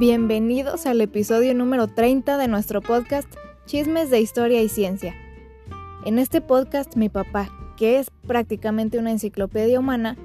Bienvenidos 0.00 0.86
al 0.86 1.00
episodio 1.00 1.54
número 1.54 1.86
30 1.86 2.36
de 2.36 2.48
nuestro 2.48 2.80
podcast 2.80 3.32
Chismes 3.66 4.10
de 4.10 4.20
Historia 4.20 4.60
y 4.60 4.68
Ciencia. 4.68 5.14
En 6.04 6.18
este 6.18 6.40
podcast 6.40 6.96
mi 6.96 7.08
papá, 7.08 7.48
que 7.76 8.00
es 8.00 8.10
prácticamente 8.26 8.98
una 8.98 9.12
enciclopedia 9.12 9.78
humana, 9.78 10.16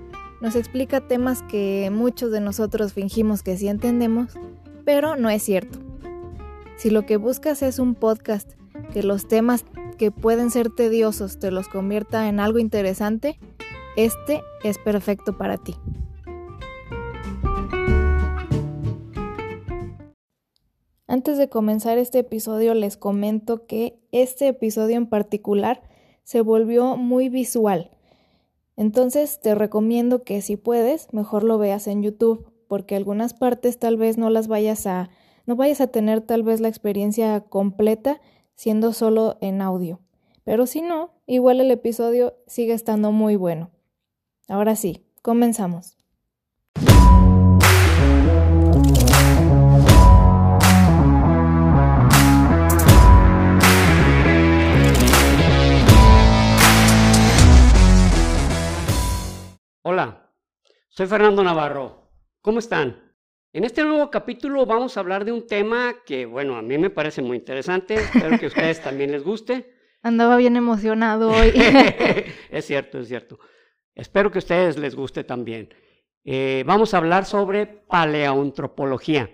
nos 0.42 0.56
explica 0.56 1.08
temas 1.08 1.44
que 1.44 1.92
muchos 1.94 2.32
de 2.32 2.42
nosotros 2.42 2.94
fingimos 2.94 3.44
que 3.44 3.58
sí 3.58 3.68
entendemos, 3.68 4.40
pero 4.86 5.16
no 5.16 5.30
es 5.30 5.44
cierto. 5.44 5.78
Si 6.76 6.90
lo 6.90 7.06
que 7.06 7.18
buscas 7.18 7.62
es 7.62 7.78
un 7.78 7.94
podcast 7.94 8.54
que 8.92 9.04
los 9.04 9.28
temas 9.28 9.66
que 10.00 10.10
pueden 10.10 10.50
ser 10.50 10.72
tediosos 10.72 11.38
te 11.38 11.52
los 11.52 11.68
convierta 11.68 12.28
en 12.28 12.40
algo 12.40 12.58
interesante, 12.58 13.38
este 13.96 14.42
es 14.64 14.80
perfecto 14.80 15.38
para 15.38 15.58
ti. 15.58 15.76
Antes 21.10 21.40
de 21.40 21.50
comenzar 21.50 21.98
este 21.98 22.20
episodio 22.20 22.76
les 22.76 22.96
comento 22.96 23.66
que 23.66 24.00
este 24.12 24.48
episodio 24.48 24.96
en 24.96 25.08
particular 25.08 25.82
se 26.24 26.42
volvió 26.42 26.98
muy 26.98 27.30
visual. 27.30 27.90
Entonces 28.78 29.40
te 29.40 29.56
recomiendo 29.56 30.22
que 30.24 30.44
si 30.44 30.56
puedes, 30.56 31.12
mejor 31.12 31.44
lo 31.44 31.58
veas 31.58 31.88
en 31.88 32.04
YouTube, 32.04 32.54
porque 32.68 32.96
algunas 32.96 33.34
partes 33.34 33.80
tal 33.80 33.98
vez 33.98 34.20
no 34.20 34.30
las 34.30 34.48
vayas 34.48 34.86
a 34.86 35.10
no 35.48 35.56
vayas 35.56 35.82
a 35.82 35.88
tener 35.88 36.22
tal 36.22 36.44
vez 36.44 36.62
la 36.62 36.68
experiencia 36.68 37.42
completa 37.42 38.22
siendo 38.54 38.94
solo 38.94 39.40
en 39.42 39.64
audio. 39.64 40.00
Pero 40.44 40.68
si 40.68 40.84
no, 40.84 41.10
igual 41.26 41.60
el 41.60 41.72
episodio 41.72 42.36
sigue 42.46 42.74
estando 42.74 43.12
muy 43.12 43.36
bueno. 43.36 43.72
Ahora 44.48 44.76
sí, 44.76 45.08
comenzamos. 45.24 45.99
Hola, 59.82 60.30
soy 60.90 61.08
Fernando 61.08 61.42
Navarro. 61.42 62.12
¿Cómo 62.42 62.60
están? 62.60 63.16
En 63.54 63.64
este 63.64 63.82
nuevo 63.82 64.12
capítulo 64.12 64.66
vamos 64.66 64.98
a 64.98 65.00
hablar 65.00 65.24
de 65.24 65.32
un 65.32 65.48
tema 65.48 65.96
que, 66.06 66.26
bueno, 66.26 66.58
a 66.58 66.62
mí 66.62 66.78
me 66.78 66.90
parece 66.90 67.22
muy 67.22 67.38
interesante. 67.38 67.94
Espero 67.94 68.38
que 68.38 68.46
a 68.46 68.48
ustedes 68.50 68.82
también 68.82 69.14
les 69.14 69.24
guste. 69.24 69.74
Andaba 70.02 70.36
bien 70.36 70.58
emocionado 70.58 71.32
hoy. 71.32 71.54
es 72.52 72.66
cierto, 72.66 73.00
es 73.00 73.08
cierto. 73.08 73.40
Espero 73.96 74.30
que 74.30 74.40
a 74.40 74.44
ustedes 74.44 74.78
les 74.78 74.96
guste 74.96 75.24
también. 75.24 75.74
Eh, 76.26 76.66
vamos 76.68 76.94
a 76.94 76.98
hablar 76.98 77.24
sobre 77.24 77.66
paleoantropología. 77.66 79.30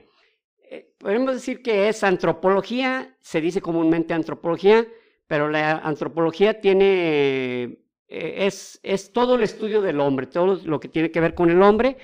Eh, 0.69 0.93
podemos 0.99 1.33
decir 1.33 1.63
que 1.63 1.89
es 1.89 2.03
antropología, 2.03 3.17
se 3.19 3.41
dice 3.41 3.61
comúnmente 3.61 4.13
antropología, 4.13 4.85
pero 5.25 5.49
la 5.49 5.79
antropología 5.79 6.61
tiene 6.61 7.84
eh, 8.07 8.45
es, 8.45 8.79
es, 8.83 9.11
todo 9.11 9.35
el 9.35 9.43
estudio 9.43 9.81
del 9.81 9.99
hombre, 9.99 10.27
todo 10.27 10.59
lo 10.63 10.79
que 10.79 10.87
tiene 10.87 11.11
que 11.11 11.19
ver 11.19 11.33
con 11.33 11.49
el 11.49 11.61
hombre. 11.61 11.97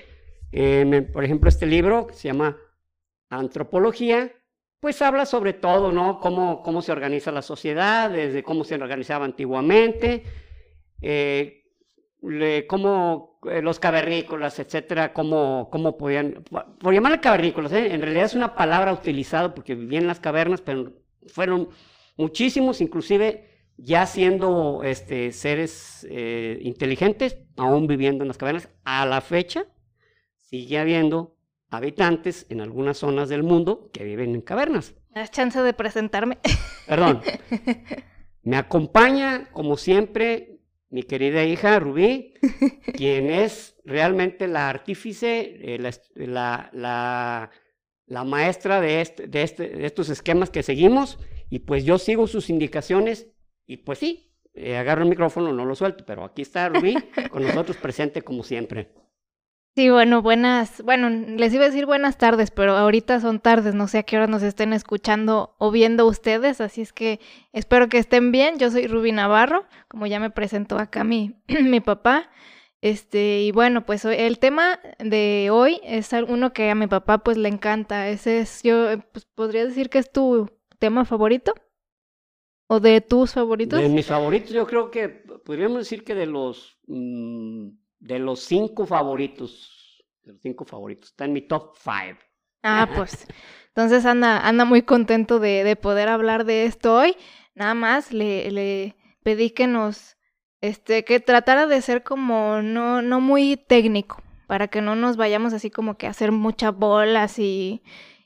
Eh, 0.50 1.08
por 1.12 1.24
ejemplo, 1.24 1.48
este 1.48 1.66
libro 1.66 2.06
que 2.06 2.14
se 2.14 2.28
llama 2.28 2.58
Antropología, 3.30 4.32
pues 4.80 5.00
habla 5.00 5.26
sobre 5.26 5.52
todo, 5.52 5.92
¿no? 5.92 6.18
Cómo, 6.20 6.62
cómo 6.62 6.82
se 6.82 6.92
organiza 6.92 7.30
la 7.30 7.42
sociedad, 7.42 8.10
desde 8.10 8.42
cómo 8.42 8.64
se 8.64 8.74
organizaba 8.74 9.24
antiguamente, 9.24 10.24
eh, 11.00 11.64
cómo 12.68 13.38
los 13.42 13.78
cavernícolas, 13.80 14.58
etcétera, 14.58 15.12
cómo, 15.12 15.68
cómo 15.70 15.96
podían, 15.96 16.44
por 16.78 16.94
llamarle 16.94 17.20
cavernícolas, 17.20 17.72
en 17.72 18.00
realidad 18.00 18.26
es 18.26 18.34
una 18.34 18.54
palabra 18.54 18.92
utilizada 18.92 19.54
porque 19.54 19.74
vivían 19.74 20.02
en 20.02 20.08
las 20.08 20.20
cavernas, 20.20 20.60
pero 20.60 20.92
fueron 21.26 21.68
muchísimos, 22.16 22.80
inclusive 22.80 23.51
ya 23.76 24.06
siendo 24.06 24.82
este, 24.84 25.32
seres 25.32 26.06
eh, 26.10 26.58
inteligentes, 26.62 27.38
aún 27.56 27.86
viviendo 27.86 28.24
en 28.24 28.28
las 28.28 28.38
cavernas, 28.38 28.68
a 28.84 29.06
la 29.06 29.20
fecha 29.20 29.66
sigue 30.40 30.78
habiendo 30.78 31.36
habitantes 31.70 32.46
en 32.50 32.60
algunas 32.60 32.98
zonas 32.98 33.28
del 33.28 33.42
mundo 33.42 33.90
que 33.92 34.04
viven 34.04 34.34
en 34.34 34.42
cavernas. 34.42 34.94
¿Das 35.14 35.30
chance 35.30 35.60
de 35.60 35.72
presentarme? 35.72 36.38
Perdón. 36.86 37.22
Me 38.42 38.56
acompaña, 38.56 39.50
como 39.52 39.76
siempre, 39.76 40.60
mi 40.90 41.04
querida 41.04 41.44
hija 41.44 41.78
Rubí, 41.78 42.34
quien 42.94 43.30
es 43.30 43.76
realmente 43.84 44.46
la 44.46 44.68
artífice, 44.68 45.74
eh, 45.74 45.78
la, 46.14 46.70
la, 46.72 47.50
la, 48.06 48.24
maestra 48.24 48.80
de, 48.80 49.00
este, 49.00 49.26
de, 49.26 49.42
este, 49.42 49.68
de 49.68 49.86
estos 49.86 50.10
esquemas 50.10 50.50
que 50.50 50.62
seguimos, 50.62 51.18
y 51.48 51.60
pues 51.60 51.84
yo 51.84 51.98
sigo 51.98 52.26
sus 52.26 52.50
indicaciones 52.50 53.28
y 53.72 53.78
pues 53.78 53.98
sí, 53.98 54.30
eh, 54.52 54.76
agarro 54.76 55.02
el 55.02 55.08
micrófono, 55.08 55.50
no 55.50 55.64
lo 55.64 55.74
suelto, 55.74 56.04
pero 56.06 56.24
aquí 56.24 56.42
está 56.42 56.68
Rubí 56.68 56.94
con 57.30 57.42
nosotros 57.42 57.78
presente 57.78 58.20
como 58.20 58.42
siempre. 58.42 58.92
Sí, 59.74 59.88
bueno, 59.88 60.20
buenas, 60.20 60.82
bueno, 60.82 61.08
les 61.08 61.54
iba 61.54 61.64
a 61.64 61.68
decir 61.68 61.86
buenas 61.86 62.18
tardes, 62.18 62.50
pero 62.50 62.76
ahorita 62.76 63.20
son 63.20 63.40
tardes, 63.40 63.74
no 63.74 63.88
sé 63.88 63.98
a 63.98 64.02
qué 64.02 64.18
hora 64.18 64.26
nos 64.26 64.42
estén 64.42 64.74
escuchando 64.74 65.56
o 65.58 65.70
viendo 65.70 66.06
ustedes, 66.06 66.60
así 66.60 66.82
es 66.82 66.92
que 66.92 67.20
espero 67.54 67.88
que 67.88 67.96
estén 67.96 68.30
bien. 68.30 68.58
Yo 68.58 68.70
soy 68.70 68.86
Rubí 68.86 69.12
Navarro, 69.12 69.64
como 69.88 70.06
ya 70.06 70.20
me 70.20 70.28
presentó 70.28 70.76
acá 70.78 71.02
mi, 71.04 71.40
mi 71.62 71.80
papá. 71.80 72.30
Este, 72.82 73.40
y 73.40 73.52
bueno, 73.52 73.86
pues 73.86 74.04
el 74.04 74.38
tema 74.38 74.80
de 74.98 75.48
hoy 75.50 75.80
es 75.84 76.10
uno 76.28 76.52
que 76.52 76.68
a 76.68 76.74
mi 76.74 76.88
papá 76.88 77.18
pues 77.18 77.38
le 77.38 77.48
encanta. 77.48 78.08
Ese 78.08 78.40
es, 78.40 78.62
yo 78.62 78.98
pues, 79.12 79.24
podría 79.24 79.64
decir 79.64 79.88
que 79.88 79.98
es 79.98 80.12
tu 80.12 80.50
tema 80.78 81.06
favorito. 81.06 81.54
¿O 82.66 82.80
de 82.80 83.00
tus 83.00 83.32
favoritos? 83.32 83.80
De 83.80 83.88
mis 83.88 84.06
favoritos, 84.06 84.50
yo 84.50 84.66
creo 84.66 84.90
que 84.90 85.08
podríamos 85.08 85.78
decir 85.78 86.04
que 86.04 86.14
de 86.14 86.26
los 86.26 86.78
mm, 86.86 87.68
de 88.02 88.18
los 88.18 88.40
cinco 88.40 88.86
favoritos, 88.86 90.04
de 90.22 90.32
los 90.32 90.42
cinco 90.42 90.64
favoritos, 90.64 91.10
está 91.10 91.24
en 91.24 91.32
mi 91.32 91.42
top 91.42 91.76
five. 91.76 92.18
Ah, 92.62 92.88
pues. 92.96 93.26
Entonces 93.68 94.04
anda, 94.04 94.46
anda 94.46 94.64
muy 94.64 94.82
contento 94.82 95.38
de, 95.38 95.64
de 95.64 95.76
poder 95.76 96.08
hablar 96.08 96.44
de 96.44 96.66
esto 96.66 96.94
hoy. 96.94 97.16
Nada 97.54 97.74
más 97.74 98.12
le, 98.12 98.50
le 98.50 98.96
pedí 99.22 99.50
que 99.50 99.66
nos, 99.66 100.16
este, 100.60 101.04
que 101.04 101.20
tratara 101.20 101.66
de 101.66 101.80
ser 101.80 102.02
como 102.02 102.60
no, 102.62 103.02
no 103.02 103.20
muy 103.20 103.56
técnico, 103.56 104.22
para 104.46 104.68
que 104.68 104.82
no 104.82 104.94
nos 104.94 105.16
vayamos 105.16 105.52
así 105.52 105.70
como 105.70 105.96
que 105.96 106.06
a 106.06 106.10
hacer 106.10 106.32
muchas 106.32 106.74
bolas 106.74 107.38
y, 107.38 107.82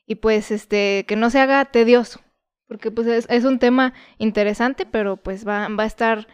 y 0.06 0.16
pues 0.16 0.50
este, 0.50 1.04
que 1.06 1.16
no 1.16 1.30
se 1.30 1.40
haga 1.40 1.64
tedioso 1.66 2.20
porque 2.68 2.90
pues 2.90 3.26
es, 3.28 3.44
un 3.44 3.58
tema 3.58 3.94
interesante, 4.18 4.86
pero 4.86 5.16
pues 5.16 5.46
va, 5.46 5.68
va 5.68 5.84
a 5.84 5.86
estar 5.86 6.26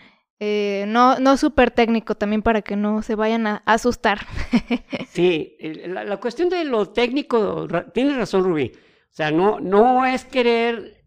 eh, 0.44 0.87
no, 0.88 1.20
no 1.20 1.37
súper 1.37 1.70
técnico 1.70 2.16
también 2.16 2.43
para 2.43 2.62
que 2.62 2.75
no 2.75 3.03
se 3.03 3.15
vayan 3.15 3.47
a 3.47 3.62
asustar. 3.65 4.26
sí, 5.09 5.56
la, 5.87 6.16
cuestión 6.16 6.48
de 6.48 6.65
lo 6.65 6.88
técnico, 6.88 7.69
tienes 7.94 8.16
razón 8.16 8.42
Rubí, 8.42 8.72
o 8.75 9.15
sea, 9.15 9.31
no, 9.31 9.60
no 9.60 10.04
es 10.04 10.25
querer 10.25 11.04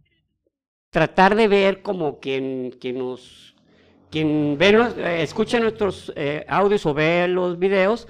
tratar 0.89 1.35
de 1.35 1.49
ver 1.49 1.81
como 1.81 2.21
quien, 2.21 2.71
quien 2.79 2.99
nos, 2.99 3.57
quien 4.09 4.57
ve, 4.57 4.69
eh, 4.99 5.23
escucha 5.23 5.59
nuestros 5.59 6.13
eh, 6.15 6.45
audios 6.47 6.85
o 6.85 6.93
ve 6.93 7.27
los 7.27 7.59
videos, 7.59 8.07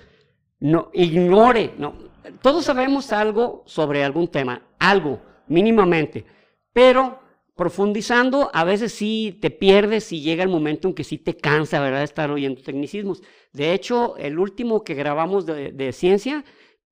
no, 0.60 0.92
ignore, 0.94 1.74
no, 1.80 1.96
todos 2.44 2.66
sabemos 2.66 3.12
algo 3.12 3.64
sobre 3.66 4.04
algún 4.04 4.28
tema, 4.28 4.62
algo, 4.78 5.20
mínimamente 5.48 6.35
pero 6.76 7.22
profundizando, 7.56 8.52
a 8.54 8.66
veces 8.66 8.92
sí 8.92 9.40
te 9.42 9.50
pierdes 9.50 10.12
y 10.12 10.20
llega 10.22 10.44
el 10.44 10.50
momento 10.50 10.90
en 10.90 10.94
que 10.94 11.06
sí 11.06 11.18
te 11.18 11.38
cansa, 11.38 11.80
¿verdad?, 11.80 12.04
estar 12.04 12.30
oyendo 12.30 12.62
tecnicismos. 12.62 13.24
De 13.54 13.74
hecho, 13.74 14.18
el 14.18 14.38
último 14.38 14.84
que 14.84 14.94
grabamos 14.94 15.46
de, 15.46 15.94
ciencia, 15.94 16.44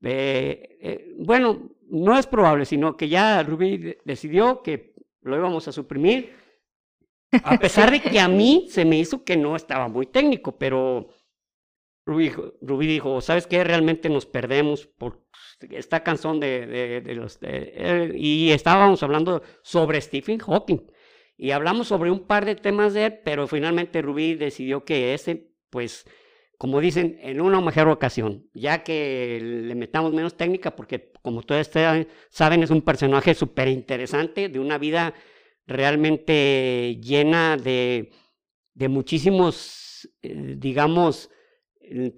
eh, 0.02 0.78
eh, 0.82 1.14
bueno, 1.20 1.70
no 1.90 2.18
es 2.18 2.28
probable, 2.28 2.64
sino 2.64 2.96
que 2.96 3.10
ya 3.10 3.44
Rubí 3.44 3.98
decidió 4.06 4.64
que 4.64 4.94
lo 5.22 5.36
íbamos 5.36 5.68
a 5.68 5.74
suprimir, 5.74 6.34
a 7.44 7.58
pesar 7.60 7.92
de 7.92 8.00
que 8.00 8.22
a 8.22 8.30
mí 8.30 8.68
se 8.70 8.86
me 8.86 8.98
hizo 8.98 9.26
que 9.26 9.36
no 9.36 9.58
estaba 9.58 9.90
muy 9.90 10.06
técnico, 10.06 10.58
pero 10.58 11.10
Rubí, 12.06 12.32
Rubí 12.62 12.88
dijo, 12.88 13.20
¿sabes 13.20 13.48
qué? 13.48 13.66
Realmente 13.66 14.08
nos 14.08 14.26
perdemos 14.26 14.88
por 14.88 15.23
esta 15.72 16.04
canción 16.04 16.40
de, 16.40 17.02
de, 17.02 17.16
los... 17.16 17.40
y 18.14 18.52
estábamos 18.52 19.04
hablando 19.04 19.42
sobre 19.62 20.02
Stephen 20.02 20.40
Hawking. 20.40 20.80
Y 21.38 21.52
hablamos 21.52 21.88
sobre 21.88 22.12
un 22.12 22.28
par 22.28 22.46
de 22.46 22.56
temas 22.56 22.94
de 22.94 23.06
él, 23.06 23.20
pero 23.26 23.48
finalmente 23.48 24.02
Rubí 24.02 24.36
decidió 24.36 24.86
que 24.86 25.14
ese, 25.14 25.52
pues, 25.70 26.06
como 26.58 26.80
dicen, 26.80 27.18
en 27.22 27.42
una 27.42 27.60
mejor 27.60 27.90
ocasión, 27.90 28.48
ya 28.54 28.84
que 28.84 29.40
le 29.42 29.76
metamos 29.76 30.14
menos 30.14 30.38
técnica, 30.38 30.76
porque 30.76 31.12
como 31.22 31.42
todos 31.42 31.70
saben, 32.30 32.64
es 32.64 32.70
un 32.70 32.82
personaje 32.82 33.34
súper 33.34 33.68
interesante, 33.68 34.50
de 34.50 34.60
una 34.60 34.78
vida 34.78 35.14
realmente 35.66 37.00
llena 37.02 37.58
de, 37.58 38.12
de 38.74 38.88
muchísimos, 38.90 40.10
eh, 40.22 40.56
digamos, 40.58 41.30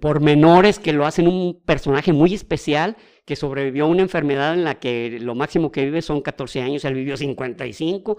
pormenores 0.00 0.78
que 0.78 0.92
lo 0.92 1.06
hacen 1.06 1.28
un 1.28 1.60
personaje 1.64 2.12
muy 2.12 2.34
especial, 2.34 2.96
que 3.24 3.36
sobrevivió 3.36 3.84
a 3.84 3.88
una 3.88 4.02
enfermedad 4.02 4.54
en 4.54 4.64
la 4.64 4.76
que 4.76 5.18
lo 5.20 5.34
máximo 5.34 5.72
que 5.72 5.84
vive 5.84 6.02
son 6.02 6.20
14 6.20 6.62
años, 6.62 6.84
él 6.84 6.94
vivió 6.94 7.16
55. 7.16 8.18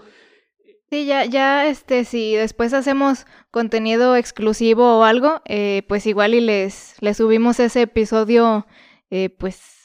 Sí, 0.90 1.04
ya, 1.04 1.24
ya, 1.26 1.66
este, 1.66 2.04
si 2.04 2.34
después 2.34 2.72
hacemos 2.72 3.26
contenido 3.50 4.16
exclusivo 4.16 4.98
o 4.98 5.04
algo, 5.04 5.42
eh, 5.44 5.82
pues 5.86 6.06
igual 6.06 6.34
y 6.34 6.40
les, 6.40 6.94
les 7.00 7.18
subimos 7.18 7.60
ese 7.60 7.82
episodio, 7.82 8.66
eh, 9.10 9.28
pues 9.28 9.77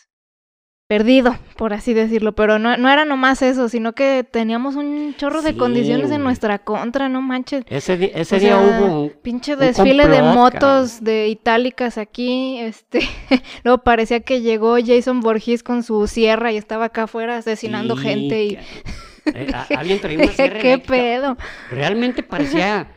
perdido, 0.93 1.35
por 1.57 1.73
así 1.73 1.95
decirlo, 1.95 2.33
pero 2.33 2.59
no, 2.59 2.77
no 2.77 2.87
era 2.87 3.03
nomás 3.03 3.41
eso, 3.41 3.67
sino 3.67 3.93
que 3.93 4.23
teníamos 4.23 4.75
un 4.75 5.15
chorro 5.17 5.41
de 5.41 5.57
condiciones 5.57 6.11
en 6.11 6.21
nuestra 6.21 6.59
contra, 6.59 7.09
no 7.09 7.19
manches. 7.19 7.65
Ese, 7.67 7.97
día 7.97 8.59
hubo 8.59 9.01
un 9.01 9.09
pinche 9.23 9.55
desfile 9.55 10.07
de 10.07 10.21
motos 10.21 11.03
de 11.03 11.29
itálicas 11.29 11.97
aquí, 11.97 12.59
este, 12.59 12.99
luego 13.63 13.79
parecía 13.79 14.19
que 14.19 14.41
llegó 14.41 14.75
Jason 14.85 15.21
Borges 15.21 15.63
con 15.63 15.81
su 15.81 16.05
sierra 16.05 16.51
y 16.51 16.57
estaba 16.57 16.85
acá 16.85 17.03
afuera 17.03 17.37
asesinando 17.37 17.95
gente 17.95 18.45
y 18.45 18.57
eh, 19.33 19.47
alguien 19.75 19.99
traía 19.99 20.19
una 20.19 20.27
sierra 20.31 20.59
¿Qué 20.59 20.77
pedo? 20.77 21.37
Realmente 21.71 22.21
parecía 22.21 22.87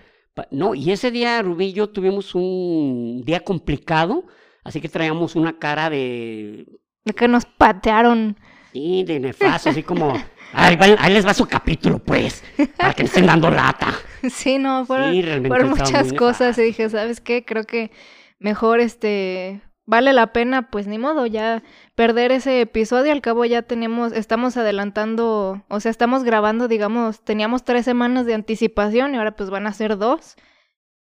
no, 0.50 0.74
y 0.74 0.90
ese 0.92 1.10
día 1.10 1.40
Rubí 1.40 1.68
y 1.68 1.72
yo 1.72 1.88
tuvimos 1.88 2.34
un 2.34 3.22
día 3.24 3.40
complicado, 3.40 4.26
así 4.64 4.82
que 4.82 4.90
traíamos 4.90 5.34
una 5.34 5.58
cara 5.58 5.88
de 5.88 6.66
de 7.06 7.14
que 7.14 7.28
nos 7.28 7.46
patearon. 7.46 8.36
Sí, 8.72 9.04
de 9.04 9.20
nefasto, 9.20 9.70
así 9.70 9.82
como, 9.82 10.12
ahí 10.52 11.12
les 11.12 11.24
va 11.24 11.32
su 11.32 11.46
capítulo, 11.46 11.98
pues, 11.98 12.44
para 12.76 12.92
que 12.92 13.04
estén 13.04 13.24
dando 13.24 13.50
lata. 13.50 13.94
Sí, 14.28 14.58
no, 14.58 14.84
fueron, 14.86 15.68
muchas 15.68 16.12
cosas 16.12 16.58
y 16.58 16.62
dije, 16.62 16.88
¿sabes 16.88 17.20
qué? 17.20 17.44
Creo 17.44 17.62
que 17.62 17.92
mejor, 18.40 18.80
este, 18.80 19.60
vale 19.84 20.12
la 20.12 20.32
pena, 20.32 20.68
pues 20.68 20.88
ni 20.88 20.98
modo, 20.98 21.26
ya 21.26 21.62
perder 21.94 22.32
ese 22.32 22.60
episodio, 22.60 23.12
al 23.12 23.20
cabo 23.20 23.44
ya 23.44 23.62
tenemos, 23.62 24.12
estamos 24.12 24.56
adelantando, 24.56 25.62
o 25.68 25.78
sea, 25.78 25.92
estamos 25.92 26.24
grabando, 26.24 26.66
digamos, 26.66 27.22
teníamos 27.22 27.62
tres 27.62 27.84
semanas 27.84 28.26
de 28.26 28.34
anticipación 28.34 29.14
y 29.14 29.18
ahora 29.18 29.36
pues 29.36 29.48
van 29.48 29.68
a 29.68 29.72
ser 29.72 29.96
dos. 29.96 30.34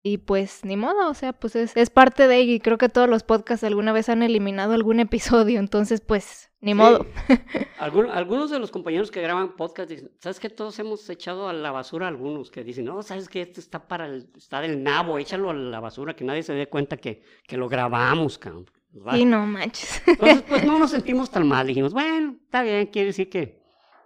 Y 0.02 0.20
pues 0.20 0.64
ni 0.64 0.78
modo, 0.78 1.10
o 1.10 1.14
sea, 1.14 1.34
pues 1.34 1.58
es, 1.58 1.76
es 1.76 1.90
parte 1.90 2.28
de 2.28 2.42
y 2.42 2.60
creo 2.62 2.78
que 2.78 2.88
todos 2.88 3.10
los 3.10 3.24
podcasts 3.24 3.66
alguna 3.66 3.92
vez 3.92 4.08
han 4.08 4.24
eliminado 4.24 4.74
algún 4.74 5.02
episodio, 5.02 5.60
entonces 5.60 6.00
pues 6.00 6.50
ni 6.62 6.74
modo. 6.74 7.06
algunos 7.80 8.50
de 8.50 8.60
los 8.60 8.72
compañeros 8.72 9.12
que 9.12 9.22
graban 9.22 9.58
podcast 9.58 9.90
dicen, 9.90 10.12
¿sabes 10.20 10.40
que 10.40 10.50
Todos 10.50 10.80
hemos 10.80 11.10
echado 11.10 11.50
a 11.50 11.54
la 11.54 11.72
basura 11.72 12.08
algunos 12.08 12.50
que 12.50 12.64
dicen, 12.64 12.86
no, 12.86 13.02
¿sabes 13.04 13.28
que 13.28 13.42
Esto 13.42 13.60
está 13.60 13.88
para 13.88 14.06
el, 14.06 14.30
está 14.38 14.62
del 14.62 14.82
nabo, 14.84 15.18
échalo 15.18 15.50
a 15.50 15.54
la 15.54 15.82
basura, 15.82 16.16
que 16.16 16.24
nadie 16.24 16.44
se 16.44 16.54
dé 16.54 16.68
cuenta 16.68 16.96
que, 16.96 17.22
que 17.46 17.58
lo 17.58 17.68
grabamos, 17.68 18.38
cabrón. 18.38 18.68
Y 19.14 19.26
no 19.26 19.46
manches. 19.46 20.02
Entonces, 20.08 20.44
pues 20.48 20.64
no 20.66 20.80
nos 20.80 20.92
sentimos 20.92 21.30
tan 21.30 21.48
mal, 21.48 21.68
dijimos, 21.68 21.94
bueno, 21.94 22.36
está 22.44 22.64
bien, 22.64 22.88
quiere 22.88 23.08
decir 23.08 23.30
que, 23.30 23.62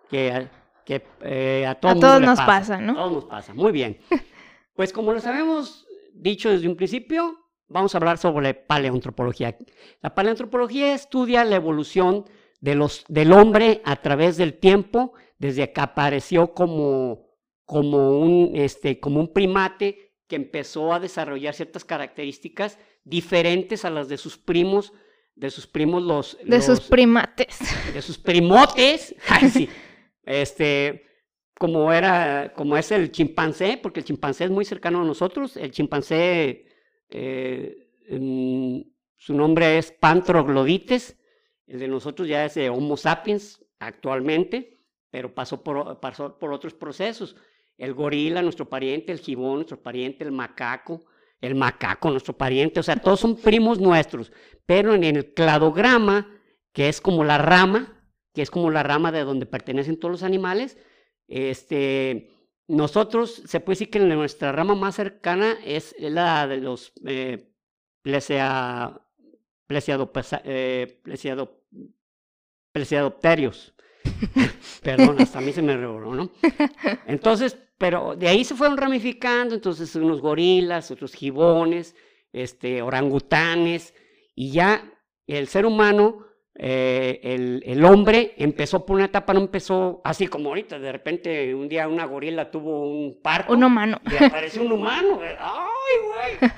que, 0.09 0.47
que 0.85 1.03
eh, 1.21 1.65
a 1.67 1.75
todos, 1.75 1.97
a 1.97 1.99
todos 1.99 2.21
nos 2.21 2.39
pasa, 2.41 2.79
¿no? 2.79 2.93
A 2.93 2.95
todos 2.95 3.11
nos 3.13 3.25
pasa, 3.25 3.53
muy 3.53 3.71
bien. 3.71 3.99
Pues 4.75 4.91
como 4.91 5.13
lo 5.13 5.19
sabemos 5.19 5.82
dicho 6.13 6.49
desde 6.49 6.67
un 6.67 6.75
principio, 6.75 7.39
vamos 7.67 7.93
a 7.93 7.97
hablar 7.97 8.17
sobre 8.17 8.53
paleoantropología. 8.53 9.57
La 10.01 10.13
paleoantropología 10.13 10.93
estudia 10.93 11.43
la 11.43 11.55
evolución 11.55 12.25
de 12.61 12.75
los, 12.75 13.03
del 13.09 13.33
hombre 13.33 13.81
a 13.83 13.97
través 13.97 14.37
del 14.37 14.53
tiempo, 14.53 15.13
desde 15.37 15.73
que 15.73 15.81
apareció 15.81 16.53
como, 16.53 17.27
como, 17.65 18.19
un, 18.19 18.51
este, 18.55 18.99
como 18.99 19.19
un 19.19 19.33
primate 19.33 20.13
que 20.27 20.37
empezó 20.37 20.93
a 20.93 20.99
desarrollar 20.99 21.53
ciertas 21.53 21.83
características 21.83 22.79
diferentes 23.03 23.83
a 23.83 23.89
las 23.89 24.07
de 24.07 24.17
sus 24.17 24.37
primos, 24.37 24.93
de 25.35 25.49
sus 25.49 25.67
primos 25.67 26.03
los... 26.03 26.37
De 26.45 26.61
sus 26.61 26.79
primates. 26.79 27.59
De 27.93 28.01
sus 28.01 28.17
primotes. 28.17 29.15
Ay, 29.27 29.49
sí. 29.49 29.69
Este, 30.23 31.05
como 31.59 31.93
era, 31.93 32.53
como 32.55 32.77
es 32.77 32.91
el 32.91 33.11
chimpancé, 33.11 33.79
porque 33.81 33.99
el 33.99 34.05
chimpancé 34.05 34.45
es 34.45 34.51
muy 34.51 34.65
cercano 34.65 35.01
a 35.01 35.05
nosotros. 35.05 35.57
El 35.57 35.71
chimpancé, 35.71 36.65
eh, 37.09 37.89
su 39.17 39.33
nombre 39.33 39.77
es 39.77 39.91
Pantroglodites, 39.91 41.17
el 41.67 41.79
de 41.79 41.87
nosotros 41.87 42.27
ya 42.27 42.45
es 42.45 42.57
Homo 42.69 42.97
sapiens 42.97 43.63
actualmente, 43.79 44.79
pero 45.09 45.33
pasó 45.33 45.63
por, 45.63 45.99
pasó 45.99 46.37
por 46.37 46.53
otros 46.53 46.73
procesos. 46.73 47.35
El 47.77 47.93
gorila, 47.93 48.41
nuestro 48.41 48.67
pariente, 48.67 49.11
el 49.11 49.19
gibón, 49.19 49.55
nuestro 49.55 49.81
pariente, 49.81 50.23
el 50.23 50.31
macaco, 50.31 51.05
el 51.43 51.55
macaco, 51.55 52.09
nuestro 52.09 52.37
pariente, 52.37 52.79
o 52.79 52.83
sea, 52.83 52.95
todos 52.95 53.19
son 53.19 53.35
primos 53.35 53.77
nuestros, 53.79 54.31
pero 54.65 54.93
en 54.93 55.03
el 55.03 55.33
cladograma, 55.33 56.31
que 56.71 56.87
es 56.87 57.01
como 57.01 57.25
la 57.25 57.37
rama, 57.37 58.01
que 58.33 58.41
es 58.41 58.49
como 58.49 58.71
la 58.71 58.81
rama 58.81 59.11
de 59.11 59.25
donde 59.25 59.45
pertenecen 59.45 59.99
todos 59.99 60.11
los 60.13 60.23
animales, 60.23 60.77
este, 61.27 62.29
nosotros, 62.67 63.43
se 63.45 63.59
puede 63.59 63.75
decir 63.75 63.89
que 63.89 63.99
nuestra 63.99 64.51
rama 64.51 64.75
más 64.75 64.95
cercana 64.95 65.57
es 65.65 65.95
la 65.99 66.47
de 66.47 66.57
los 66.57 66.93
eh, 67.05 67.49
plesea, 68.01 69.01
eh. 70.43 71.01
Perdón, 74.83 75.21
hasta 75.21 75.39
a 75.39 75.41
mí 75.41 75.53
se 75.53 75.61
me 75.61 75.77
revoló, 75.77 76.13
¿no? 76.13 76.31
Entonces, 77.07 77.57
pero 77.77 78.15
de 78.15 78.27
ahí 78.27 78.43
se 78.43 78.55
fueron 78.55 78.77
ramificando, 78.77 79.55
entonces 79.55 79.95
unos 79.95 80.21
gorilas, 80.21 80.91
otros 80.91 81.13
gibones, 81.13 81.95
este, 82.31 82.81
orangutanes, 82.81 83.93
y 84.35 84.51
ya 84.51 84.89
el 85.27 85.47
ser 85.47 85.65
humano 85.65 86.25
eh, 86.55 87.19
el, 87.23 87.63
el, 87.65 87.83
hombre 87.83 88.35
empezó 88.37 88.85
por 88.85 88.97
una 88.97 89.05
etapa, 89.05 89.33
no 89.33 89.39
empezó 89.39 90.01
así 90.03 90.27
como 90.27 90.49
ahorita, 90.49 90.77
de 90.77 90.91
repente 90.91 91.55
un 91.55 91.67
día 91.67 91.87
una 91.87 92.05
gorila 92.05 92.51
tuvo 92.51 92.87
un 92.87 93.19
parto. 93.23 93.53
Un 93.53 93.63
humano. 93.63 93.99
Y 94.11 94.23
apareció 94.23 94.61
un 94.61 94.73
humano. 94.73 95.19
¡Ay, 95.39 96.39
güey! 96.39 96.51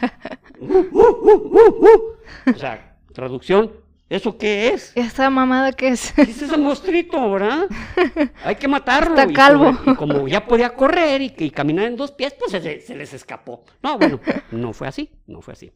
Uh, 0.59 0.79
uh, 0.91 1.31
uh, 1.31 2.51
o 2.53 2.57
sea, 2.57 2.97
traducción, 3.13 3.71
¿eso 4.09 4.37
qué 4.37 4.69
es? 4.69 4.91
¿Esta 4.95 5.29
mamada 5.29 5.71
qué 5.71 5.89
es? 5.89 6.17
Ese 6.19 6.45
es 6.45 6.51
el 6.51 6.61
monstruito, 6.61 7.31
¿verdad? 7.31 7.67
Hay 8.43 8.55
que 8.55 8.67
matarlo. 8.67 9.17
Está 9.17 9.31
calvo. 9.31 9.77
Y 9.85 9.95
como, 9.95 10.27
ya 10.27 10.45
podía 10.45 10.73
correr 10.73 11.21
y, 11.21 11.33
y, 11.37 11.51
caminar 11.51 11.85
en 11.85 11.95
dos 11.95 12.11
pies, 12.11 12.33
pues 12.37 12.51
se, 12.51 12.81
se 12.81 12.95
les 12.95 13.13
escapó. 13.13 13.63
No, 13.81 13.97
bueno, 13.97 14.19
no 14.51 14.73
fue 14.73 14.89
así, 14.89 15.09
no 15.25 15.41
fue 15.41 15.53
así. 15.53 15.71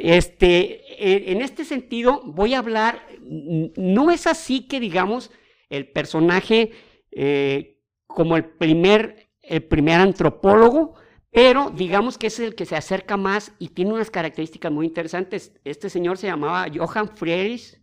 Este, 0.00 0.82
e, 0.98 1.32
en 1.32 1.42
este 1.42 1.64
sentido, 1.64 2.22
voy 2.24 2.54
a 2.54 2.58
hablar, 2.58 3.06
no 3.20 4.10
es 4.10 4.26
así 4.26 4.66
que 4.66 4.80
digamos 4.80 5.30
el 5.68 5.88
personaje 5.88 6.72
eh, 7.10 7.78
como 8.06 8.36
el 8.36 8.44
primer, 8.46 9.30
el 9.42 9.62
primer 9.62 10.00
antropólogo, 10.00 10.94
pero 11.30 11.70
digamos 11.70 12.16
que 12.16 12.28
es 12.28 12.40
el 12.40 12.54
que 12.54 12.64
se 12.64 12.76
acerca 12.76 13.18
más 13.18 13.52
y 13.58 13.68
tiene 13.68 13.92
unas 13.92 14.10
características 14.10 14.72
muy 14.72 14.86
interesantes. 14.86 15.52
Este 15.64 15.90
señor 15.90 16.16
se 16.16 16.28
llamaba 16.28 16.66
Johann 16.74 17.08
Friedrich, 17.08 17.78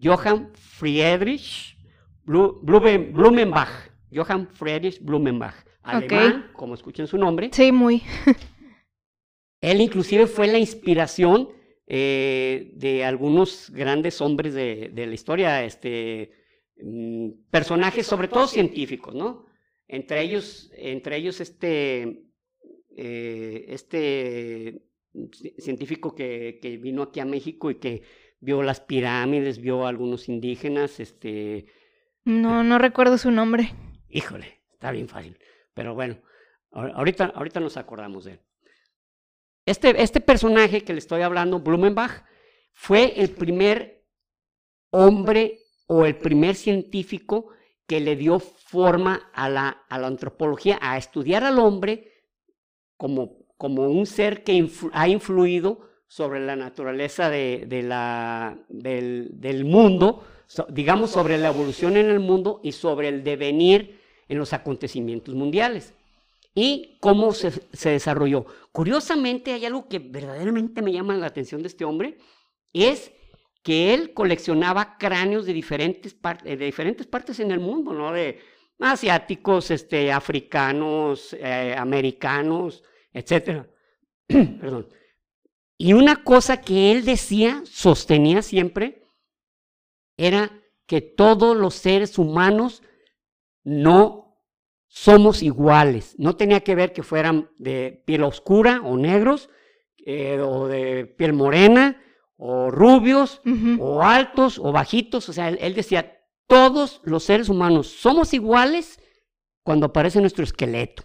Johann 0.00 0.50
Friedrich 0.54 1.76
Blumenbach, 2.24 3.70
Johann 4.14 4.46
Friedrich 4.48 5.00
Blumenbach, 5.00 5.54
alemán, 5.82 6.50
como 6.52 6.74
escuchen 6.74 7.06
su 7.06 7.16
nombre. 7.16 7.48
Sí, 7.52 7.72
muy. 7.72 8.02
Él 9.60 9.80
inclusive 9.80 10.26
fue 10.26 10.46
la 10.46 10.58
inspiración 10.58 11.48
eh, 11.86 12.72
de 12.74 13.04
algunos 13.04 13.70
grandes 13.70 14.20
hombres 14.20 14.54
de, 14.54 14.90
la 14.94 15.14
historia, 15.14 15.64
este, 15.64 16.32
mm, 16.82 17.30
personajes 17.50 18.06
sobre 18.06 18.28
todo 18.28 18.46
científicos, 18.46 19.14
¿no? 19.14 19.46
Entre 19.88 20.20
ellos, 20.22 20.70
entre 20.76 21.16
ellos 21.16 21.40
este, 21.40 22.24
eh, 22.96 23.66
este 23.68 24.82
científico 25.58 26.14
que, 26.14 26.58
que, 26.60 26.76
vino 26.76 27.04
aquí 27.04 27.20
a 27.20 27.24
México 27.24 27.70
y 27.70 27.76
que 27.76 28.02
vio 28.40 28.62
las 28.62 28.80
pirámides, 28.80 29.60
vio 29.60 29.86
a 29.86 29.88
algunos 29.88 30.28
indígenas, 30.28 31.00
este... 31.00 31.66
No, 32.24 32.64
no 32.64 32.78
recuerdo 32.78 33.16
su 33.16 33.30
nombre. 33.30 33.72
Híjole, 34.08 34.60
está 34.72 34.90
bien 34.90 35.08
fácil. 35.08 35.38
Pero 35.72 35.94
bueno, 35.94 36.18
ahorita, 36.72 37.26
ahorita 37.26 37.60
nos 37.60 37.76
acordamos 37.76 38.24
de 38.24 38.32
él. 38.32 38.40
Este, 39.66 40.00
este 40.02 40.20
personaje 40.20 40.82
que 40.82 40.92
le 40.92 41.00
estoy 41.00 41.22
hablando, 41.22 41.60
Blumenbach, 41.60 42.24
fue 42.72 43.20
el 43.20 43.30
primer 43.30 44.04
hombre 44.90 45.60
o 45.86 46.04
el 46.04 46.16
primer 46.16 46.54
científico 46.54 47.48
que 47.86 48.00
le 48.00 48.16
dio 48.16 48.38
forma 48.38 49.30
a 49.34 49.48
la, 49.48 49.68
a 49.88 49.98
la 49.98 50.06
antropología, 50.06 50.78
a 50.80 50.96
estudiar 50.96 51.44
al 51.44 51.58
hombre 51.58 52.12
como, 52.96 53.46
como 53.56 53.88
un 53.88 54.06
ser 54.06 54.42
que 54.44 54.68
ha 54.92 55.08
influido 55.08 55.88
sobre 56.08 56.44
la 56.44 56.56
naturaleza 56.56 57.30
de, 57.30 57.66
la, 57.82 58.58
del, 58.68 59.64
mundo, 59.64 60.24
digamos 60.68 61.10
sobre 61.10 61.38
la 61.38 61.48
evolución 61.48 61.96
en 61.96 62.06
el 62.06 62.20
mundo 62.20 62.60
y 62.62 62.72
sobre 62.72 63.08
el 63.08 63.24
devenir 63.24 64.00
en 64.28 64.38
los 64.38 64.52
acontecimientos 64.52 65.34
mundiales. 65.34 65.94
Y 66.56 66.96
cómo 67.00 67.32
se, 67.32 67.52
se, 67.74 67.90
desarrolló. 67.90 68.46
Curiosamente, 68.72 69.52
hay 69.52 69.66
algo 69.66 69.88
que 69.88 69.98
verdaderamente 69.98 70.80
me 70.80 70.90
llama 70.90 71.14
la 71.14 71.26
atención 71.26 71.60
de 71.60 71.68
este 71.68 71.84
hombre, 71.84 72.16
es 72.72 73.12
que 73.62 73.92
él 73.92 74.14
coleccionaba 74.14 74.96
cráneos 74.96 75.44
de 75.44 75.52
diferentes, 75.52 76.16
de 76.44 76.56
diferentes 76.56 77.06
partes 77.06 77.40
en 77.40 77.50
el 77.50 77.60
mundo, 77.60 77.92
¿no? 77.92 78.10
De 78.10 78.40
asiáticos, 78.78 79.70
este, 79.70 80.10
africanos, 80.10 81.34
eh, 81.34 81.74
americanos, 81.76 82.82
etc. 83.12 83.66
Perdón. 84.26 84.88
Y 85.76 85.92
una 85.92 86.24
cosa 86.24 86.62
que 86.62 86.90
él 86.90 87.04
decía, 87.04 87.62
sostenía 87.66 88.40
siempre, 88.40 89.02
era 90.16 90.50
que 90.86 91.02
todos 91.02 91.54
los 91.54 91.74
seres 91.74 92.16
humanos 92.16 92.82
no 93.62 94.25
somos 94.96 95.42
iguales. 95.42 96.14
No 96.16 96.36
tenía 96.36 96.60
que 96.60 96.74
ver 96.74 96.94
que 96.94 97.02
fueran 97.02 97.50
de 97.58 98.02
piel 98.06 98.22
oscura 98.22 98.80
o 98.82 98.96
negros, 98.96 99.50
eh, 100.06 100.40
o 100.40 100.68
de 100.68 101.04
piel 101.04 101.34
morena, 101.34 102.02
o 102.38 102.70
rubios, 102.70 103.42
o 103.78 104.02
altos, 104.02 104.58
o 104.58 104.72
bajitos. 104.72 105.28
O 105.28 105.34
sea, 105.34 105.50
él, 105.50 105.74
decía, 105.74 106.18
todos 106.46 107.02
los 107.04 107.24
seres 107.24 107.50
humanos 107.50 107.88
somos 107.88 108.32
iguales 108.32 108.98
cuando 109.62 109.84
aparece 109.84 110.18
nuestro 110.22 110.44
esqueleto. 110.44 111.02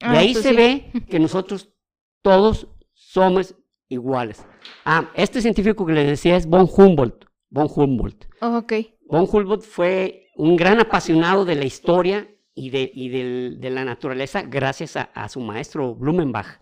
y 0.00 0.06
ah, 0.06 0.18
ahí 0.18 0.34
se 0.34 0.52
ve 0.52 0.90
que 1.08 1.20
nosotros 1.20 1.72
todos 2.22 2.66
somos 2.92 3.54
iguales. 3.88 4.44
Ah, 4.84 5.12
este 5.14 5.40
científico 5.40 5.86
que 5.86 5.92
les 5.92 6.08
decía 6.08 6.36
es 6.36 6.44
von 6.44 6.68
Humboldt. 6.68 7.24
Von 7.50 7.68
Humboldt. 7.72 8.26
Oh, 8.40 8.56
ok. 8.56 8.72
Von 9.06 9.28
Humboldt 9.30 9.62
fue 9.62 10.32
un 10.34 10.56
gran 10.56 10.80
apasionado 10.80 11.44
de 11.44 11.54
la 11.54 11.66
historia 11.66 12.28
y 12.54 12.70
de, 12.70 13.56
de, 13.58 13.70
la 13.70 13.84
naturaleza 13.84 14.42
gracias 14.42 14.96
a, 14.96 15.28
su 15.28 15.40
maestro 15.40 15.94
Blumenbach. 15.94 16.60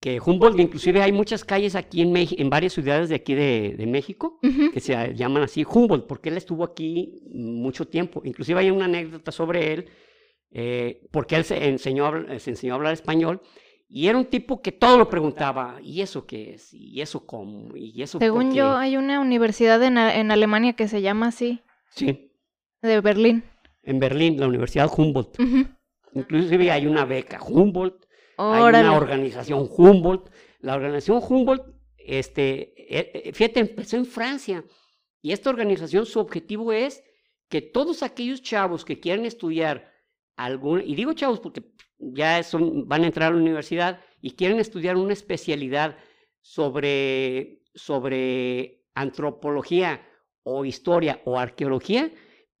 Que 0.00 0.18
Humboldt, 0.18 0.58
inclusive 0.58 1.00
hay 1.00 1.12
muchas 1.12 1.44
calles 1.44 1.76
aquí 1.76 2.02
en, 2.02 2.12
en 2.16 2.50
varias 2.50 2.72
ciudades 2.72 3.08
de 3.08 3.14
aquí 3.14 3.34
de, 3.34 3.84
México 3.86 4.40
que 4.72 4.80
se 4.80 5.14
llaman 5.14 5.44
así 5.44 5.64
Humboldt, 5.64 6.06
porque 6.06 6.28
él 6.28 6.36
estuvo 6.36 6.64
aquí 6.64 7.22
mucho 7.32 7.86
tiempo. 7.86 8.20
Inclusive 8.24 8.58
hay 8.60 8.70
una 8.70 8.86
anécdota 8.86 9.30
sobre 9.30 9.72
él, 9.72 9.88
eh, 10.50 11.06
porque 11.12 11.36
él 11.36 11.44
se 11.44 11.68
enseñó, 11.68 12.10
se 12.38 12.50
enseñó 12.50 12.74
a 12.74 12.76
hablar 12.76 12.94
español 12.94 13.42
y 13.94 14.08
era 14.08 14.16
un 14.16 14.24
tipo 14.24 14.62
que 14.62 14.72
todo 14.72 14.96
lo 14.96 15.10
preguntaba, 15.10 15.76
¿y 15.82 16.00
eso 16.00 16.26
qué 16.26 16.54
es? 16.54 16.72
¿Y 16.72 17.02
eso 17.02 17.26
cómo? 17.26 17.76
¿Y 17.76 18.02
eso 18.02 18.18
Según 18.18 18.54
yo, 18.54 18.74
hay 18.74 18.96
una 18.96 19.20
universidad 19.20 19.82
en, 19.82 19.98
en, 19.98 20.30
Alemania 20.30 20.72
que 20.72 20.88
se 20.88 21.02
llama 21.02 21.26
así. 21.26 21.60
Sí. 21.90 22.32
De 22.80 23.02
Berlín. 23.02 23.44
En 23.82 23.98
Berlín, 23.98 24.38
la 24.38 24.46
Universidad 24.46 24.90
Humboldt. 24.94 25.38
Inclusive 26.14 26.70
hay 26.70 26.86
una 26.86 27.04
beca 27.04 27.42
Humboldt, 27.42 28.06
hay 28.36 28.62
una 28.62 28.96
organización 28.96 29.68
Humboldt. 29.76 30.30
La 30.60 30.74
organización 30.74 31.20
Humboldt, 31.28 31.64
este, 31.96 32.74
eh, 32.76 33.10
eh, 33.14 33.32
fíjate, 33.32 33.60
empezó 33.60 33.96
en 33.96 34.06
Francia. 34.06 34.64
Y 35.20 35.32
esta 35.32 35.50
organización, 35.50 36.06
su 36.06 36.20
objetivo 36.20 36.72
es 36.72 37.02
que 37.48 37.62
todos 37.62 38.02
aquellos 38.02 38.42
chavos 38.42 38.84
que 38.84 39.00
quieran 39.00 39.24
estudiar 39.24 39.92
algún, 40.36 40.82
y 40.84 40.94
digo 40.94 41.12
chavos 41.12 41.40
porque 41.40 41.62
ya 41.98 42.42
son, 42.42 42.88
van 42.88 43.04
a 43.04 43.06
entrar 43.06 43.32
a 43.32 43.36
la 43.36 43.42
universidad 43.42 44.00
y 44.20 44.32
quieren 44.32 44.58
estudiar 44.58 44.96
una 44.96 45.12
especialidad 45.12 45.96
sobre, 46.40 47.62
sobre 47.74 48.84
antropología 48.94 50.06
o 50.42 50.64
historia 50.64 51.20
o 51.24 51.38
arqueología, 51.38 52.10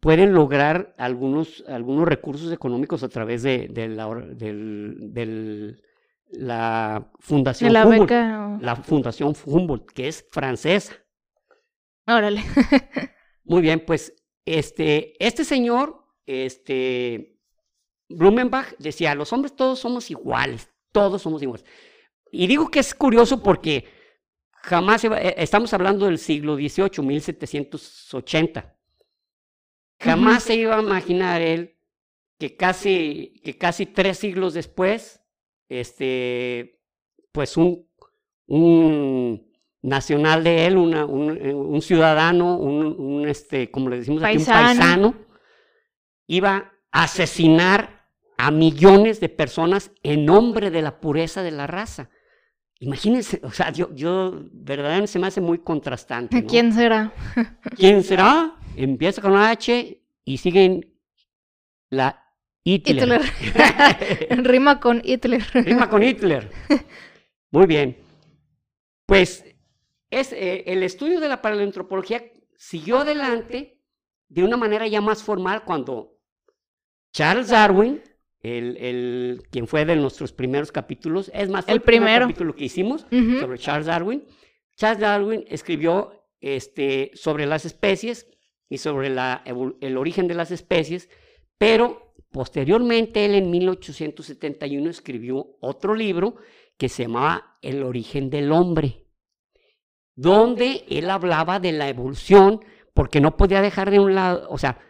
pueden 0.02 0.32
lograr 0.34 0.96
algunos, 0.98 1.62
algunos 1.68 2.08
recursos 2.08 2.52
económicos 2.52 3.04
a 3.04 3.08
través 3.08 3.44
de, 3.44 3.68
la, 3.88 4.08
la 6.32 7.08
Fundación 7.20 7.72
la 7.72 7.86
Humboldt, 7.86 8.10
la 8.60 8.74
Fundación 8.74 9.32
Humboldt, 9.46 9.92
que 9.92 10.08
es 10.08 10.26
francesa. 10.32 10.94
Órale. 12.04 12.42
Muy 13.44 13.62
bien, 13.62 13.84
pues 13.86 14.12
este, 14.44 15.14
este 15.24 15.44
señor, 15.44 16.04
este, 16.26 17.38
Blumenbach 18.08 18.76
decía, 18.78 19.14
los 19.14 19.32
hombres 19.32 19.54
todos 19.54 19.78
somos 19.78 20.10
iguales, 20.10 20.68
todos 20.90 21.22
somos 21.22 21.40
iguales. 21.44 21.64
Y 22.32 22.48
digo 22.48 22.72
que 22.72 22.80
es 22.80 22.92
curioso 22.92 23.40
porque 23.40 23.84
jamás, 24.50 25.04
eh, 25.04 25.36
estamos 25.38 25.72
hablando 25.72 26.06
del 26.06 26.18
siglo 26.18 26.56
XVIII, 26.56 27.06
1780. 27.06 28.81
Jamás 30.02 30.42
se 30.42 30.56
iba 30.56 30.76
a 30.76 30.82
imaginar 30.82 31.40
él 31.40 31.76
que 32.38 32.56
casi, 32.56 33.40
que 33.44 33.56
casi 33.56 33.86
tres 33.86 34.18
siglos 34.18 34.54
después, 34.54 35.22
este, 35.68 36.80
pues 37.30 37.56
un, 37.56 37.86
un 38.46 39.48
nacional 39.80 40.42
de 40.42 40.66
él, 40.66 40.76
una, 40.76 41.04
un, 41.04 41.80
ciudadano, 41.82 42.58
un, 42.58 43.28
este, 43.28 43.70
como 43.70 43.90
le 43.90 43.98
decimos 43.98 44.22
aquí, 44.24 44.38
un 44.38 44.44
paisano, 44.44 45.14
iba 46.26 46.72
a 46.90 47.04
asesinar 47.04 48.08
a 48.38 48.50
millones 48.50 49.20
de 49.20 49.28
personas 49.28 49.92
en 50.02 50.24
nombre 50.24 50.70
de 50.70 50.82
la 50.82 51.00
pureza 51.00 51.44
de 51.44 51.52
la 51.52 51.68
raza. 51.68 52.10
Imagínense, 52.80 53.40
o 53.44 53.52
sea, 53.52 53.70
yo, 53.70 53.94
yo 53.94 54.48
verdaderamente 54.52 55.12
se 55.12 55.20
me 55.20 55.28
hace 55.28 55.40
muy 55.40 55.58
contrastante. 55.58 56.44
¿Quién 56.44 56.72
será? 56.72 57.12
¿Quién 57.76 58.02
será? 58.02 58.56
Empieza 58.76 59.22
con 59.22 59.36
H 59.36 60.02
y 60.24 60.36
siguen 60.38 60.94
la 61.90 62.22
Hitler. 62.64 63.20
Hitler. 63.40 64.44
Rima 64.44 64.80
con 64.80 65.02
Hitler. 65.04 65.42
Rima 65.52 65.88
con 65.88 66.02
Hitler. 66.02 66.50
Muy 67.50 67.66
bien. 67.66 67.98
Pues 69.06 69.44
es, 70.10 70.32
eh, 70.32 70.64
el 70.66 70.82
estudio 70.82 71.20
de 71.20 71.28
la 71.28 71.42
paleoantropología 71.42 72.24
siguió 72.56 72.98
adelante 72.98 73.80
de 74.28 74.44
una 74.44 74.56
manera 74.56 74.86
ya 74.86 75.00
más 75.00 75.22
formal 75.22 75.64
cuando 75.64 76.18
Charles 77.12 77.48
Darwin 77.48 78.00
el, 78.42 78.76
el, 78.78 79.42
quien 79.50 79.66
fue 79.66 79.84
de 79.84 79.96
nuestros 79.96 80.32
primeros 80.32 80.72
capítulos, 80.72 81.30
es 81.32 81.48
más, 81.48 81.68
el, 81.68 81.80
primer 81.80 82.22
capítulo 82.22 82.54
que 82.54 82.64
hicimos 82.64 83.06
sobre 83.10 83.58
Charles 83.58 83.86
Darwin. 83.86 84.24
Charles 84.76 85.00
Darwin 85.00 85.44
escribió 85.48 86.26
este, 86.40 87.12
sobre 87.14 87.46
las 87.46 87.64
especies 87.64 88.26
y 88.72 88.78
sobre 88.78 89.10
la, 89.10 89.44
el 89.82 89.98
origen 89.98 90.28
de 90.28 90.34
las 90.34 90.50
especies, 90.50 91.10
pero 91.58 92.14
posteriormente 92.30 93.26
él 93.26 93.34
en 93.34 93.50
1871 93.50 94.88
escribió 94.88 95.58
otro 95.60 95.94
libro 95.94 96.36
que 96.78 96.88
se 96.88 97.02
llamaba 97.02 97.58
El 97.60 97.82
origen 97.82 98.30
del 98.30 98.50
hombre, 98.50 99.04
donde 100.14 100.86
él 100.88 101.10
hablaba 101.10 101.60
de 101.60 101.72
la 101.72 101.90
evolución, 101.90 102.64
porque 102.94 103.20
no 103.20 103.36
podía 103.36 103.60
dejar 103.60 103.90
de 103.90 104.00
un 104.00 104.14
lado, 104.14 104.48
o 104.48 104.56
sea, 104.56 104.80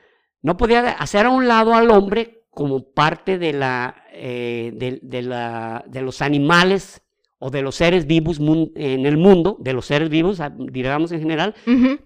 no 0.42 0.56
podía 0.56 0.92
hacer 0.92 1.26
a 1.26 1.30
un 1.30 1.48
lado 1.48 1.74
al 1.74 1.90
hombre 1.90 2.44
como 2.50 2.92
parte 2.92 3.36
de, 3.36 3.52
la, 3.52 4.04
eh, 4.12 4.70
de, 4.74 5.22
la, 5.22 5.84
de, 5.88 6.02
los 6.02 6.22
animales 6.22 7.01
o 7.44 7.50
de 7.50 7.60
los 7.60 7.74
seres 7.74 8.06
vivos 8.06 8.38
en 8.38 9.04
el 9.04 9.16
mundo, 9.16 9.56
de 9.58 9.72
los 9.72 9.86
seres 9.86 10.08
vivos, 10.08 10.40
digamos 10.70 11.10
en 11.10 11.18
general, 11.18 11.56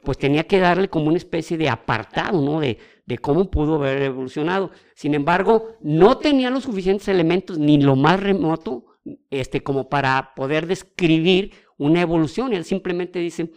pues 0.03 0.17
tenía 0.17 0.45
que 0.45 0.59
darle 0.59 0.89
como 0.89 1.09
una 1.09 1.19
especie 1.19 1.59
de 1.59 1.69
apartado, 1.69 2.41
¿no? 2.41 2.59
De, 2.59 2.79
de 3.05 3.19
cómo 3.19 3.51
pudo 3.51 3.75
haber 3.75 4.01
evolucionado. 4.01 4.71
Sin 4.95 5.13
embargo, 5.13 5.77
no 5.83 6.17
tenía 6.17 6.49
los 6.49 6.65
suficientes 6.65 7.07
elementos, 7.09 7.59
ni 7.59 7.79
lo 7.79 7.97
más 7.97 8.19
remoto, 8.19 8.87
este, 9.29 9.63
como 9.63 9.91
para 9.91 10.33
poder 10.35 10.67
describir 10.67 11.53
una 11.77 12.01
evolución. 12.01 12.55
Él 12.55 12.65
simplemente 12.65 13.19
dice, 13.19 13.53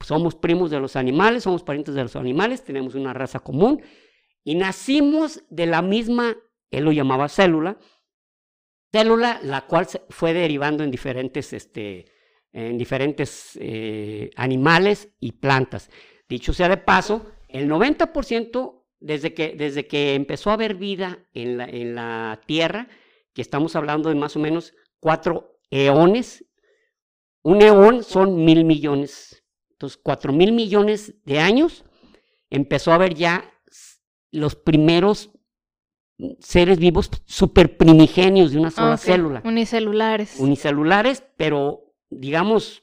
somos 0.00 0.34
primos 0.34 0.70
de 0.70 0.80
los 0.80 0.96
animales, 0.96 1.42
somos 1.42 1.62
parientes 1.62 1.94
de 1.94 2.04
los 2.04 2.16
animales, 2.16 2.64
tenemos 2.64 2.94
una 2.94 3.12
raza 3.12 3.40
común, 3.40 3.82
y 4.44 4.54
nacimos 4.54 5.44
de 5.50 5.66
la 5.66 5.82
misma, 5.82 6.38
él 6.70 6.84
lo 6.84 6.92
llamaba 6.92 7.28
célula, 7.28 7.76
célula 8.92 9.40
la 9.42 9.66
cual 9.66 9.86
fue 10.08 10.32
derivando 10.32 10.84
en 10.84 10.90
diferentes, 10.90 11.52
este, 11.52 12.06
en 12.52 12.78
diferentes 12.78 13.58
eh, 13.60 14.30
animales 14.36 15.10
y 15.20 15.32
plantas. 15.32 15.90
Dicho 16.28 16.52
sea 16.52 16.68
de 16.68 16.76
paso, 16.76 17.32
el 17.48 17.68
90% 17.68 18.84
desde 19.00 19.34
que, 19.34 19.54
desde 19.56 19.86
que 19.86 20.14
empezó 20.14 20.50
a 20.50 20.54
haber 20.54 20.74
vida 20.74 21.26
en 21.32 21.58
la, 21.58 21.64
en 21.64 21.94
la 21.94 22.40
Tierra, 22.46 22.88
que 23.32 23.42
estamos 23.42 23.76
hablando 23.76 24.08
de 24.08 24.16
más 24.16 24.36
o 24.36 24.40
menos 24.40 24.74
cuatro 25.00 25.60
eones, 25.70 26.44
un 27.42 27.62
eón 27.62 28.02
son 28.02 28.44
mil 28.44 28.64
millones. 28.64 29.44
Entonces, 29.70 29.98
cuatro 30.02 30.32
mil 30.32 30.52
millones 30.52 31.14
de 31.24 31.38
años 31.38 31.84
empezó 32.50 32.90
a 32.90 32.96
haber 32.96 33.14
ya 33.14 33.50
los 34.30 34.56
primeros 34.56 35.30
seres 36.40 36.78
vivos 36.78 37.10
super 37.24 37.76
primigenios 37.76 38.52
de 38.52 38.58
una 38.58 38.70
sola 38.70 38.96
célula. 38.96 39.42
Unicelulares. 39.44 40.38
Unicelulares, 40.38 41.24
pero 41.36 41.94
digamos 42.10 42.82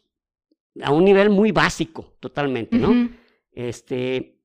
a 0.81 0.91
un 0.91 1.05
nivel 1.05 1.29
muy 1.29 1.51
básico, 1.51 2.15
totalmente, 2.19 2.77
¿no? 2.77 3.09
Este, 3.51 4.39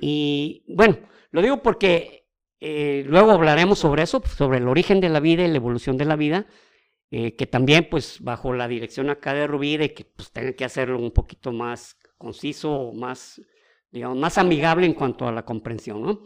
y 0.00 0.64
bueno, 0.68 0.98
lo 1.30 1.42
digo 1.42 1.62
porque 1.62 2.26
eh, 2.60 3.04
luego 3.06 3.32
hablaremos 3.32 3.78
sobre 3.78 4.02
eso, 4.02 4.22
sobre 4.36 4.58
el 4.58 4.68
origen 4.68 5.00
de 5.00 5.08
la 5.08 5.20
vida 5.20 5.44
y 5.44 5.48
la 5.48 5.56
evolución 5.56 5.96
de 5.96 6.04
la 6.04 6.16
vida, 6.16 6.46
eh, 7.10 7.36
que 7.36 7.46
también, 7.46 7.88
pues, 7.90 8.20
bajo 8.20 8.52
la 8.54 8.68
dirección 8.68 9.10
acá 9.10 9.34
de 9.34 9.46
Rubí, 9.46 9.76
de 9.76 9.92
que 9.92 10.04
pues 10.04 10.32
tengan 10.32 10.54
que 10.54 10.64
hacerlo 10.64 10.98
un 10.98 11.10
poquito 11.10 11.52
más 11.52 11.98
conciso, 12.16 12.92
más, 12.94 13.42
digamos, 13.90 14.16
más 14.16 14.38
amigable 14.38 14.86
en 14.86 14.94
cuanto 14.94 15.28
a 15.28 15.32
la 15.32 15.44
comprensión, 15.44 16.02
¿no? 16.02 16.22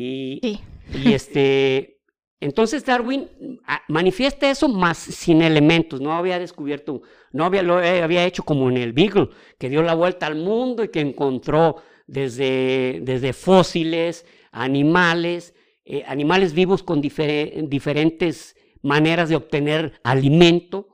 Y, 0.00 0.60
y 0.94 1.12
este, 1.12 1.98
entonces 2.40 2.84
Darwin 2.84 3.28
ah, 3.66 3.82
manifiesta 3.88 4.48
eso 4.48 4.68
más 4.68 4.96
sin 4.96 5.42
elementos, 5.42 6.00
no 6.00 6.12
había 6.12 6.38
descubierto, 6.38 7.02
no 7.32 7.44
había, 7.44 7.62
lo 7.62 7.78
había 7.78 8.24
hecho 8.24 8.44
como 8.44 8.70
en 8.70 8.76
el 8.76 8.92
Beagle, 8.92 9.30
que 9.58 9.68
dio 9.68 9.82
la 9.82 9.94
vuelta 9.94 10.26
al 10.26 10.36
mundo 10.36 10.84
y 10.84 10.88
que 10.88 11.00
encontró 11.00 11.76
desde, 12.06 13.00
desde 13.02 13.32
fósiles, 13.32 14.24
animales, 14.52 15.54
eh, 15.84 16.04
animales 16.06 16.52
vivos 16.52 16.82
con 16.84 17.00
diferentes 17.00 18.56
maneras 18.82 19.28
de 19.28 19.36
obtener 19.36 20.00
alimento, 20.04 20.88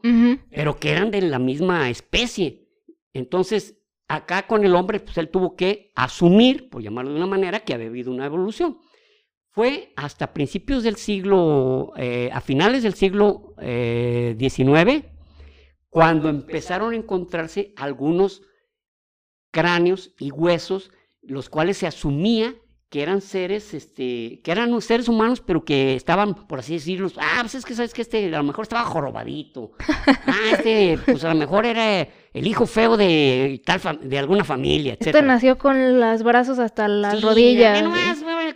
pero 0.50 0.78
que 0.78 0.90
eran 0.90 1.10
de 1.10 1.20
la 1.20 1.38
misma 1.38 1.90
especie. 1.90 2.68
Entonces, 3.12 3.78
acá 4.08 4.46
con 4.46 4.64
el 4.64 4.74
hombre, 4.74 5.00
pues 5.00 5.18
él 5.18 5.28
tuvo 5.28 5.56
que 5.56 5.92
asumir, 5.94 6.70
por 6.70 6.82
llamarlo 6.82 7.10
de 7.10 7.16
una 7.16 7.26
manera, 7.26 7.60
que 7.60 7.74
había 7.74 7.88
habido 7.88 8.10
una 8.10 8.26
evolución. 8.26 8.78
Fue 9.54 9.92
hasta 9.94 10.34
principios 10.34 10.82
del 10.82 10.96
siglo, 10.96 11.92
eh, 11.96 12.28
a 12.32 12.40
finales 12.40 12.82
del 12.82 12.94
siglo 12.94 13.54
XIX, 13.56 14.90
eh, 14.90 15.12
cuando 15.88 16.28
empezaron 16.28 16.92
a 16.92 16.96
encontrarse 16.96 17.72
algunos 17.76 18.42
cráneos 19.52 20.12
y 20.18 20.32
huesos, 20.32 20.90
los 21.22 21.48
cuales 21.48 21.76
se 21.76 21.86
asumía 21.86 22.56
que 22.94 23.02
eran 23.02 23.20
seres, 23.20 23.74
este, 23.74 24.40
que 24.44 24.52
eran 24.52 24.80
seres 24.80 25.08
humanos, 25.08 25.40
pero 25.40 25.64
que 25.64 25.96
estaban, 25.96 26.46
por 26.46 26.60
así 26.60 26.74
decirlo, 26.74 27.10
ah, 27.16 27.38
pues 27.40 27.56
es 27.56 27.64
que 27.64 27.74
sabes 27.74 27.92
que 27.92 28.02
este 28.02 28.26
a 28.32 28.38
lo 28.38 28.44
mejor 28.44 28.62
estaba 28.62 28.84
jorobadito. 28.84 29.72
Ah, 30.26 30.52
este, 30.52 30.98
pues 31.04 31.24
a 31.24 31.30
lo 31.30 31.34
mejor 31.34 31.66
era 31.66 32.08
el 32.32 32.46
hijo 32.46 32.66
feo 32.66 32.96
de 32.96 33.60
tal 33.64 33.80
de 34.00 34.18
alguna 34.18 34.44
familia, 34.44 34.94
etc. 34.94 35.06
Este 35.08 35.22
nació 35.22 35.58
con 35.58 36.00
los 36.00 36.22
brazos 36.22 36.58
hasta 36.58 36.86
las 36.86 37.20
rodillas. 37.20 37.82
No 37.82 37.90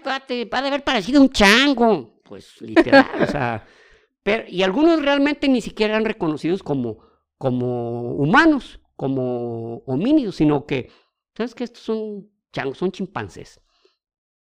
cuate, 0.00 0.44
va 0.44 0.58
a 0.58 0.66
haber 0.66 0.84
parecido 0.84 1.20
un 1.20 1.30
chango. 1.30 2.20
Pues 2.24 2.60
literal, 2.60 3.22
o 3.22 3.26
sea. 3.26 3.66
Pero, 4.22 4.44
y 4.48 4.62
algunos 4.62 5.00
realmente 5.02 5.48
ni 5.48 5.60
siquiera 5.60 5.94
eran 5.94 6.04
reconocidos 6.04 6.62
como, 6.62 6.98
como 7.38 8.12
humanos, 8.12 8.80
como 8.96 9.78
homínidos, 9.86 10.36
sino 10.36 10.66
que, 10.66 10.90
¿sabes 11.36 11.54
que 11.54 11.64
Estos 11.64 11.82
son 11.82 12.30
changos, 12.52 12.78
son 12.78 12.92
chimpancés. 12.92 13.60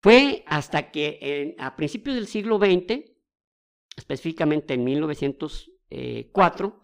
Fue 0.02 0.44
hasta 0.46 0.90
que 0.90 1.54
a 1.58 1.76
principios 1.76 2.16
del 2.16 2.26
siglo 2.26 2.58
XX, 2.58 3.04
específicamente 3.96 4.74
en 4.74 4.84
1904, 4.84 6.82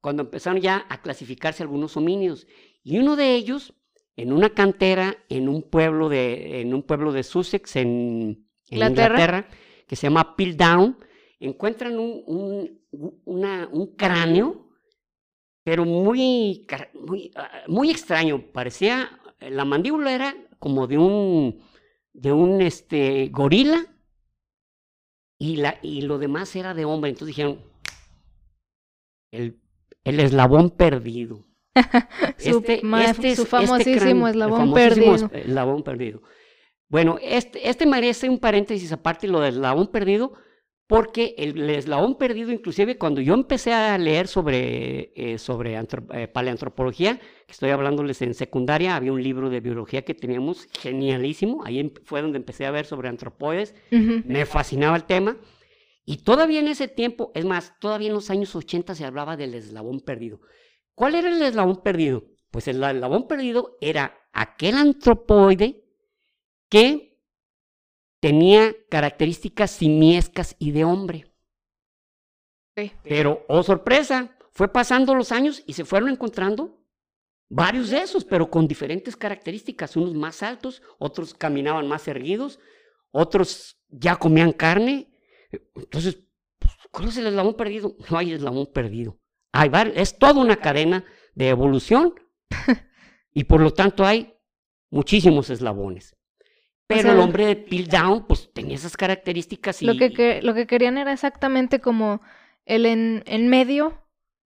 cuando 0.00 0.22
empezaron 0.22 0.60
ya 0.60 0.86
a 0.88 1.02
clasificarse 1.02 1.62
algunos 1.62 1.96
homínidos. 1.96 2.46
Y 2.82 2.98
uno 2.98 3.16
de 3.16 3.34
ellos, 3.34 3.74
en 4.16 4.32
una 4.32 4.50
cantera, 4.50 5.16
en 5.28 5.48
un 5.48 5.62
pueblo 5.62 6.08
de, 6.08 6.60
en 6.60 6.74
un 6.74 6.82
pueblo 6.82 7.12
de 7.12 7.22
Sussex, 7.22 7.76
en, 7.76 8.48
Inglaterra, 8.70 9.48
que 9.86 9.96
se 9.96 10.06
llama 10.06 10.34
Piltdown, 10.34 10.96
encuentran 11.40 11.98
un, 11.98 12.80
un 12.90 13.96
cráneo, 13.96 14.70
pero 15.62 15.84
muy, 15.84 16.66
muy, 16.94 17.30
ah, 17.36 17.64
muy 17.68 17.90
extraño. 17.90 18.50
Parecía, 18.52 19.20
la 19.40 19.64
mandíbula 19.64 20.14
era 20.14 20.34
como 20.58 20.86
de 20.86 20.98
un 20.98 21.62
de 22.12 22.32
un 22.32 22.60
este, 22.60 23.28
gorila 23.28 23.86
y, 25.38 25.56
la, 25.56 25.78
y 25.82 26.02
lo 26.02 26.18
demás 26.18 26.54
era 26.56 26.74
de 26.74 26.84
hombre. 26.84 27.10
Entonces 27.10 27.36
dijeron, 27.36 27.60
el, 29.30 29.60
el 30.04 30.20
eslabón 30.20 30.70
perdido. 30.70 31.46
este, 32.38 32.80
este, 32.82 33.36
su 33.36 33.42
este 33.42 33.46
famosísimo 33.46 34.28
eslabón 34.28 34.74
perdido. 34.74 35.30
Eslabón 35.32 35.82
perdido. 35.82 36.22
Bueno, 36.88 37.16
este, 37.22 37.68
este 37.68 37.86
merece 37.86 38.28
un 38.28 38.38
paréntesis 38.38 38.92
aparte, 38.92 39.26
lo 39.26 39.40
del 39.40 39.54
eslabón 39.54 39.86
perdido, 39.88 40.34
porque 40.86 41.34
el, 41.38 41.70
eslabón 41.70 42.18
perdido, 42.18 42.52
inclusive 42.52 42.98
cuando 42.98 43.22
yo 43.22 43.32
empecé 43.32 43.72
a 43.72 43.96
leer 43.96 44.28
sobre, 44.28 45.10
eh, 45.16 45.38
sobre 45.38 45.74
eh, 45.78 46.28
paleantropología, 46.28 47.16
que 47.16 47.52
estoy 47.52 47.70
hablándoles 47.70 48.20
en 48.20 48.34
secundaria, 48.34 48.94
había 48.94 49.10
un 49.10 49.22
libro 49.22 49.48
de 49.48 49.60
biología 49.60 50.02
que 50.02 50.12
teníamos 50.12 50.68
genialísimo, 50.78 51.64
ahí 51.64 51.78
em, 51.78 51.90
fue 52.04 52.20
donde 52.20 52.36
empecé 52.36 52.66
a 52.66 52.70
ver 52.70 52.84
sobre 52.84 53.08
antropoides, 53.08 53.74
me 53.90 54.44
fascinaba 54.44 54.94
el 54.94 55.04
tema, 55.04 55.38
y 56.04 56.18
todavía 56.18 56.60
en 56.60 56.68
ese 56.68 56.88
tiempo, 56.88 57.32
es 57.34 57.46
más, 57.46 57.72
todavía 57.80 58.08
en 58.08 58.14
los 58.14 58.28
años 58.28 58.54
80 58.54 58.94
se 58.94 59.06
hablaba 59.06 59.38
del 59.38 59.54
eslabón 59.54 60.00
perdido. 60.00 60.40
¿Cuál 60.94 61.14
era 61.14 61.28
el 61.28 61.42
eslabón 61.42 61.82
perdido? 61.82 62.24
Pues 62.50 62.68
el 62.68 62.82
eslabón 62.82 63.26
perdido 63.26 63.76
era 63.80 64.18
aquel 64.32 64.76
antropoide 64.76 65.84
que 66.68 67.20
tenía 68.20 68.74
características 68.88 69.70
simiescas 69.70 70.56
y 70.58 70.70
de 70.70 70.84
hombre. 70.84 71.32
Pero, 73.02 73.44
oh 73.48 73.62
sorpresa, 73.62 74.36
fue 74.52 74.72
pasando 74.72 75.14
los 75.14 75.32
años 75.32 75.62
y 75.66 75.72
se 75.74 75.84
fueron 75.84 76.08
encontrando 76.08 76.82
varios 77.48 77.90
de 77.90 77.98
esos, 77.98 78.24
pero 78.24 78.50
con 78.50 78.66
diferentes 78.66 79.16
características, 79.16 79.96
unos 79.96 80.14
más 80.14 80.42
altos, 80.42 80.82
otros 80.98 81.34
caminaban 81.34 81.86
más 81.88 82.08
erguidos, 82.08 82.58
otros 83.10 83.78
ya 83.88 84.16
comían 84.16 84.52
carne. 84.52 85.12
Entonces, 85.74 86.18
¿cuál 86.90 87.08
es 87.08 87.16
el 87.18 87.26
eslabón 87.26 87.54
perdido? 87.54 87.96
No 88.10 88.16
hay 88.18 88.32
eslabón 88.32 88.66
perdido. 88.72 89.18
Hay 89.52 89.70
es 89.94 90.18
toda 90.18 90.40
una 90.40 90.56
cadena 90.56 91.04
de 91.34 91.48
evolución 91.48 92.14
y 93.34 93.44
por 93.44 93.60
lo 93.60 93.72
tanto 93.72 94.04
hay 94.04 94.34
muchísimos 94.90 95.50
eslabones. 95.50 96.16
Pero 96.86 97.12
el 97.12 97.20
hombre 97.20 97.46
de 97.46 97.56
Piltdown, 97.56 98.26
pues 98.26 98.50
tenía 98.52 98.74
esas 98.74 98.96
características 98.96 99.80
y... 99.82 99.86
Lo 99.86 99.96
que, 99.96 100.40
lo 100.42 100.52
que 100.52 100.66
querían 100.66 100.98
era 100.98 101.12
exactamente 101.12 101.80
como 101.80 102.20
el 102.66 102.84
en, 102.86 103.22
en 103.26 103.48
medio 103.48 104.02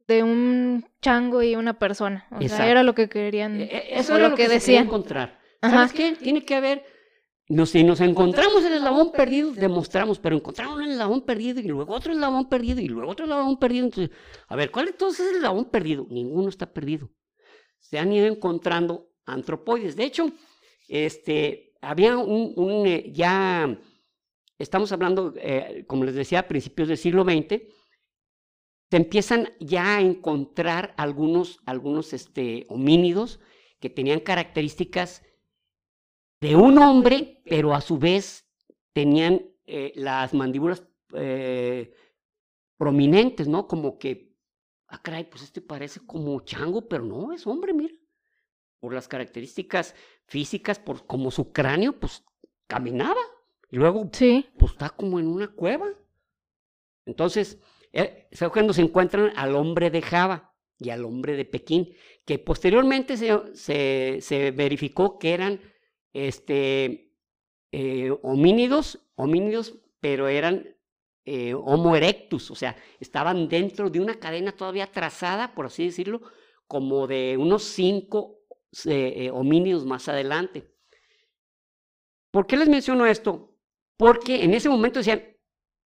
de 0.07 0.23
un 0.23 0.87
chango 1.03 1.43
y 1.43 1.57
una 1.57 1.79
persona. 1.79 2.27
O 2.31 2.49
sea, 2.49 2.69
era 2.69 2.83
lo 2.83 2.95
que 2.95 3.09
querían. 3.09 3.61
E, 3.61 3.65
e, 3.65 3.99
eso 3.99 4.17
era 4.17 4.29
lo, 4.29 4.37
que, 4.37 4.49
decían. 4.49 4.85
encontrar. 4.85 5.41
¿Sabes 5.61 5.93
qué? 5.93 6.13
Tiene 6.13 6.45
que 6.45 6.55
haber... 6.55 6.85
si 7.67 7.85
nos 7.85 8.01
encontramos 8.01 8.63
en 8.63 8.73
el 8.73 8.79
eslabón 8.79 9.13
perdido, 9.13 9.53
demostramos, 9.53 10.19
pero 10.19 10.35
encontramos 10.35 10.81
el 10.81 10.91
eslabón 10.91 11.23
perdido 11.23 11.61
y 11.61 11.69
luego 11.69 11.95
otro 11.95 12.13
eslabón 12.13 12.49
perdido 12.49 12.81
y 12.81 12.89
luego 12.89 13.13
otro 13.13 13.25
eslabón 13.25 13.57
perdido. 13.59 13.85
Entonces, 13.85 14.17
a 14.49 14.57
ver, 14.57 14.71
¿cuál 14.73 14.89
entonces 14.89 15.27
es 15.27 15.31
el 15.31 15.37
eslabón 15.37 15.67
perdido? 15.67 16.07
Ninguno 16.11 16.49
está 16.49 16.73
perdido. 16.73 17.09
Se 17.79 17.99
han 17.99 18.13
ido 18.13 18.27
encontrando 18.27 19.13
antropoides. 19.27 19.95
De 19.95 20.05
hecho, 20.05 20.33
este, 20.89 21.75
había 21.81 22.17
un, 22.17 22.85
eh, 22.87 23.13
ya, 23.13 23.79
estamos 24.59 24.91
hablando, 24.91 25.33
eh, 25.37 25.85
como 25.87 26.05
les 26.05 26.17
decía, 26.17 26.41
a 26.41 26.49
principios 26.49 26.89
del 26.89 26.99
siglo 26.99 27.23
XX, 27.23 27.63
se 28.91 28.97
empiezan 28.97 29.51
ya 29.61 29.97
a 29.97 30.01
encontrar 30.01 30.95
algunos, 30.97 31.61
algunos 31.65 32.13
este, 32.13 32.67
homínidos 32.69 33.39
que 33.79 33.91
tenían 33.91 34.21
características 34.21 35.23
de 36.41 36.57
un 36.57 36.79
hombre, 36.79 37.43
pero 37.45 37.75
a 37.75 37.81
su 37.81 37.99
vez 37.99 38.49
tenían 38.93 39.43
eh, 39.67 39.93
las 39.97 40.35
mandíbulas 40.35 40.83
prominentes, 42.77 43.49
¿no? 43.49 43.67
Como 43.67 43.99
que, 43.99 44.37
ah, 44.89 45.01
caray, 45.01 45.25
pues 45.31 45.43
este 45.43 45.61
parece 45.61 46.01
como 46.05 46.41
chango, 46.41 46.89
pero 46.89 47.05
no, 47.05 47.33
es 47.33 47.47
hombre, 47.47 47.73
mira 47.73 47.95
por 48.81 48.95
las 48.95 49.09
características 49.09 49.95
físicas, 50.27 50.79
por 50.79 51.07
como 51.07 51.33
su 51.33 51.53
cráneo, 51.53 51.99
pues 51.99 52.25
caminaba. 52.69 53.21
Y 53.69 53.79
luego, 53.79 54.09
sí. 54.13 54.47
pues 54.59 54.73
está 54.73 54.91
como 54.91 55.19
en 55.19 55.27
una 55.27 55.49
cueva. 55.49 55.89
Entonces, 57.05 57.59
eh, 57.93 58.29
cuando 58.53 58.73
se 58.73 58.83
encuentran 58.83 59.33
al 59.37 59.57
hombre 59.57 59.91
de 59.91 60.03
Java 60.03 60.55
y 60.79 60.91
al 60.91 61.05
hombre 61.05 61.37
de 61.37 61.45
Pekín, 61.45 61.95
que 62.25 62.39
posteriormente 62.39 63.17
se, 63.17 64.21
se, 64.21 64.51
verificó 64.53 65.19
que 65.19 65.35
eran 65.35 65.61
este, 66.17 67.13
eh, 67.73 68.11
homínidos, 68.23 69.01
homínidos, 69.17 69.75
pero 70.01 70.29
eran 70.29 70.77
eh, 71.25 71.55
Homo 71.55 71.97
erectus, 71.97 72.51
o 72.51 72.55
sea, 72.55 72.77
estaban 73.01 73.49
dentro 73.49 73.91
de 73.91 74.01
una 74.01 74.19
cadena 74.19 74.53
todavía 74.53 74.87
trazada, 74.87 75.55
por 75.55 75.67
así 75.67 75.85
decirlo, 75.85 76.23
como 76.67 77.07
de 77.07 77.37
unos 77.37 77.65
cinco 77.65 78.39
eh, 78.85 79.31
homínidos 79.33 79.85
más 79.85 80.09
adelante. 80.09 80.73
¿Por 82.31 82.47
qué 82.47 82.57
les 82.57 82.69
menciono 82.69 83.07
esto? 83.07 83.57
Porque 83.97 84.45
en 84.45 84.55
ese 84.55 84.69
momento 84.69 85.01
decían, 85.01 85.23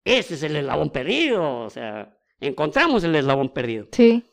ese 0.04 0.34
es 0.34 0.42
el 0.42 0.56
eslabón 0.56 0.90
perdido, 0.90 1.60
o 1.60 1.70
sea, 1.70 2.18
encontramos 2.38 3.02
el 3.04 3.14
eslabón 3.14 3.48
perdido. 3.52 3.88
Sí. 3.92 4.24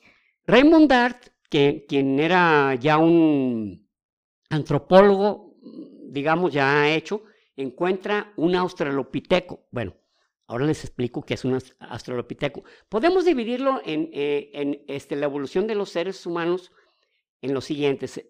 Raymond 0.45 0.89
Dart, 0.89 1.27
que, 1.49 1.85
quien 1.87 2.19
era 2.19 2.75
ya 2.75 2.97
un 2.97 3.89
antropólogo, 4.49 5.46
digamos, 6.07 6.53
ya 6.53 6.93
hecho, 6.93 7.23
encuentra 7.55 8.33
un 8.37 8.55
australopiteco. 8.55 9.67
Bueno, 9.71 9.95
ahora 10.47 10.65
les 10.65 10.83
explico 10.83 11.23
qué 11.23 11.33
es 11.33 11.45
un 11.45 11.59
australopiteco. 11.79 12.63
Podemos 12.89 13.25
dividirlo 13.25 13.81
en, 13.83 14.09
eh, 14.13 14.51
en 14.53 14.83
este, 14.87 15.15
la 15.15 15.25
evolución 15.25 15.67
de 15.67 15.75
los 15.75 15.89
seres 15.89 16.25
humanos 16.25 16.71
en 17.41 17.53
los 17.53 17.65
siguientes. 17.65 18.23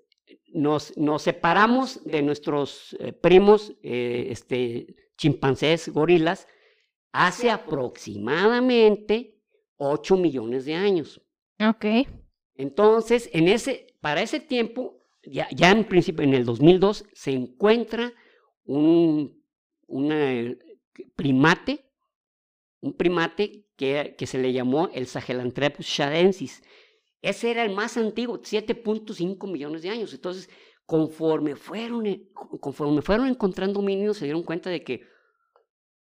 Nos, 0.54 0.98
nos 0.98 1.22
separamos 1.22 2.04
de 2.04 2.22
nuestros 2.22 2.96
eh, 3.00 3.14
primos, 3.14 3.74
eh, 3.84 4.28
este, 4.30 4.96
chimpancés, 5.18 5.90
gorilas, 5.90 6.48
hace 7.12 7.50
aproximadamente 7.50 9.40
8 9.78 10.18
millones 10.18 10.66
de 10.66 10.76
años. 10.76 11.22
Ok. 11.60 11.86
Entonces, 12.56 13.30
en 13.34 13.48
ese, 13.48 13.96
para 14.02 14.22
ese 14.22 14.40
tiempo, 14.40 14.97
ya, 15.32 15.48
ya 15.52 15.72
en 15.72 15.86
principio, 15.86 16.24
en 16.24 16.34
el 16.34 16.46
2002, 16.46 17.06
se 17.14 17.32
encuentra 17.32 18.14
un 18.66 19.44
primate, 21.16 21.86
un 22.82 22.94
primate 22.94 23.66
que, 23.76 24.16
que, 24.18 24.28
se 24.28 24.38
le 24.38 24.54
llamó 24.54 24.90
el 24.94 25.08
Sahelanthropus 25.08 25.86
shadensis. 25.86 26.64
Ese 27.22 27.52
era 27.52 27.64
el 27.64 27.74
más 27.74 27.98
antiguo, 27.98 28.40
7.5 28.40 29.52
millones 29.52 29.82
de 29.82 29.90
años. 29.90 30.14
Entonces, 30.14 30.50
conforme 30.88 31.56
fueron, 31.56 32.08
eh, 32.08 32.30
conforme 32.62 33.02
fueron 33.02 33.28
encontrando 33.28 33.80
homínidos, 33.80 34.18
se 34.18 34.26
dieron 34.26 34.44
cuenta 34.44 34.70
de 34.70 34.84
que, 34.84 35.04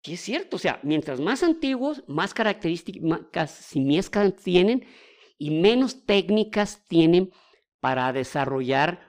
que 0.02 0.13
es 0.13 0.22
cierto, 0.22 0.56
o 0.56 0.60
sea, 0.60 0.80
mientras 0.84 1.20
más 1.20 1.44
antiguos, 1.44 2.04
más 2.08 2.34
características 2.34 3.52
simiescas 3.52 4.36
tienen 4.36 4.86
y 5.38 5.52
menos 5.52 6.06
técnicas 6.06 6.86
tienen 6.88 7.32
para 7.80 8.12
desarrollar 8.13 9.07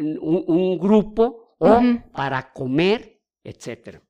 eh, 0.00 0.18
un, 0.20 0.78
grupo 0.78 1.54
o 1.58 1.80
para 2.12 2.52
comer, 2.52 3.20
etc. 3.44 4.00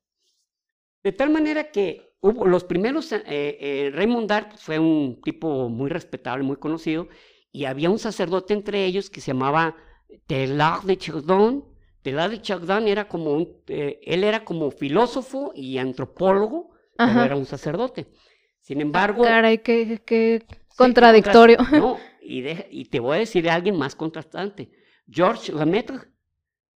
De 1.03 1.11
tal 1.11 1.29
manera 1.29 1.69
que 1.71 2.15
hubo 2.21 2.45
los 2.45 2.63
primeros, 2.63 3.11
eh, 3.11 3.21
eh, 3.27 3.91
Raymond 3.93 4.29
Dart 4.29 4.57
fue 4.57 4.79
un 4.79 5.21
tipo 5.21 5.67
muy 5.67 5.89
respetable, 5.89 6.43
muy 6.43 6.57
conocido, 6.57 7.09
y 7.51 7.65
había 7.65 7.89
un 7.89 7.99
sacerdote 7.99 8.53
entre 8.53 8.85
ellos 8.85 9.09
que 9.09 9.19
se 9.19 9.33
llamaba 9.33 9.75
Teilhard 10.27 10.85
de 10.85 10.97
Chardon. 10.97 11.65
Teilhard 12.01 12.31
de 12.31 12.41
Chardon 12.41 12.87
era 12.87 13.07
como 13.07 13.33
un, 13.33 13.61
él 13.67 14.23
era 14.23 14.45
como 14.45 14.71
filósofo 14.71 15.51
y 15.53 15.77
antropólogo, 15.77 16.71
pero 16.95 17.23
era 17.23 17.35
un 17.35 17.45
sacerdote. 17.45 18.07
Sin 18.59 18.79
embargo... 18.79 19.23
Caray, 19.23 19.57
qué, 19.57 20.45
contradictorio. 20.77 21.57
no, 21.71 21.97
y, 22.21 22.45
y, 22.69 22.85
te 22.85 22.99
voy 22.99 23.17
a 23.17 23.19
decir 23.19 23.49
a 23.49 23.55
alguien 23.55 23.75
más 23.75 23.95
contrastante. 23.95 24.69
George 25.11 25.51
Lemaitre, 25.51 25.99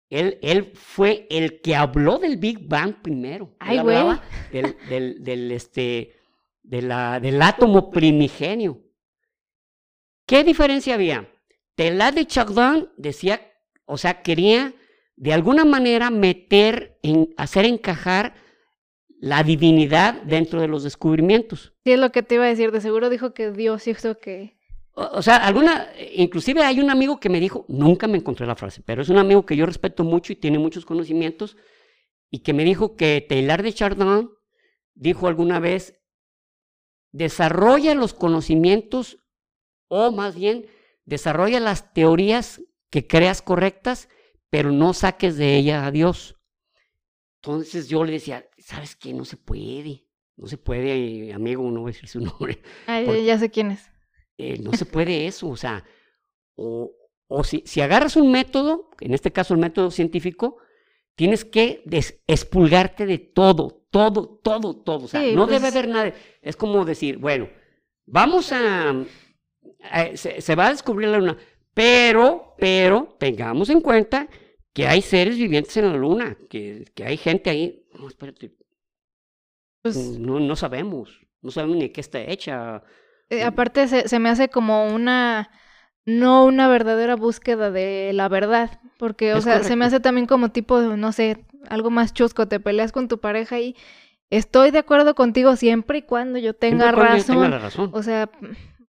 él, 0.09 0.39
él 0.41 0.71
fue 0.75 1.27
el 1.29 1.61
que 1.61 1.75
habló 1.75 2.17
del 2.17 2.37
Big 2.37 2.67
Bang 2.67 3.01
primero. 3.01 3.55
Ay, 3.59 3.77
hablaba 3.77 4.23
del, 4.51 4.75
del, 4.89 5.23
del, 5.23 5.51
este, 5.51 6.15
de 6.63 6.81
la, 6.81 7.19
del 7.19 7.41
átomo 7.41 7.91
primigenio. 7.91 8.81
¿Qué 10.25 10.43
diferencia 10.43 10.95
había? 10.95 11.29
Teilhard 11.75 12.15
de 12.15 12.25
Chardin 12.25 12.89
decía, 12.97 13.41
o 13.85 13.97
sea, 13.97 14.21
quería 14.21 14.73
de 15.15 15.33
alguna 15.33 15.65
manera 15.65 16.09
meter, 16.09 16.99
en, 17.03 17.33
hacer 17.37 17.65
encajar 17.65 18.35
la 19.19 19.43
divinidad 19.43 20.21
dentro 20.23 20.59
de 20.61 20.67
los 20.67 20.83
descubrimientos. 20.83 21.73
Sí, 21.85 21.93
es 21.93 21.99
lo 21.99 22.11
que 22.11 22.23
te 22.23 22.35
iba 22.35 22.45
a 22.45 22.49
decir, 22.49 22.71
de 22.71 22.81
seguro 22.81 23.09
dijo 23.09 23.33
que 23.33 23.51
Dios 23.51 23.87
hizo 23.87 24.19
que... 24.19 24.57
O, 24.95 25.23
sea, 25.23 25.37
alguna, 25.37 25.87
inclusive 26.13 26.61
hay 26.61 26.79
un 26.79 26.91
amigo 26.91 27.19
que 27.19 27.29
me 27.29 27.39
dijo, 27.39 27.65
nunca 27.67 28.07
me 28.07 28.17
encontré 28.19 28.45
la 28.45 28.55
frase, 28.55 28.83
pero 28.85 29.01
es 29.01 29.09
un 29.09 29.17
amigo 29.17 29.43
que 29.43 29.55
yo 29.55 29.65
respeto 29.65 30.03
mucho 30.03 30.33
y 30.33 30.35
tiene 30.35 30.59
muchos 30.59 30.85
conocimientos, 30.85 31.57
y 32.29 32.39
que 32.39 32.53
me 32.53 32.63
dijo 32.63 32.95
que 32.95 33.25
Taylor 33.27 33.63
de 33.63 33.73
Chardin 33.73 34.29
dijo 34.93 35.27
alguna 35.27 35.59
vez, 35.59 35.99
desarrolla 37.11 37.95
los 37.95 38.13
conocimientos, 38.13 39.17
o 39.87 40.11
más 40.11 40.35
bien, 40.35 40.67
desarrolla 41.05 41.59
las 41.59 41.93
teorías 41.93 42.61
que 42.91 43.07
creas 43.07 43.41
correctas, 43.41 44.09
pero 44.51 44.71
no 44.71 44.93
saques 44.93 45.37
de 45.37 45.57
ella 45.57 45.87
a 45.87 45.91
Dios. 45.91 46.37
Entonces 47.41 47.87
yo 47.87 48.03
le 48.03 48.13
decía, 48.13 48.47
¿sabes 48.59 48.95
qué? 48.95 49.13
No 49.13 49.25
se 49.25 49.37
puede. 49.37 50.05
No 50.37 50.47
se 50.47 50.57
puede, 50.57 51.33
amigo, 51.33 51.69
no 51.71 51.81
voy 51.81 51.91
a 51.91 51.93
decir 51.93 52.09
su 52.09 52.19
nombre. 52.21 52.61
ya 53.25 53.37
sé 53.39 53.49
quién 53.49 53.71
es. 53.71 53.92
Eh, 54.37 54.59
no 54.59 54.73
se 54.73 54.85
puede 54.85 55.27
eso, 55.27 55.49
o 55.49 55.57
sea, 55.57 55.83
o, 56.55 56.91
o 57.27 57.43
si, 57.43 57.63
si, 57.65 57.81
agarras 57.81 58.15
un 58.15 58.31
método, 58.31 58.89
en 58.99 59.13
este 59.13 59.31
caso 59.31 59.53
el 59.53 59.59
método 59.59 59.91
científico, 59.91 60.57
tienes 61.15 61.45
que 61.45 61.83
expulgarte 62.27 63.05
de 63.05 63.19
todo, 63.19 63.85
todo, 63.91 64.39
todo, 64.43 64.75
todo. 64.75 65.05
O 65.05 65.07
sea, 65.07 65.21
no 65.33 65.45
debe 65.45 65.61
pues 65.61 65.75
haber 65.75 65.87
nada. 65.87 66.13
Es 66.41 66.55
como 66.55 66.83
decir, 66.85 67.17
bueno, 67.17 67.47
vamos 68.05 68.51
a, 68.51 69.05
se, 70.15 70.41
se, 70.41 70.55
va 70.55 70.67
a 70.67 70.71
descubrir 70.71 71.09
la 71.09 71.19
luna, 71.19 71.37
pero, 71.73 72.55
pero, 72.57 73.15
tengamos 73.19 73.69
en 73.69 73.81
cuenta 73.81 74.27
que 74.73 74.87
hay 74.87 75.01
seres 75.01 75.37
vivientes 75.37 75.77
en 75.77 75.89
la 75.89 75.97
luna, 75.97 76.37
que, 76.49 76.85
que 76.95 77.03
hay 77.03 77.17
gente 77.17 77.49
ahí. 77.49 77.85
No, 77.93 78.07
espérate. 78.07 78.55
Pues, 79.83 79.97
no, 79.97 80.39
no 80.39 80.55
sabemos, 80.55 81.19
no 81.41 81.51
sabemos 81.51 81.77
ni 81.77 81.89
qué 81.89 82.01
está 82.01 82.21
hecha. 82.21 82.83
Eh, 83.29 83.43
aparte, 83.43 83.87
se, 83.87 84.07
se 84.07 84.19
me 84.19 84.29
hace 84.29 84.49
como 84.49 84.93
una 84.93 85.49
no 86.05 86.45
una 86.45 86.67
verdadera 86.67 87.15
búsqueda 87.15 87.71
de 87.71 88.11
la 88.13 88.27
verdad, 88.27 88.79
porque, 88.97 89.33
o 89.33 89.41
sea, 89.41 89.63
se 89.63 89.75
me 89.75 89.85
hace 89.85 89.99
también 89.99 90.27
como 90.27 90.49
tipo, 90.49 90.79
no 90.79 91.11
sé, 91.11 91.45
algo 91.69 91.89
más 91.89 92.13
chusco, 92.13 92.47
te 92.47 92.59
peleas 92.59 92.91
con 92.91 93.07
tu 93.07 93.19
pareja 93.19 93.59
y 93.59 93.75
estoy 94.29 94.71
de 94.71 94.79
acuerdo 94.79 95.15
contigo 95.15 95.55
siempre 95.55 95.99
y 95.99 96.01
cuando 96.01 96.39
yo 96.39 96.53
tenga 96.53 96.91
razón. 96.91 97.35
Tenga 97.35 97.49
la 97.49 97.59
razón. 97.59 97.91
O 97.93 98.03
sea, 98.03 98.29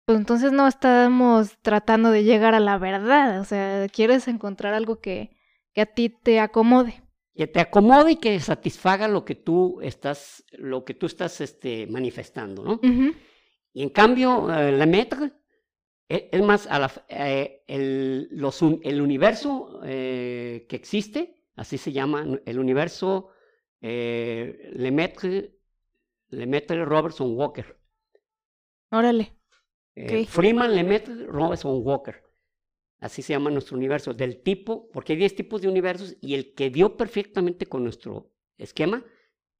pues 0.06 0.18
entonces 0.18 0.52
no 0.52 0.68
estamos 0.68 1.58
tratando 1.62 2.12
de 2.12 2.24
llegar 2.24 2.56
a 2.56 2.60
la 2.60 2.78
verdad, 2.78 3.40
o 3.40 3.46
sea, 3.46 3.88
quieres 3.90 4.28
encontrar 4.28 4.74
algo 4.74 5.00
que, 5.00 5.32
que 5.74 5.82
a 5.82 5.86
ti 5.86 6.10
te 6.10 6.40
acomode. 6.40 7.02
Que 7.36 7.48
te 7.48 7.60
acomode 7.60 8.12
y 8.12 8.16
que 8.18 8.40
satisfaga 8.40 9.08
lo 9.08 9.26
que 9.26 9.34
tú 9.36 9.80
estás, 9.82 10.44
lo 10.52 10.84
que 10.86 10.94
tú 10.94 11.08
estás 11.08 11.42
este, 11.42 11.88
manifestando, 11.88 12.64
¿no? 12.64 12.80
Y 13.74 13.82
en 13.82 13.90
cambio, 13.90 14.54
eh, 14.54 14.72
la 14.72 14.86
meta 14.86 15.32
e, 16.08 16.30
es, 16.32 16.42
más, 16.44 16.68
a 16.68 16.80
la, 16.80 16.92
eh, 17.10 17.64
el, 17.68 18.30
los, 18.32 18.62
el, 18.62 19.02
universo 19.02 19.82
eh, 19.84 20.66
que 20.70 20.76
existe, 20.76 21.44
así 21.56 21.78
se 21.78 21.92
llama, 21.92 22.26
el 22.46 22.60
universo 22.60 23.30
Lemaitre, 23.82 25.58
Lemaitre 26.30 26.86
Robertson 26.86 27.36
Walker. 27.36 27.78
Órale. 28.92 29.34
Freeman 30.28 30.74
Lemaitre 30.74 31.26
Robertson 31.26 31.82
Walker. 31.84 32.24
Así 33.00 33.22
se 33.22 33.34
llama 33.34 33.50
nuestro 33.50 33.76
universo, 33.76 34.14
del 34.14 34.42
tipo, 34.42 34.90
porque 34.92 35.14
hay 35.14 35.20
10 35.20 35.36
tipos 35.36 35.62
de 35.62 35.68
universos 35.68 36.16
y 36.22 36.36
el 36.36 36.54
que 36.54 36.70
dio 36.70 36.96
perfectamente 36.96 37.66
con 37.66 37.84
nuestro 37.84 38.32
esquema, 38.58 39.04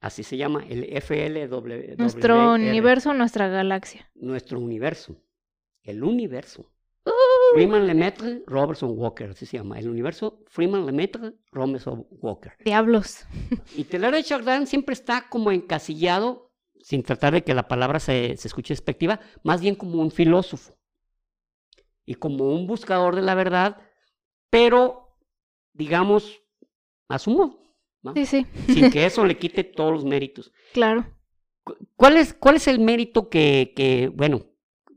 así 0.04 0.22
se 0.24 0.36
llama, 0.36 0.66
el 0.70 0.84
FLW. 1.02 1.96
Nuestro 1.98 2.54
universo, 2.54 3.14
nuestra 3.14 3.48
galaxia. 3.48 4.12
Nuestro 4.16 4.60
universo, 4.60 5.16
el 5.82 6.04
universo. 6.04 6.70
Uh. 7.06 7.54
Freeman 7.54 7.88
Lemaitre 7.88 8.44
Robertson 8.46 8.92
Walker, 8.98 9.30
así 9.30 9.46
se 9.46 9.58
llama, 9.58 9.80
el 9.80 9.90
universo 9.90 10.44
Freeman 10.48 10.86
Lemaitre 10.86 11.34
Robertson 11.52 12.06
Walker. 12.12 12.54
Diablos. 12.64 13.26
y 13.76 13.86
Taylor 13.86 14.14
de 14.14 14.24
Chardin 14.24 14.68
siempre 14.68 14.94
está 14.94 15.30
como 15.30 15.52
encasillado, 15.52 16.52
sin 16.82 17.02
tratar 17.04 17.34
de 17.34 17.44
que 17.44 17.54
la 17.54 17.70
palabra 17.70 18.00
se, 18.00 18.36
se 18.36 18.48
escuche 18.50 18.74
despectiva, 18.74 19.22
más 19.42 19.62
bien 19.62 19.76
como 19.76 20.02
un 20.02 20.12
filósofo 20.12 20.78
y 22.06 22.16
como 22.16 22.54
un 22.54 22.68
buscador 22.68 23.16
de 23.16 23.22
la 23.22 23.36
verdad, 23.36 23.78
pero, 24.50 25.18
digamos, 25.72 26.42
a 27.08 27.20
Sí, 28.16 28.26
sí. 28.26 28.46
Sin 28.68 28.92
que 28.92 29.06
eso 29.06 29.26
le 29.26 29.38
quite 29.38 29.64
todos 29.64 29.92
los 29.92 30.06
méritos. 30.06 30.52
Claro. 30.74 31.06
¿Cuál 31.96 32.18
es, 32.18 32.34
cuál 32.34 32.56
es 32.56 32.68
el 32.68 32.80
mérito 32.80 33.30
que, 33.30 33.74
que 33.76 34.12
bueno, 34.14 34.46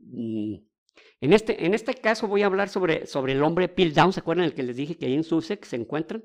mm, 0.01 0.55
en 1.21 1.33
este, 1.33 1.65
en 1.65 1.73
este 1.73 1.95
caso 1.95 2.27
voy 2.27 2.43
a 2.43 2.47
hablar 2.47 2.69
sobre, 2.69 3.07
sobre 3.07 3.33
el 3.33 3.41
hombre 3.41 3.69
Piltdown, 3.69 4.13
¿se 4.13 4.19
acuerdan 4.19 4.45
el 4.45 4.53
que 4.53 4.63
les 4.63 4.75
dije 4.75 4.95
que 4.95 5.07
ahí 5.07 5.13
en 5.13 5.23
Sussex 5.23 5.69
se 5.69 5.75
encuentran? 5.77 6.23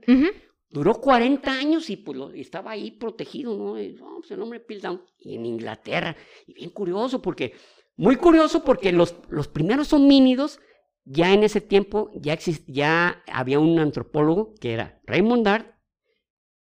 Duró 0.69 0.95
40 0.95 1.51
años 1.53 1.89
y 1.91 1.97
pues 1.97 2.19
estaba 2.35 2.73
ahí 2.73 2.91
protegido, 2.93 3.57
¿no? 3.57 3.73
Pues, 3.73 4.31
el 4.31 4.43
hombre 4.43 4.61
Piltdown. 4.61 5.03
Y 5.19 5.37
en 5.37 5.47
Inglaterra. 5.47 6.17
Y 6.47 6.55
bien 6.55 6.71
curioso 6.71 7.23
porque, 7.23 7.55
muy 7.97 8.17
curioso 8.17 8.65
porque 8.65 8.93
los, 8.93 9.17
los 9.29 9.49
primeros 9.49 9.93
homínidos 9.93 10.61
ya 11.05 11.33
en 11.33 11.43
ese 11.43 11.61
tiempo 11.61 12.11
ya, 12.15 12.39
ya 12.67 13.23
había 13.27 13.61
un 13.61 13.79
antropólogo 13.79 14.55
que 14.61 14.73
era 14.73 15.01
Raymond 15.07 15.45
Dart 15.45 15.72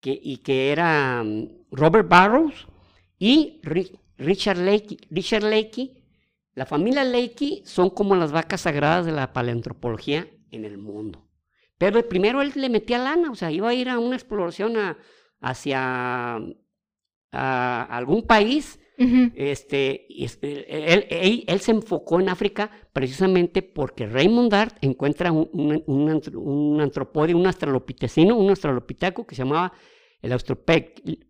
que, 0.01 0.19
y 0.23 0.39
que 0.39 0.73
era 0.73 1.23
mm, 1.23 1.67
Robert 1.73 2.09
Barrows 2.09 2.67
y 3.19 3.61
Richard 4.17 4.59
Leakey. 4.59 4.99
Richard 5.11 5.45
Leakey, 5.45 6.05
la 6.55 6.67
familia 6.67 7.05
Leakey 7.05 7.63
son 7.65 7.91
como 7.91 8.17
las 8.17 8.33
vacas 8.33 8.63
sagradas 8.63 9.07
de 9.07 9.13
la 9.13 9.33
paleantropología 9.33 10.29
en 10.51 10.65
el 10.65 10.79
mundo. 10.79 11.29
Pero 11.79 12.07
primero 12.09 12.43
él 12.43 12.53
le 12.57 12.69
metía 12.69 12.99
lana, 12.99 13.31
o 13.31 13.37
sea, 13.37 13.53
iba 13.53 13.69
a 13.69 13.75
ir 13.75 13.89
a 13.89 13.99
una 13.99 14.17
exploración 14.17 14.77
a, 14.77 14.99
hacia 15.41 16.41
algún 17.31 18.23
país, 18.27 18.81
Este, 19.37 20.07
es- 20.25 20.39
él, 20.43 21.07
él- 21.09 21.45
él 21.47 21.61
se 21.61 21.71
enfocó 21.71 22.21
en 22.21 22.29
África 22.29 22.71
precisamente 22.93 23.63
porque 23.63 24.07
Raymond 24.07 24.51
Dart 24.51 24.77
encuentra 24.81 25.31
un, 25.31 25.49
un, 25.53 25.83
un 25.87 26.37
un 26.37 26.81
antropóide, 26.81 27.35
un 27.35 27.47
australopitecino, 27.47 28.37
un 28.37 28.51
australopiteco 28.51 29.25
que 29.27 29.35
se 29.37 29.43
llamaba 29.45 29.73
el 30.21 30.33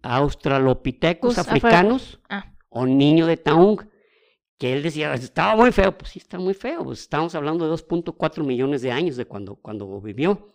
Australopithecus 0.02 1.35
Pues, 1.35 1.38
africanus 1.46 2.20
Ah, 2.28 2.54
o 2.70 2.87
niño 2.87 3.26
de 3.26 3.37
Taung, 3.37 3.81
que 4.59 4.72
él 4.72 4.83
decía, 4.83 5.12
estaba 5.14 5.54
muy 5.57 5.72
feo, 5.72 5.96
pues 5.96 6.11
sí, 6.12 6.18
está 6.18 6.38
muy 6.38 6.54
feo, 6.54 6.85
pues 6.85 7.00
estamos 7.00 7.35
hablando 7.35 7.64
de 7.64 7.70
2.4 7.70 8.44
millones 8.44 8.83
de 8.83 8.90
años 8.92 9.16
de 9.16 9.24
cuando, 9.26 9.57
cuando 9.57 10.00
vivió. 10.00 10.48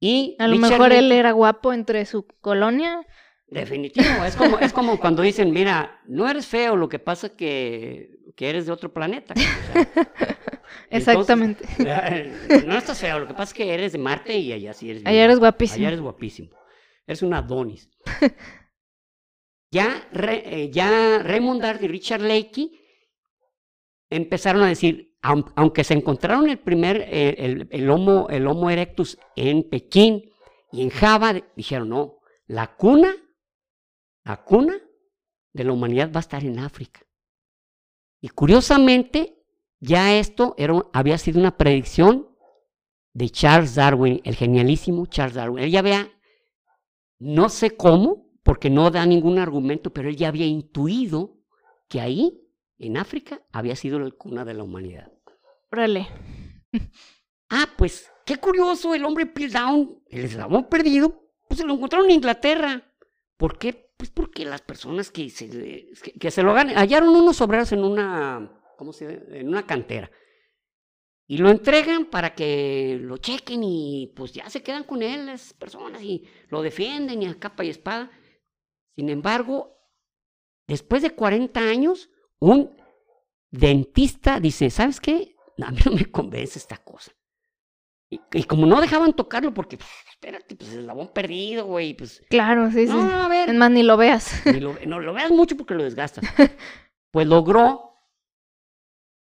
Y 0.00 0.36
a 0.38 0.46
lo 0.48 0.54
Richard 0.54 0.70
mejor 0.72 0.92
él 0.92 1.12
era 1.12 1.32
guapo 1.32 1.72
entre 1.72 2.04
su 2.06 2.26
colonia. 2.40 3.06
Definitivo, 3.52 4.24
es 4.24 4.34
como, 4.36 4.58
es 4.58 4.72
como 4.72 4.98
cuando 4.98 5.22
dicen, 5.22 5.50
mira, 5.52 6.00
no 6.06 6.28
eres 6.28 6.46
feo, 6.46 6.74
lo 6.76 6.88
que 6.88 6.98
pasa 6.98 7.28
que, 7.36 8.10
que 8.34 8.48
eres 8.50 8.66
de 8.66 8.72
otro 8.72 8.92
planeta. 8.92 9.34
o 9.34 9.38
sea, 9.38 9.88
Exactamente. 10.90 11.64
entonces, 11.78 12.64
no 12.66 12.76
estás 12.78 12.98
feo, 12.98 13.18
lo 13.20 13.26
que 13.28 13.34
pasa 13.34 13.44
es 13.44 13.54
que 13.54 13.74
eres 13.74 13.92
de 13.92 13.98
Marte 13.98 14.36
y 14.38 14.52
allá 14.52 14.72
sí 14.72 14.90
eres. 14.90 15.02
bien 15.02 15.08
Allá 15.14 15.24
eres 15.24 15.38
guapísimo. 15.38 15.76
Allá 15.78 15.88
eres 15.88 16.00
guapísimo. 16.00 16.48
Eres 17.06 17.22
un 17.22 17.34
Adonis. 17.34 17.90
ya, 19.70 20.06
Re- 20.12 20.42
eh, 20.64 20.70
ya 20.70 21.18
Raymond 21.22 21.62
Dart 21.62 21.82
y 21.82 21.88
Richard 21.88 22.22
Leakey 22.22 22.78
empezaron 24.10 24.62
a 24.62 24.68
decir, 24.68 25.16
aun- 25.22 25.50
aunque 25.56 25.84
se 25.84 25.94
encontraron 25.94 26.48
el 26.50 26.58
primer, 26.58 27.02
eh, 27.08 27.34
el, 27.38 27.68
el 27.70 27.90
homo, 27.90 28.28
el 28.30 28.46
Homo 28.46 28.70
erectus 28.70 29.18
en 29.36 29.68
Pekín 29.68 30.30
y 30.70 30.82
en 30.82 30.90
Java, 30.90 31.34
dijeron, 31.56 31.88
no, 31.88 32.18
la 32.46 32.74
cuna, 32.76 33.14
la 34.24 34.42
cuna 34.44 34.74
de 35.52 35.64
la 35.64 35.72
humanidad 35.72 36.10
va 36.12 36.18
a 36.18 36.20
estar 36.20 36.44
en 36.44 36.58
África. 36.58 37.00
Y 38.20 38.28
curiosamente, 38.28 39.42
ya 39.80 40.16
esto 40.16 40.54
era, 40.56 40.80
había 40.92 41.18
sido 41.18 41.40
una 41.40 41.56
predicción 41.56 42.28
de 43.12 43.30
Charles 43.30 43.74
Darwin, 43.74 44.20
el 44.24 44.36
genialísimo 44.36 45.06
Charles 45.06 45.34
Darwin. 45.34 45.64
Él 45.64 45.70
ya 45.70 45.80
había, 45.80 46.10
no 47.18 47.48
sé 47.48 47.76
cómo, 47.76 48.30
porque 48.42 48.70
no 48.70 48.90
da 48.90 49.04
ningún 49.06 49.38
argumento, 49.38 49.92
pero 49.92 50.08
él 50.08 50.16
ya 50.16 50.28
había 50.28 50.46
intuido 50.46 51.36
que 51.88 52.00
ahí, 52.00 52.40
en 52.78 52.96
África, 52.96 53.42
había 53.52 53.76
sido 53.76 53.98
la 53.98 54.10
cuna 54.10 54.44
de 54.44 54.54
la 54.54 54.62
humanidad. 54.62 55.12
Órale. 55.70 56.08
Ah, 57.54 57.68
pues, 57.76 58.10
qué 58.24 58.38
curioso, 58.38 58.94
el 58.94 59.04
hombre 59.04 59.26
Piltdown, 59.26 60.02
el 60.08 60.24
eslabón 60.24 60.70
perdido, 60.70 61.28
pues 61.46 61.60
se 61.60 61.66
lo 61.66 61.74
encontraron 61.74 62.08
en 62.08 62.16
Inglaterra. 62.16 62.82
¿Por 63.36 63.58
qué? 63.58 63.91
Pues 63.96 64.10
porque 64.10 64.44
las 64.44 64.62
personas 64.62 65.10
que 65.10 65.30
se, 65.30 65.48
que, 66.18 66.30
se 66.30 66.42
lo 66.42 66.54
ganan, 66.54 66.76
hallaron 66.76 67.10
unos 67.10 67.40
obreros 67.40 67.72
en 67.72 67.84
una, 67.84 68.60
¿cómo 68.76 68.92
se? 68.92 69.38
En 69.38 69.48
una 69.48 69.66
cantera. 69.66 70.10
Y 71.26 71.38
lo 71.38 71.50
entregan 71.50 72.06
para 72.06 72.34
que 72.34 72.98
lo 73.00 73.16
chequen 73.16 73.62
y 73.64 74.12
pues 74.16 74.32
ya 74.32 74.50
se 74.50 74.62
quedan 74.62 74.84
con 74.84 75.02
él 75.02 75.26
las 75.26 75.54
personas 75.54 76.02
y 76.02 76.26
lo 76.48 76.62
defienden 76.62 77.22
y 77.22 77.26
a 77.26 77.38
capa 77.38 77.64
y 77.64 77.70
espada. 77.70 78.10
Sin 78.96 79.08
embargo, 79.08 79.78
después 80.66 81.02
de 81.02 81.14
40 81.14 81.60
años, 81.60 82.10
un 82.38 82.76
dentista 83.50 84.40
dice, 84.40 84.68
¿sabes 84.68 85.00
qué? 85.00 85.36
A 85.62 85.70
mí 85.70 85.78
no 85.86 85.92
me 85.92 86.10
convence 86.10 86.58
esta 86.58 86.76
cosa. 86.78 87.12
Y, 88.12 88.20
y 88.34 88.44
como 88.44 88.66
no 88.66 88.78
dejaban 88.78 89.14
tocarlo 89.14 89.54
porque, 89.54 89.78
pues, 89.78 89.88
espérate, 90.10 90.54
pues 90.54 90.70
el 90.74 90.80
eslabón 90.80 91.08
perdido, 91.14 91.64
güey, 91.64 91.94
pues... 91.94 92.22
Claro, 92.28 92.70
sí, 92.70 92.86
sí. 92.86 92.92
No, 92.92 93.00
a 93.00 93.26
ver, 93.28 93.48
Es 93.48 93.54
más, 93.54 93.70
ni 93.70 93.82
lo 93.82 93.96
veas. 93.96 94.42
ni 94.44 94.60
lo, 94.60 94.76
no 94.86 95.00
lo 95.00 95.14
veas 95.14 95.30
mucho 95.30 95.56
porque 95.56 95.74
lo 95.74 95.82
desgastas. 95.84 96.24
Pues 97.10 97.26
logró 97.26 97.90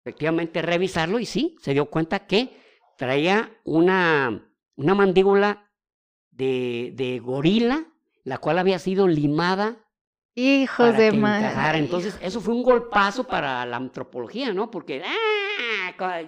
efectivamente 0.05 0.61
revisarlo 0.62 1.20
y 1.20 1.27
sí, 1.27 1.57
se 1.61 1.72
dio 1.72 1.87
cuenta 1.87 2.27
que 2.27 2.51
traía 2.99 3.51
una, 3.64 4.53
una 4.77 4.94
mandíbula 4.96 5.70
de, 6.31 6.92
de 6.96 7.18
gorila, 7.20 7.87
la 8.25 8.38
cual 8.38 8.59
había 8.59 8.79
sido 8.81 9.07
limada 9.07 9.77
Hijos 10.35 10.90
para 10.90 10.99
de 10.99 11.11
que 11.12 11.16
madre. 11.16 11.46
encajara. 11.46 11.79
Entonces, 11.79 12.18
eso 12.20 12.40
fue 12.40 12.55
un 12.55 12.62
golpazo 12.64 13.25
para 13.25 13.64
la 13.66 13.77
antropología, 13.77 14.53
¿no? 14.53 14.70
Porque, 14.70 15.03
ah, 15.05 15.45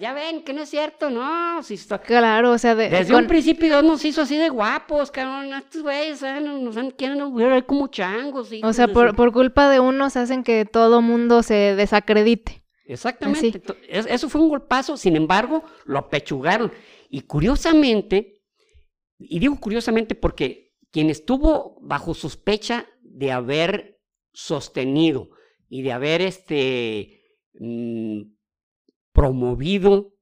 ya 0.00 0.12
ven 0.12 0.42
que 0.42 0.52
no 0.52 0.62
es 0.62 0.70
cierto, 0.70 1.10
no, 1.10 1.62
si 1.62 1.74
está... 1.74 2.00
Claro, 2.00 2.52
o 2.52 2.58
sea, 2.58 2.74
de, 2.74 2.88
Desde 2.88 3.12
con- 3.12 3.22
un 3.22 3.28
principio 3.28 3.66
Dios 3.66 3.84
nos 3.84 4.04
hizo 4.04 4.22
así 4.22 4.36
de 4.36 4.48
guapos, 4.48 5.10
cabrón. 5.10 5.52
Estos 5.54 5.82
güeyes 5.82 6.22
nos, 6.42 6.76
han- 6.76 6.90
quieren 6.92 7.34
ver 7.34 7.66
como 7.66 7.88
changos. 7.88 8.50
o 8.62 8.72
sea, 8.72 8.88
por, 8.88 9.14
por 9.16 9.32
culpa 9.32 9.68
de 9.70 9.80
unos 9.80 10.16
hacen 10.16 10.42
que 10.42 10.64
todo 10.64 11.02
mundo 11.02 11.42
se 11.42 11.74
desacredite. 11.76 12.62
Exactamente. 12.86 13.62
Eso 13.88 14.28
fue 14.28 14.40
un 14.40 14.48
golpazo, 14.48 14.96
sin 14.96 15.14
embargo, 15.16 15.62
lo 15.84 15.98
apechugaron. 15.98 16.72
Y 17.10 17.22
curiosamente, 17.22 18.42
y 19.18 19.38
digo 19.38 19.58
curiosamente 19.60 20.14
porque 20.14 20.72
quien 20.90 21.10
estuvo 21.10 21.78
bajo 21.82 22.14
sospecha 22.14 22.86
de 23.02 23.32
haber 23.32 24.00
sostenido 24.32 25.30
y 25.68 25.82
de 25.82 25.92
haber 25.92 26.22
este 26.22 27.20
mm, 27.54 28.22
promovido 29.18 30.14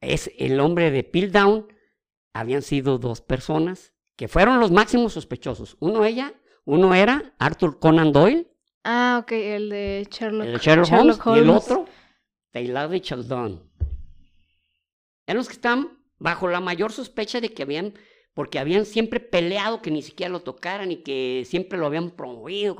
es 0.00 0.30
el 0.38 0.60
hombre 0.60 0.92
de 0.92 1.02
Piltdown, 1.02 1.66
habían 2.32 2.62
sido 2.62 2.98
dos 2.98 3.20
personas 3.20 3.92
que 4.14 4.28
fueron 4.28 4.60
los 4.60 4.70
máximos 4.70 5.14
sospechosos. 5.14 5.76
Uno 5.80 6.04
ella, 6.04 6.34
uno 6.64 6.94
era 6.94 7.34
Arthur 7.38 7.80
Conan 7.80 8.12
Doyle, 8.12 8.48
Ah, 8.84 9.18
ok, 9.22 9.32
el 9.32 9.70
de 9.70 10.06
Sherlock, 10.08 10.46
el 10.46 10.52
de 10.52 10.58
Sherlock, 10.58 10.86
Sherlock 10.86 11.26
Holmes, 11.26 11.36
y 11.36 11.44
el 11.44 11.50
otro, 11.50 11.84
Taylor 12.52 12.88
de 12.88 13.00
Chaldon. 13.00 13.70
Eran 15.26 15.36
los 15.36 15.48
que 15.48 15.54
están 15.54 15.98
bajo 16.18 16.48
la 16.48 16.60
mayor 16.60 16.92
sospecha 16.92 17.40
de 17.40 17.52
que 17.52 17.64
habían, 17.64 17.94
porque 18.34 18.60
habían 18.60 18.86
siempre 18.86 19.18
peleado 19.18 19.82
que 19.82 19.90
ni 19.90 20.00
siquiera 20.00 20.32
lo 20.32 20.40
tocaran 20.40 20.92
y 20.92 21.02
que 21.02 21.42
siempre 21.44 21.76
lo 21.76 21.86
habían 21.86 22.12
promovido. 22.12 22.76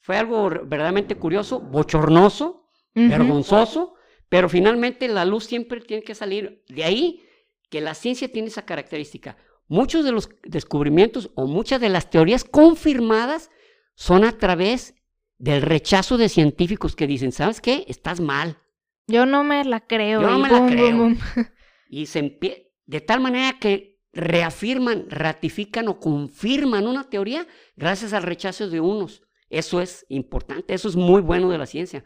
Fue 0.00 0.16
algo 0.16 0.48
verdaderamente 0.48 1.14
curioso, 1.14 1.60
bochornoso, 1.60 2.68
vergonzoso, 2.94 3.94
pero 4.28 4.48
finalmente 4.48 5.08
la 5.08 5.24
luz 5.24 5.44
siempre 5.44 5.80
tiene 5.80 6.02
que 6.02 6.14
salir. 6.14 6.62
De 6.68 6.84
ahí 6.84 7.22
que 7.70 7.80
la 7.80 7.94
ciencia 7.94 8.30
tiene 8.30 8.48
esa 8.48 8.64
característica. 8.64 9.36
Muchos 9.68 10.04
de 10.04 10.12
los 10.12 10.30
descubrimientos 10.44 11.30
o 11.34 11.46
muchas 11.46 11.80
de 11.80 11.88
las 11.90 12.10
teorías 12.10 12.44
confirmadas 12.44 13.50
son 13.94 14.24
a 14.24 14.38
través 14.38 14.94
del 15.38 15.62
rechazo 15.62 16.16
de 16.16 16.28
científicos 16.28 16.96
que 16.96 17.06
dicen, 17.06 17.32
¿sabes 17.32 17.60
qué? 17.60 17.84
Estás 17.88 18.20
mal. 18.20 18.58
Yo 19.06 19.26
no 19.26 19.44
me 19.44 19.64
la 19.64 19.80
creo. 19.80 20.20
Yo 20.22 20.30
no 20.30 20.38
me 20.38 20.48
la 20.50 20.58
boom, 20.60 20.70
creo. 20.70 20.96
boom. 20.96 21.18
Y 21.90 22.06
se 22.06 22.22
empie- 22.22 22.70
de 22.86 23.00
tal 23.00 23.20
manera 23.20 23.58
que 23.58 23.98
reafirman, 24.12 25.06
ratifican 25.08 25.88
o 25.88 26.00
confirman 26.00 26.86
una 26.86 27.08
teoría 27.08 27.46
gracias 27.76 28.12
al 28.12 28.22
rechazo 28.24 28.68
de 28.68 28.80
unos. 28.80 29.22
Eso 29.48 29.80
es 29.80 30.04
importante, 30.10 30.74
eso 30.74 30.88
es 30.88 30.96
muy 30.96 31.22
bueno 31.22 31.48
de 31.50 31.56
la 31.58 31.64
ciencia. 31.66 32.04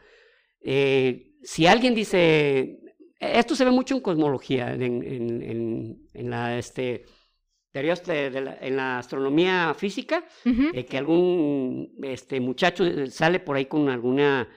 Eh, 0.60 1.31
si 1.42 1.66
alguien 1.66 1.94
dice, 1.94 2.78
esto 3.18 3.54
se 3.54 3.64
ve 3.64 3.70
mucho 3.70 3.94
en 3.94 4.00
cosmología, 4.00 4.72
en, 4.74 4.82
en- 4.82 5.42
en- 5.42 6.08
en 6.12 6.30
la, 6.30 6.58
este, 6.58 7.04
de- 7.72 8.30
de 8.30 8.40
la- 8.40 8.58
en 8.60 8.76
la 8.76 8.98
astronomía 8.98 9.74
física, 9.74 10.24
eh, 10.74 10.84
que 10.84 10.98
algún 10.98 11.92
este, 12.02 12.40
muchacho 12.40 12.84
sale 13.08 13.40
por 13.40 13.56
ahí 13.56 13.66
con 13.66 13.88
alguna 13.88 14.48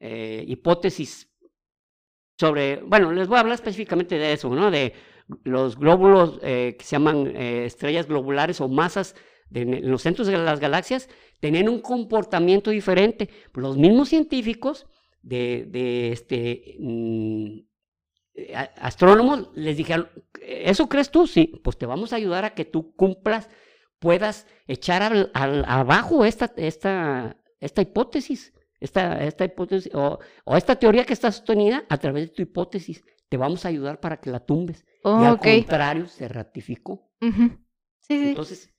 eh, 0.00 0.44
hipótesis 0.46 1.30
sobre, 2.38 2.76
bueno, 2.82 3.12
les 3.12 3.28
voy 3.28 3.36
a 3.36 3.40
hablar 3.40 3.54
específicamente 3.54 4.18
de 4.18 4.32
eso, 4.32 4.48
¿no? 4.54 4.70
De 4.70 4.92
los 5.44 5.78
glóbulos 5.78 6.38
eh, 6.42 6.74
que 6.78 6.84
se 6.84 6.92
llaman 6.96 7.28
eh, 7.34 7.64
estrellas 7.64 8.06
globulares 8.06 8.60
o 8.60 8.68
masas 8.68 9.14
de, 9.48 9.62
en 9.62 9.90
los 9.90 10.02
centros 10.02 10.26
de 10.26 10.36
las 10.36 10.60
galaxias 10.60 11.08
tenían 11.40 11.68
un 11.68 11.80
comportamiento 11.80 12.70
diferente. 12.70 13.30
Los 13.54 13.76
mismos 13.78 14.08
científicos 14.08 14.86
de, 15.24 15.64
de 15.68 16.12
este, 16.12 16.76
mm, 16.78 17.58
eh, 18.34 18.54
astrónomos 18.76 19.50
les 19.54 19.76
dijeron, 19.76 20.08
¿eso 20.40 20.88
crees 20.88 21.10
tú? 21.10 21.26
Sí, 21.26 21.60
pues 21.62 21.78
te 21.78 21.86
vamos 21.86 22.12
a 22.12 22.16
ayudar 22.16 22.44
a 22.44 22.54
que 22.54 22.64
tú 22.64 22.94
cumplas, 22.94 23.48
puedas 23.98 24.46
echar 24.66 25.02
al- 25.02 25.30
al- 25.34 25.64
abajo 25.66 26.24
esta, 26.24 26.52
esta, 26.56 27.36
esta 27.60 27.82
hipótesis, 27.82 28.52
esta, 28.80 29.24
esta 29.24 29.44
hipótesis, 29.44 29.94
o, 29.94 30.18
o 30.44 30.56
esta 30.56 30.76
teoría 30.76 31.04
que 31.04 31.14
está 31.14 31.32
sostenida 31.32 31.84
a 31.88 31.98
través 31.98 32.28
de 32.28 32.34
tu 32.34 32.42
hipótesis. 32.42 33.02
Te 33.30 33.36
vamos 33.38 33.64
a 33.64 33.68
ayudar 33.68 34.00
para 34.00 34.20
que 34.20 34.30
la 34.30 34.40
tumbes. 34.40 34.84
Oh, 35.02 35.20
y 35.22 35.24
al 35.24 35.38
contrario, 35.38 36.06
se 36.06 36.28
ratificó. 36.28 37.10
Ujú. 37.22 37.58
Sí, 38.00 38.18
sí. 38.20 38.28
Entonces, 38.28 38.70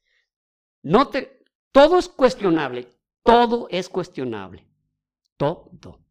no 0.83 1.07
te, 1.07 1.39
todo 1.71 1.97
es 1.97 2.07
cuestionable, 2.07 2.87
todo 3.23 3.67
es 3.71 3.89
cuestionable, 3.89 4.67
todo. 5.37 6.04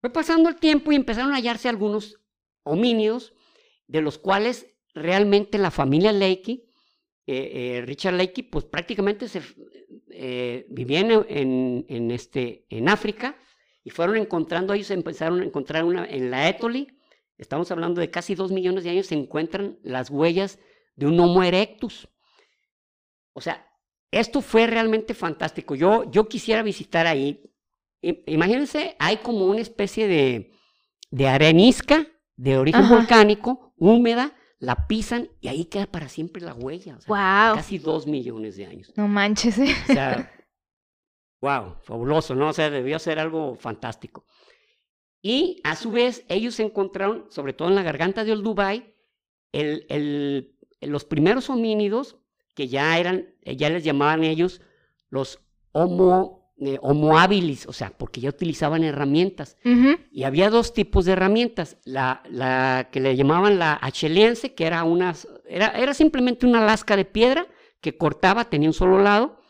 Fue 0.00 0.10
pasando 0.10 0.48
el 0.48 0.56
tiempo 0.56 0.92
y 0.92 0.96
empezaron 0.96 1.32
a 1.32 1.36
hallarse 1.36 1.68
algunos 1.68 2.20
homínidos, 2.62 3.34
de 3.86 4.00
los 4.00 4.18
cuales 4.18 4.66
realmente 4.94 5.58
la 5.58 5.70
familia 5.70 6.12
Leakey 6.12 6.68
eh, 7.30 7.82
Richard 7.84 8.14
Leakey, 8.14 8.42
pues 8.44 8.64
prácticamente 8.64 9.28
se, 9.28 9.42
vivía 10.70 11.00
en, 11.00 11.84
en, 11.86 12.10
este, 12.10 12.66
en 12.70 12.88
África 12.88 13.36
y 13.84 13.90
fueron 13.90 14.16
encontrando, 14.16 14.72
ellos 14.72 14.90
empezaron 14.90 15.42
a 15.42 15.44
encontrar 15.44 15.84
una, 15.84 16.06
en 16.06 16.30
la 16.30 16.48
Etoli, 16.48 16.88
estamos 17.36 17.70
hablando 17.70 18.00
de 18.00 18.10
casi 18.10 18.34
dos 18.34 18.50
millones 18.50 18.82
de 18.82 18.90
años, 18.90 19.06
se 19.06 19.14
encuentran 19.14 19.78
las 19.82 20.08
huellas 20.08 20.58
de 20.96 21.06
un 21.06 21.20
Homo 21.20 21.42
erectus. 21.42 22.08
O 23.34 23.42
sea, 23.42 23.70
esto 24.10 24.40
fue 24.40 24.66
realmente 24.66 25.12
fantástico. 25.12 25.74
Yo, 25.74 26.10
yo 26.10 26.28
quisiera 26.28 26.62
visitar 26.62 27.06
ahí. 27.06 27.42
Imagínense, 28.00 28.96
hay 28.98 29.18
como 29.18 29.46
una 29.46 29.60
especie 29.60 30.06
de, 30.06 30.52
de 31.10 31.28
arenisca 31.28 32.06
de 32.36 32.56
origen 32.56 32.88
volcánico, 32.88 33.74
húmeda, 33.76 34.34
la 34.60 34.86
pisan 34.86 35.30
y 35.40 35.48
ahí 35.48 35.64
queda 35.64 35.86
para 35.86 36.08
siempre 36.08 36.42
la 36.42 36.54
huella. 36.54 36.98
Casi 37.56 37.78
dos 37.78 38.06
millones 38.06 38.56
de 38.56 38.66
años. 38.66 38.92
No 38.96 39.08
manches. 39.08 39.58
¿eh? 39.58 39.74
O 39.88 39.92
sea, 39.92 40.32
wow, 41.40 41.76
fabuloso, 41.82 42.34
¿no? 42.34 42.48
O 42.48 42.52
sea, 42.52 42.70
debió 42.70 42.98
ser 42.98 43.18
algo 43.18 43.56
fantástico. 43.56 44.24
Y 45.20 45.60
a 45.64 45.74
su 45.74 45.90
vez, 45.90 46.24
ellos 46.28 46.60
encontraron, 46.60 47.26
sobre 47.30 47.52
todo 47.52 47.68
en 47.68 47.74
la 47.74 47.82
garganta 47.82 48.24
de 48.24 48.32
Olduvai, 48.32 48.94
el, 49.52 49.86
el, 49.88 50.56
los 50.80 51.04
primeros 51.04 51.50
homínidos 51.50 52.16
que 52.54 52.68
ya 52.68 52.98
eran, 52.98 53.34
ya 53.44 53.70
les 53.70 53.84
llamaban 53.84 54.24
ellos 54.24 54.60
los 55.10 55.40
homo, 55.72 56.47
eh, 56.60 56.78
homo 56.82 57.18
habilis, 57.18 57.66
o 57.66 57.72
sea, 57.72 57.90
porque 57.96 58.20
ya 58.20 58.30
utilizaban 58.30 58.82
herramientas. 58.82 59.56
Y 60.10 60.24
había 60.24 60.50
dos 60.50 60.72
tipos 60.72 61.04
de 61.04 61.12
herramientas, 61.12 61.76
la, 61.84 62.22
la 62.28 62.88
que 62.90 63.00
le 63.00 63.16
llamaban 63.16 63.58
la 63.58 63.78
acheliense, 63.80 64.54
que 64.54 64.66
era, 64.66 64.82
una, 64.84 65.14
era, 65.48 65.68
era 65.68 65.94
simplemente 65.94 66.46
una 66.46 66.64
lasca 66.64 66.96
de 66.96 67.04
piedra 67.04 67.46
que 67.80 67.96
cortaba, 67.96 68.50
tenía 68.50 68.68
un 68.68 68.74
solo 68.74 69.00
lado, 69.00 69.40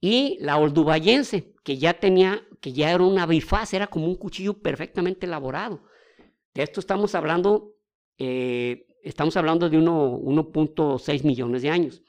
y 0.00 0.38
la 0.40 0.58
oldubayense, 0.58 1.54
que 1.64 1.78
ya 1.78 1.94
tenía, 1.94 2.42
que 2.60 2.72
ya 2.72 2.90
era 2.90 3.04
una 3.04 3.26
bifaz, 3.26 3.72
era 3.74 3.86
como 3.86 4.06
un 4.06 4.16
cuchillo 4.16 4.60
perfectamente 4.60 5.26
elaborado. 5.26 5.82
De 6.54 6.62
esto 6.62 6.80
estamos 6.80 7.14
hablando, 7.14 7.74
eh, 8.18 8.86
estamos 9.02 9.36
hablando 9.36 9.68
de 9.70 9.78
1.6 9.78 11.24
millones 11.24 11.62
de 11.62 11.70
años. 11.70 12.02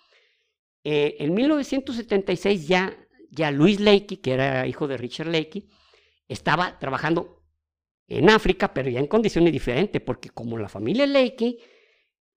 Eh, 0.84 1.16
en 1.20 1.34
1976 1.34 2.68
ya, 2.68 2.98
ya 3.32 3.50
Luis 3.50 3.80
Leakey, 3.80 4.17
que 4.17 4.34
era 4.34 4.67
hijo 4.67 4.88
de 4.88 4.98
Richard 4.98 5.28
Leakey, 5.28 5.67
estaba 6.28 6.78
trabajando 6.78 7.41
en 8.08 8.30
África, 8.30 8.74
pero 8.74 8.89
ya 8.89 9.00
en 9.00 9.08
condiciones 9.08 9.54
diferentes, 9.54 10.02
porque 10.02 10.30
como 10.30 10.58
la 10.58 10.70
familia 10.70 11.08
Leakey 11.08 11.58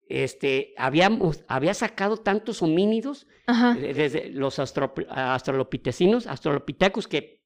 este, 0.09 0.73
habíamos, 0.77 1.45
había 1.49 1.75
sacado 1.75 2.17
tantos 2.19 2.63
homínidos, 2.63 3.27
eh, 3.49 3.93
desde 3.95 4.31
los 4.31 4.59
australopitecinos, 4.59 6.27
australopithecus, 6.27 7.09
que 7.09 7.45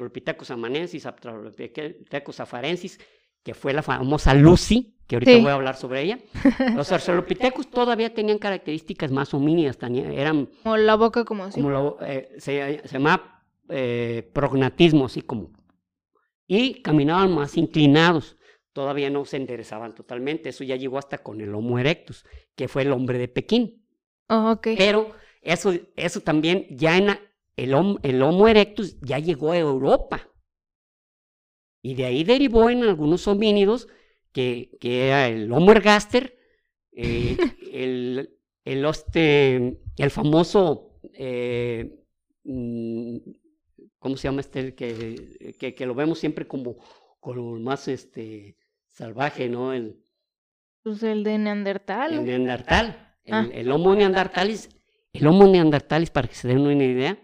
Australopithecus 0.00 0.50
amanensis, 0.50 1.06
afarensis, 2.40 2.98
que 3.42 3.54
fue 3.54 3.74
la 3.74 3.82
famosa 3.82 4.34
Lucy, 4.34 4.96
que 5.10 5.16
ahorita 5.16 5.38
voy 5.38 5.50
a 5.50 5.54
hablar 5.54 5.76
sobre 5.76 6.02
ella. 6.02 6.20
Los 6.76 6.92
Australopithecus 6.92 7.68
todavía 7.68 8.14
tenían 8.14 8.38
características 8.38 9.10
más 9.10 9.34
homínidas, 9.34 9.76
eran... 9.82 10.48
Como 10.62 10.76
la 10.76 10.94
boca 10.94 11.24
como 11.24 11.42
así. 11.42 11.60
Como 11.60 11.96
eh, 12.00 12.32
se, 12.38 12.80
llama 12.92 13.42
eh, 13.68 14.30
prognatismo, 14.32 15.06
así 15.06 15.22
como... 15.22 15.50
Y 16.46 16.80
caminaban 16.82 17.34
más 17.34 17.56
inclinados 17.56 18.36
todavía 18.72 19.10
no 19.10 19.24
se 19.24 19.36
enderezaban 19.36 19.96
totalmente. 19.96 20.50
Eso 20.50 20.62
ya 20.62 20.76
llegó 20.76 20.96
hasta 20.96 21.18
con 21.18 21.40
el 21.40 21.52
Homo 21.52 21.80
erectus, 21.80 22.24
que 22.54 22.68
fue 22.68 22.82
el 22.82 22.92
hombre 22.92 23.18
de 23.18 23.26
Pekín. 23.26 23.84
Oh, 24.28 24.52
okay. 24.52 24.76
Pero 24.76 25.10
eso, 25.42 25.74
eso 25.96 26.20
también 26.20 26.68
ya 26.70 26.96
en 26.96 27.08
el, 27.56 27.98
el 28.02 28.22
Homo 28.22 28.46
erectus 28.46 28.96
ya 29.00 29.18
llegó 29.18 29.50
a 29.50 29.58
Europa. 29.58 30.28
Y 31.82 31.94
de 31.94 32.04
ahí 32.04 32.22
derivó 32.22 32.70
en 32.70 32.84
algunos 32.84 33.26
homínidos, 33.26 33.88
que, 34.32 34.76
que 34.80 35.06
era 35.08 35.28
el 35.28 35.50
Homo 35.52 35.72
ergaster, 35.72 36.36
eh, 36.92 37.36
el, 37.72 38.38
el, 38.64 39.78
el 39.96 40.10
famoso, 40.10 41.00
eh, 41.14 42.04
mm, 42.44 43.16
¿cómo 43.98 44.16
se 44.16 44.28
llama 44.28 44.40
este? 44.40 44.74
Que, 44.74 45.54
que, 45.58 45.74
que, 45.74 45.86
lo 45.86 45.94
vemos 45.94 46.18
siempre 46.18 46.46
como, 46.46 46.76
como 47.20 47.58
más 47.58 47.88
este, 47.88 48.56
salvaje, 48.90 49.48
¿no? 49.48 49.72
El, 49.72 50.00
pues 50.82 51.02
el 51.02 51.24
de 51.24 51.38
Neandertal. 51.38 52.14
El 52.14 52.24
Neandertal. 52.24 53.06
Ah. 53.30 53.46
El, 53.52 53.70
Homo 53.70 53.94
neandertalis, 53.94 54.70
el 55.12 55.26
Homo 55.26 55.46
neandertalis, 55.46 56.10
para 56.10 56.26
que 56.26 56.34
se 56.34 56.48
den 56.48 56.60
una 56.60 56.84
idea, 56.84 57.18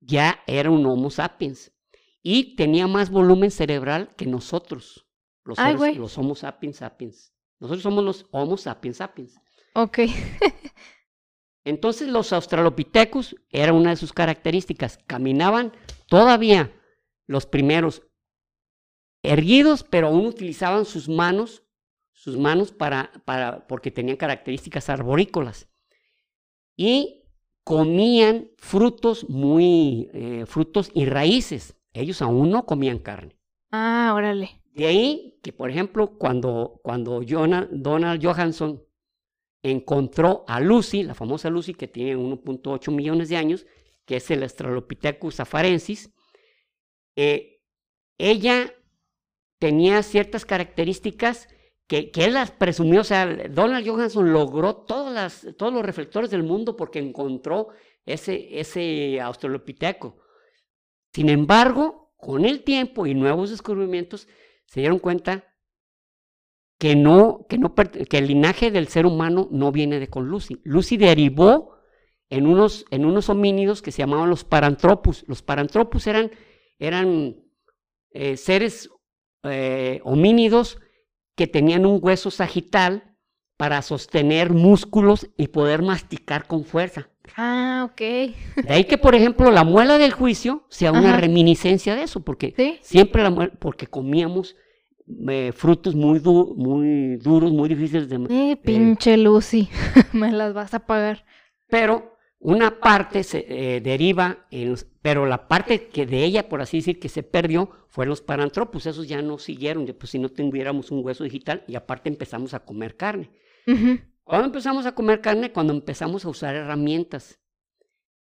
ya 0.00 0.40
era 0.46 0.70
un 0.70 0.86
Homo 0.86 1.10
sapiens. 1.10 1.72
Y 2.22 2.56
tenía 2.56 2.86
más 2.86 3.10
volumen 3.10 3.50
cerebral 3.50 4.14
que 4.16 4.26
nosotros, 4.26 5.05
los, 5.46 5.58
los 5.96 6.18
Homo 6.18 6.34
sapiens 6.34 6.76
sapiens. 6.76 7.32
Nosotros 7.58 7.82
somos 7.82 8.04
los 8.04 8.26
Homo 8.30 8.56
sapiens 8.56 8.98
sapiens. 8.98 9.40
Ok. 9.74 10.00
Entonces 11.64 12.08
los 12.08 12.32
australopithecus 12.32 13.36
era 13.50 13.72
una 13.72 13.90
de 13.90 13.96
sus 13.96 14.12
características. 14.12 14.98
Caminaban 15.06 15.72
todavía 16.08 16.72
los 17.26 17.46
primeros 17.46 18.02
erguidos, 19.22 19.82
pero 19.82 20.08
aún 20.08 20.26
utilizaban 20.26 20.84
sus 20.84 21.08
manos, 21.08 21.64
sus 22.12 22.36
manos 22.38 22.72
para, 22.72 23.10
para, 23.24 23.66
porque 23.66 23.90
tenían 23.90 24.16
características 24.16 24.88
arborícolas. 24.88 25.68
Y 26.76 27.24
comían 27.64 28.50
frutos 28.58 29.28
muy, 29.28 30.08
eh, 30.12 30.44
frutos 30.46 30.90
y 30.94 31.06
raíces. 31.06 31.76
Ellos 31.92 32.22
aún 32.22 32.50
no 32.50 32.64
comían 32.64 32.98
carne. 32.98 33.36
Ah, 33.72 34.12
órale. 34.14 34.62
De 34.76 34.86
ahí 34.86 35.38
que, 35.42 35.54
por 35.54 35.70
ejemplo, 35.70 36.18
cuando, 36.18 36.80
cuando 36.82 37.22
Donald 37.22 38.22
Johansson 38.22 38.84
encontró 39.62 40.44
a 40.46 40.60
Lucy, 40.60 41.02
la 41.02 41.14
famosa 41.14 41.48
Lucy 41.48 41.72
que 41.72 41.88
tiene 41.88 42.14
1.8 42.14 42.92
millones 42.92 43.30
de 43.30 43.38
años, 43.38 43.66
que 44.04 44.16
es 44.16 44.30
el 44.30 44.42
Australopithecus 44.42 45.40
afarensis, 45.40 46.12
eh, 47.16 47.62
ella 48.18 48.74
tenía 49.58 50.02
ciertas 50.02 50.44
características 50.44 51.48
que, 51.86 52.10
que, 52.10 52.24
él 52.24 52.34
las 52.34 52.50
presumió, 52.50 53.00
o 53.00 53.04
sea, 53.04 53.26
Donald 53.48 53.88
Johansson 53.88 54.30
logró 54.30 54.76
todos 54.76 55.48
los 55.72 55.86
reflectores 55.86 56.28
del 56.28 56.42
mundo 56.42 56.76
porque 56.76 56.98
encontró 56.98 57.68
ese, 58.04 58.60
ese. 58.60 59.22
Sin 61.14 61.28
embargo, 61.30 62.12
con 62.18 62.44
el 62.44 62.62
tiempo 62.62 63.06
y 63.06 63.14
nuevos 63.14 63.48
descubrimientos, 63.48 64.28
se 64.66 64.80
dieron 64.80 64.98
cuenta 64.98 65.44
que, 66.78 66.94
no, 66.94 67.46
que, 67.48 68.18
el 68.18 68.26
linaje 68.26 68.70
del 68.70 68.88
ser 68.88 69.06
humano 69.06 69.48
no 69.50 69.72
viene 69.72 69.98
de 69.98 70.08
con 70.08 70.28
Lucy. 70.28 70.60
Lucy 70.64 70.96
derivó 70.96 71.76
en 72.28 72.46
unos, 72.46 72.84
en 72.90 73.04
unos 73.04 73.28
homínidos 73.28 73.82
que 73.82 73.92
se 73.92 73.98
llamaban 73.98 74.30
los 74.30 74.44
parantropus. 74.44 75.24
Los 75.26 75.42
parantropus 75.42 76.06
eran, 76.06 76.30
eran 76.78 77.36
eh, 78.10 78.36
seres 78.36 78.90
eh, 79.44 80.00
homínidos 80.04 80.78
que 81.34 81.46
tenían 81.46 81.86
un 81.86 82.00
hueso 82.02 82.30
sagital 82.30 83.16
para 83.56 83.80
sostener 83.82 84.50
músculos 84.50 85.30
y 85.36 85.48
poder 85.48 85.82
masticar 85.82 86.46
con 86.46 86.64
fuerza. 86.64 87.08
Ah, 87.36 87.88
ok. 87.90 88.00
De 88.00 88.34
ahí 88.68 88.84
que, 88.84 88.98
por 88.98 89.14
ejemplo, 89.14 89.50
la 89.50 89.64
muela 89.64 89.98
del 89.98 90.12
juicio 90.12 90.64
sea 90.68 90.92
una 90.92 91.16
reminiscencia 91.16 91.94
de 91.94 92.02
eso, 92.04 92.20
porque 92.20 92.78
siempre 92.82 93.22
la 93.22 93.30
muela, 93.30 93.52
porque 93.58 93.86
comíamos 93.86 94.56
eh, 95.28 95.52
frutos 95.54 95.94
muy, 95.94 96.20
muy 96.20 97.16
duros, 97.16 97.52
muy 97.52 97.68
difíciles 97.68 98.08
de... 98.08 98.26
Eh, 98.28 98.56
pinche 98.56 99.16
Lucy, 99.16 99.68
me 100.12 100.32
las 100.32 100.52
vas 100.52 100.74
a 100.74 100.80
pagar. 100.80 101.24
Pero 101.68 102.16
una 102.38 102.80
parte 102.80 103.22
se 103.22 103.46
eh, 103.48 103.80
deriva, 103.80 104.46
en, 104.50 104.74
pero 105.02 105.26
la 105.26 105.48
parte 105.48 105.88
que 105.88 106.06
de 106.06 106.24
ella, 106.24 106.48
por 106.48 106.60
así 106.60 106.78
decir, 106.78 106.98
que 106.98 107.08
se 107.08 107.22
perdió, 107.22 107.70
fue 107.88 108.06
los 108.06 108.20
parantropos. 108.20 108.86
Esos 108.86 109.08
ya 109.08 109.22
no 109.22 109.38
siguieron, 109.38 109.86
pues 109.98 110.10
si 110.10 110.18
no 110.18 110.28
tuviéramos 110.28 110.90
un 110.90 111.04
hueso 111.04 111.24
digital, 111.24 111.64
y 111.66 111.76
aparte 111.76 112.08
empezamos 112.08 112.54
a 112.54 112.60
comer 112.60 112.96
carne. 112.96 113.30
¿Cuándo 114.26 114.46
empezamos 114.46 114.86
a 114.86 114.92
comer 114.92 115.20
carne? 115.20 115.52
Cuando 115.52 115.72
empezamos 115.72 116.24
a 116.24 116.28
usar 116.28 116.56
herramientas. 116.56 117.38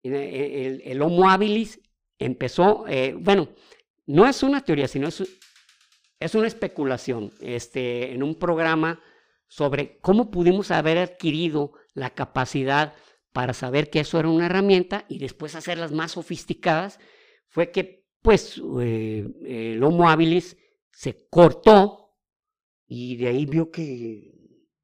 El, 0.02 0.82
el, 0.84 1.02
Homo 1.04 1.30
habilis 1.30 1.80
empezó, 2.18 2.88
eh, 2.88 3.14
bueno, 3.16 3.50
no 4.08 4.28
es 4.28 4.42
una 4.42 4.66
teoría, 4.66 4.88
sino 4.88 5.08
es, 5.08 5.22
es 6.20 6.34
una 6.34 6.48
especulación. 6.48 7.32
Este, 7.40 8.14
en 8.14 8.24
un 8.24 8.34
programa 8.34 9.00
sobre 9.48 10.00
cómo 10.00 10.32
pudimos 10.32 10.72
haber 10.72 10.98
adquirido 10.98 11.74
la 11.94 12.10
capacidad 12.10 12.96
para 13.32 13.54
saber 13.54 13.92
que 13.92 14.00
eso 14.00 14.20
era 14.20 14.28
una 14.28 14.48
herramienta 14.48 15.06
y 15.08 15.20
después 15.20 15.54
hacerlas 15.54 15.92
más 15.92 16.14
sofisticadas, 16.14 17.00
fue 17.48 17.70
que 17.70 18.08
pues 18.24 18.60
eh, 18.82 19.28
el 19.46 19.84
Homo 19.84 20.10
habilis 20.10 20.58
se 20.92 21.28
cortó 21.30 22.16
y 22.88 23.18
de 23.18 23.28
ahí 23.28 23.46
vio 23.46 23.70
que 23.70 24.41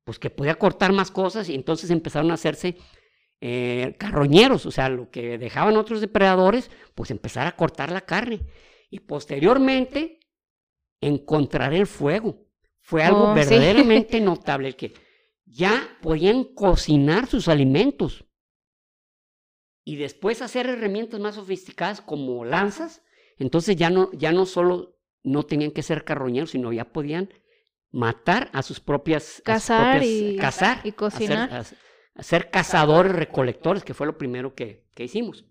pues 0.08 0.20
que 0.20 0.30
podía 0.30 0.56
cortar 0.56 0.94
más 0.94 1.12
cosas 1.12 1.50
y 1.50 1.54
entonces 1.54 1.90
empezaron 1.90 2.32
a 2.32 2.36
hacerse 2.36 2.78
eh, 3.42 3.94
carroñeros, 4.00 4.66
o 4.66 4.72
sea, 4.72 4.88
lo 4.88 5.12
que 5.12 5.38
dejaban 5.38 5.76
otros 5.76 6.00
depredadores, 6.00 6.72
pues 6.96 7.12
empezar 7.12 7.46
a 7.46 7.58
cortar 7.58 7.92
la 7.92 8.00
carne. 8.00 8.40
Y 8.90 9.02
posteriormente, 9.02 10.22
encontrar 11.02 11.74
el 11.74 11.88
fuego. 11.88 12.48
Fue 12.80 13.04
algo 13.04 13.24
Oh, 13.24 13.34
sí. 13.34 13.36
verdaderamente 13.36 14.22
notable, 14.22 14.70
el 14.70 14.78
que 14.78 14.94
ya 15.46 15.98
podían 16.02 16.46
cocinar 16.46 17.28
sus 17.28 17.50
alimentos 17.50 18.24
y 19.84 19.98
después 19.98 20.42
hacer 20.42 20.68
herramientas 20.68 21.20
más 21.20 21.36
sofisticadas 21.36 22.00
como 22.00 22.46
lanzas. 22.46 23.04
Entonces 23.38 23.76
ya 23.76 23.90
no, 23.90 24.10
ya 24.14 24.32
no 24.32 24.46
solo 24.46 24.98
no 25.24 25.44
tenían 25.44 25.72
que 25.72 25.84
ser 25.84 26.06
carroñeros, 26.06 26.52
sino 26.52 26.72
ya 26.72 26.94
podían 26.94 27.30
matar 27.92 28.50
a 28.54 28.62
sus 28.62 28.80
propias 28.80 29.24
a 29.24 29.30
sus 29.36 29.42
Cazar 29.44 29.98
propias- 30.00 30.06
y- 30.34 30.38
cazar, 30.38 30.82
y 30.84 30.92
cocinar. 30.92 31.52
a- 31.54 31.66
a 32.16 32.24
ser 32.24 32.50
cazadores 32.50 33.12
recolectores, 33.14 33.84
que 33.84 33.94
fue 33.94 34.08
lo 34.08 34.18
primero 34.18 34.56
que, 34.56 34.88
que 34.96 35.04
hicimos. 35.04 35.46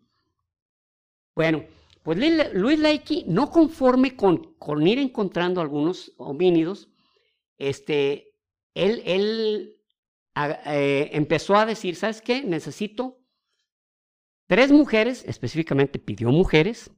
Bueno, 1.34 1.64
pues 2.02 2.18
Luis- 2.18 2.78
Leakey, 2.78 3.24
no 3.28 3.50
conforme 3.50 4.16
con, 4.16 4.54
con 4.58 4.86
ir 4.86 4.98
encontrando 4.98 5.60
algunos 5.60 6.12
homínidos, 6.18 6.88
este, 7.58 8.34
él, 8.74 9.02
él 9.06 9.76
eh, 10.66 11.10
empezó 11.12 11.56
a 11.56 11.66
decir, 11.66 11.96
¿sabes 11.96 12.20
qué? 12.20 12.42
Necesito 12.42 13.18
tres 14.46 14.70
mujeres, 14.72 15.24
específicamente 15.26 15.98
pidió 15.98 16.30
mujeres, 16.30 16.90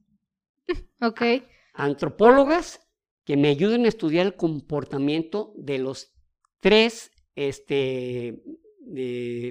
Ok. 1.03 1.23
antropólogas 1.75 2.81
que 3.29 3.37
me 3.37 3.49
ayuden 3.51 3.85
a 3.85 3.89
estudiar 3.89 4.25
el 4.25 4.37
comportamiento 4.37 5.53
de 5.55 5.77
los 5.77 6.15
tres 6.61 7.13
este, 7.35 8.43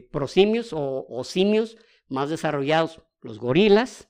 prosimios 0.09 0.73
o, 0.73 1.05
o 1.07 1.23
simios 1.23 1.78
más 2.07 2.32
desarrollados, 2.32 3.03
los 3.21 3.38
gorilas, 3.38 4.09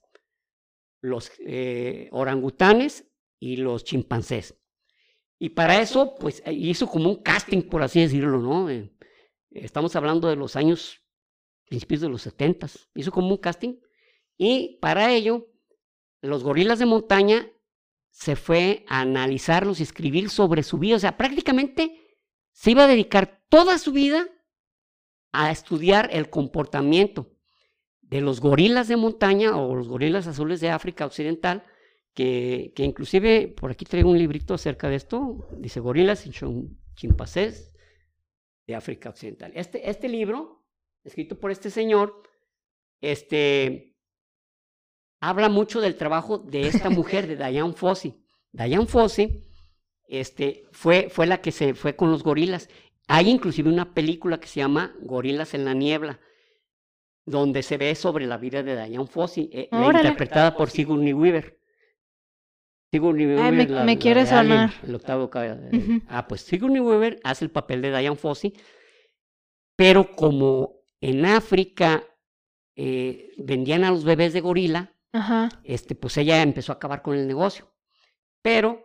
los 1.01 1.33
eh, 1.45 2.07
orangutanes 2.13 3.11
y 3.41 3.57
los 3.57 3.83
chimpancés. 3.83 4.57
Y 5.37 5.49
para 5.49 5.81
eso, 5.81 6.15
pues 6.15 6.41
eh, 6.45 6.53
hizo 6.53 6.87
como 6.87 7.09
un 7.09 7.21
casting, 7.21 7.63
por 7.63 7.83
así 7.83 7.99
decirlo, 7.99 8.39
¿no? 8.39 8.69
Eh, 8.69 8.95
estamos 9.51 9.97
hablando 9.97 10.29
de 10.29 10.37
los 10.37 10.55
años, 10.55 11.03
principios 11.65 11.99
de 11.99 12.07
los 12.07 12.21
70, 12.21 12.67
hizo 12.95 13.11
como 13.11 13.31
un 13.31 13.37
casting. 13.37 13.81
Y 14.37 14.77
para 14.79 15.11
ello, 15.11 15.51
los 16.21 16.41
gorilas 16.41 16.79
de 16.79 16.85
montaña 16.85 17.51
se 18.17 18.35
fue 18.35 18.83
a 18.87 19.01
analizarlos 19.01 19.79
y 19.79 19.83
escribir 19.83 20.31
sobre 20.31 20.63
su 20.63 20.79
vida. 20.79 20.95
O 20.95 20.99
sea, 20.99 21.17
prácticamente 21.17 22.17
se 22.51 22.71
iba 22.71 22.85
a 22.85 22.87
dedicar 22.87 23.43
toda 23.47 23.77
su 23.77 23.91
vida 23.91 24.27
a 25.33 25.51
estudiar 25.51 26.09
el 26.11 26.31
comportamiento 26.31 27.31
de 28.01 28.21
los 28.21 28.41
gorilas 28.41 28.87
de 28.87 28.97
montaña 28.97 29.55
o 29.55 29.75
los 29.75 29.87
gorilas 29.87 30.25
azules 30.25 30.59
de 30.61 30.71
África 30.71 31.05
Occidental, 31.05 31.63
que, 32.15 32.73
que 32.75 32.85
inclusive 32.85 33.49
por 33.49 33.69
aquí 33.69 33.85
traigo 33.85 34.09
un 34.09 34.17
librito 34.17 34.55
acerca 34.55 34.89
de 34.89 34.95
esto, 34.95 35.47
dice 35.59 35.79
gorilas 35.79 36.25
y 36.25 36.31
chim- 36.31 36.75
chimpancés 36.95 37.71
de 38.65 38.73
África 38.73 39.09
Occidental. 39.09 39.51
Este, 39.53 39.91
este 39.91 40.09
libro, 40.09 40.65
escrito 41.03 41.39
por 41.39 41.51
este 41.51 41.69
señor, 41.69 42.23
este, 42.99 43.95
habla 45.19 45.49
mucho 45.49 45.81
del 45.81 45.95
trabajo 45.95 46.37
de 46.37 46.67
esta 46.67 46.89
mujer, 46.89 47.27
de 47.27 47.35
Diane 47.35 47.73
Fossey. 47.73 48.15
Diane 48.51 48.85
Fossey 48.85 49.43
este, 50.07 50.63
fue, 50.71 51.09
fue 51.09 51.27
la 51.27 51.41
que 51.41 51.51
se 51.51 51.73
fue 51.73 51.95
con 51.95 52.11
los 52.11 52.23
gorilas. 52.23 52.69
Hay 53.07 53.29
inclusive 53.29 53.69
una 53.69 53.93
película 53.93 54.39
que 54.39 54.47
se 54.47 54.59
llama 54.59 54.93
Gorilas 55.01 55.53
en 55.53 55.65
la 55.65 55.73
Niebla, 55.73 56.19
donde 57.25 57.63
se 57.63 57.77
ve 57.77 57.93
sobre 57.95 58.25
la 58.25 58.37
vida 58.37 58.63
de 58.63 58.75
Diane 58.75 59.07
Fossey, 59.07 59.49
eh, 59.51 59.69
interpretada 59.71 60.55
por 60.55 60.69
Sigourney 60.69 61.13
Weaver. 61.13 61.57
Sigourney 62.91 63.25
Weaver, 63.27 63.43
Ay, 63.45 63.51
me- 63.51 63.67
la- 63.67 63.83
me 63.83 63.93
la 63.95 63.99
quiere 63.99 64.23
de 64.23 64.29
Alien, 64.31 64.69
sonar. 64.69 64.73
el 64.87 64.95
octavo. 64.95 65.29
Ah, 66.07 66.27
pues 66.27 66.41
Sigourney 66.41 66.79
Weaver 66.79 67.19
hace 67.23 67.43
el 67.45 67.51
papel 67.51 67.81
de 67.81 67.89
Diane 67.97 68.15
Fossey, 68.15 68.53
pero 69.75 70.15
como 70.15 70.81
en 71.01 71.25
África 71.25 72.03
eh, 72.75 73.31
vendían 73.37 73.83
a 73.83 73.89
los 73.91 74.03
bebés 74.03 74.33
de 74.33 74.41
gorila, 74.41 74.93
Ajá. 75.17 75.49
este, 75.63 75.95
pues 75.95 76.17
ella 76.17 76.41
empezó 76.41 76.71
a 76.71 76.75
acabar 76.75 77.01
con 77.01 77.15
el 77.15 77.27
negocio. 77.27 77.71
Pero 78.41 78.83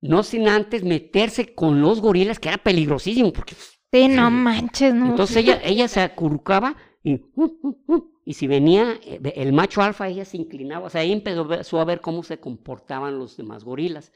no 0.00 0.22
sin 0.22 0.48
antes 0.48 0.82
meterse 0.84 1.54
con 1.54 1.80
los 1.80 2.00
gorilas, 2.00 2.38
que 2.38 2.48
era 2.48 2.58
peligrosísimo, 2.58 3.32
porque 3.32 3.54
pues, 3.54 3.76
Sí, 3.92 4.06
no 4.06 4.30
manches, 4.30 4.94
no. 4.94 5.06
entonces 5.06 5.36
ella, 5.38 5.60
ella 5.64 5.88
se 5.88 6.00
acurrucaba 6.00 6.76
y, 7.02 7.14
uh, 7.34 7.44
uh, 7.62 7.76
uh, 7.88 8.20
y 8.24 8.34
si 8.34 8.46
venía 8.46 9.00
eh, 9.02 9.20
el 9.34 9.52
macho 9.52 9.82
alfa, 9.82 10.06
ella 10.08 10.24
se 10.24 10.36
inclinaba. 10.36 10.86
O 10.86 10.90
sea, 10.90 11.00
ahí 11.00 11.10
empezó 11.10 11.80
a 11.80 11.84
ver 11.84 12.00
cómo 12.00 12.22
se 12.22 12.38
comportaban 12.38 13.18
los 13.18 13.36
demás 13.36 13.64
gorilas. 13.64 14.12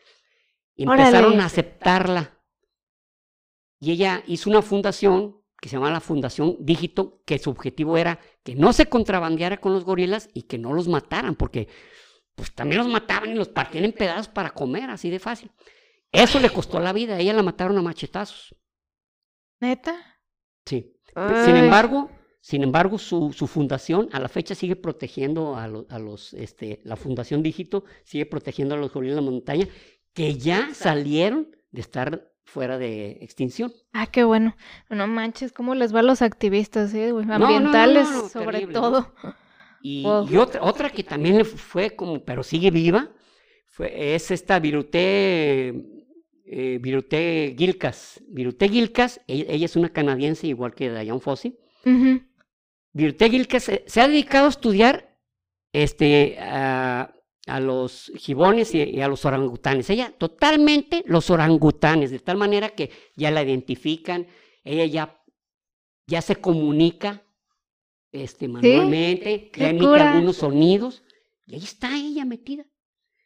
Y 0.76 0.84
empezaron 0.84 1.30
Órale. 1.30 1.42
a 1.42 1.46
aceptarla. 1.46 2.38
Y 3.80 3.90
ella 3.92 4.22
hizo 4.26 4.48
una 4.48 4.62
fundación 4.62 5.42
que 5.64 5.70
se 5.70 5.76
llama 5.76 5.90
la 5.90 6.00
Fundación 6.00 6.58
Dígito, 6.60 7.22
que 7.24 7.38
su 7.38 7.48
objetivo 7.48 7.96
era 7.96 8.20
que 8.42 8.54
no 8.54 8.74
se 8.74 8.84
contrabandeara 8.84 9.62
con 9.62 9.72
los 9.72 9.82
gorilas 9.86 10.28
y 10.34 10.42
que 10.42 10.58
no 10.58 10.74
los 10.74 10.88
mataran, 10.88 11.36
porque 11.36 11.68
pues 12.34 12.54
también 12.54 12.82
los 12.82 12.92
mataban 12.92 13.30
y 13.30 13.34
los 13.34 13.48
partían 13.48 13.86
en 13.86 13.92
pedazos 13.94 14.28
para 14.28 14.50
comer, 14.50 14.90
así 14.90 15.08
de 15.08 15.18
fácil. 15.18 15.50
Eso 16.12 16.38
le 16.38 16.50
costó 16.50 16.80
la 16.80 16.92
vida, 16.92 17.14
a 17.14 17.20
ella 17.20 17.32
la 17.32 17.42
mataron 17.42 17.78
a 17.78 17.82
machetazos. 17.82 18.54
¿Neta? 19.58 19.96
Sí. 20.66 20.92
Sin 21.46 21.56
embargo, 21.56 22.10
sin 22.42 22.62
embargo, 22.62 22.98
su, 22.98 23.32
su 23.32 23.46
fundación 23.46 24.10
a 24.12 24.20
la 24.20 24.28
fecha 24.28 24.54
sigue 24.54 24.76
protegiendo 24.76 25.56
a, 25.56 25.66
lo- 25.66 25.86
a 25.88 25.98
los, 25.98 26.34
este, 26.34 26.82
la 26.84 26.96
Fundación 26.96 27.42
Dígito 27.42 27.84
sigue 28.04 28.26
protegiendo 28.26 28.74
a 28.74 28.78
los 28.78 28.92
gorilas 28.92 29.16
de 29.16 29.22
la 29.22 29.30
montaña 29.30 29.66
que 30.12 30.34
ya 30.36 30.74
salieron 30.74 31.56
de 31.70 31.80
estar 31.80 32.30
fuera 32.44 32.78
de 32.78 33.18
extinción. 33.22 33.72
Ah, 33.92 34.06
qué 34.06 34.24
bueno. 34.24 34.54
No 34.90 35.06
manches, 35.06 35.52
¿cómo 35.52 35.74
les 35.74 35.94
va 35.94 36.00
a 36.00 36.02
los 36.04 36.22
activistas, 36.22 36.94
eh, 36.94 37.10
güey? 37.12 37.26
no, 37.26 37.38
no, 37.38 37.46
Ambientales, 37.46 38.08
no, 38.10 38.28
sobre 38.28 38.66
todo. 38.68 39.14
Y, 39.82 40.02
Wow. 40.04 40.28
y 40.30 40.36
otra, 40.36 40.62
otra 40.62 40.90
que 40.90 41.02
también 41.04 41.44
fue 41.44 41.94
como, 41.96 42.24
pero 42.24 42.42
sigue 42.42 42.70
viva, 42.70 43.10
fue, 43.66 44.14
es 44.14 44.30
esta 44.30 44.58
Viruté, 44.58 45.68
eh, 46.46 46.78
Viruté 46.80 47.54
Gilcas. 47.58 48.22
Viruté 48.28 48.68
Gilcas, 48.68 49.20
ella, 49.26 49.44
ella 49.48 49.64
es 49.66 49.76
una 49.76 49.90
canadiense 49.90 50.46
igual 50.46 50.74
que 50.74 50.90
Diane 50.90 51.20
Fossey. 51.20 51.58
Ujú. 51.84 52.22
Viruté 52.92 53.28
Gilcas 53.28 53.64
se, 53.64 53.84
se 53.86 54.00
ha 54.00 54.08
dedicado 54.08 54.46
a 54.46 54.50
estudiar 54.50 55.18
este, 55.72 56.36
a, 56.38 57.12
a 57.46 57.60
los 57.60 58.10
gibones 58.16 58.74
y, 58.74 58.82
y 58.82 59.00
a 59.00 59.08
los 59.08 59.24
orangutanes. 59.24 59.90
Ella 59.90 60.14
totalmente 60.16 61.02
los 61.06 61.28
orangutanes, 61.30 62.10
de 62.10 62.18
tal 62.20 62.36
manera 62.36 62.70
que 62.70 62.90
ya 63.16 63.30
la 63.30 63.42
identifican, 63.42 64.26
ella 64.64 64.86
ya, 64.86 65.22
ya 66.06 66.22
se 66.22 66.36
comunica 66.36 67.22
este, 68.12 68.48
manualmente, 68.48 69.50
ya 69.54 69.68
emite 69.70 69.86
algunos 70.00 70.36
sonidos, 70.36 71.02
y 71.46 71.54
ahí 71.54 71.64
está 71.64 71.94
ella 71.96 72.24
metida. 72.24 72.64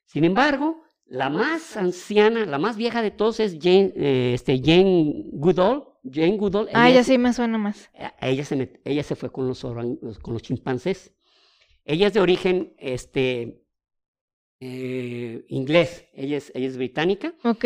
Sin 0.06 0.24
embargo, 0.24 0.82
la 1.04 1.28
más 1.30 1.76
anciana, 1.76 2.44
la 2.46 2.58
más 2.58 2.76
vieja 2.76 3.02
de 3.02 3.10
todos 3.10 3.38
es 3.40 3.58
Jane, 3.60 3.92
eh, 3.96 4.32
este, 4.34 4.60
Jane 4.64 5.24
Goodall. 5.32 5.84
Jane 6.10 6.36
Goodall. 6.38 6.68
Ah, 6.72 6.88
ella 6.88 7.00
ya 7.00 7.04
sí 7.04 7.18
me 7.18 7.32
suena 7.34 7.58
más. 7.58 7.90
a- 7.98 8.14
ella 8.26 8.44
se, 8.44 8.56
met- 8.56 8.80
ella 8.84 9.02
se 9.02 9.14
fue 9.14 9.30
con 9.30 9.46
los, 9.46 9.62
orang- 9.64 9.98
con 10.22 10.32
los 10.32 10.42
chimpancés. 10.42 11.12
Ella 11.84 12.06
es 12.06 12.14
de 12.14 12.20
origen 12.20 12.74
este, 12.78 13.62
eh, 14.60 15.44
inglés, 15.48 16.06
ella 16.14 16.36
es, 16.38 16.50
ella 16.54 16.66
es 16.66 16.76
británica, 16.76 17.34
Ok. 17.44 17.64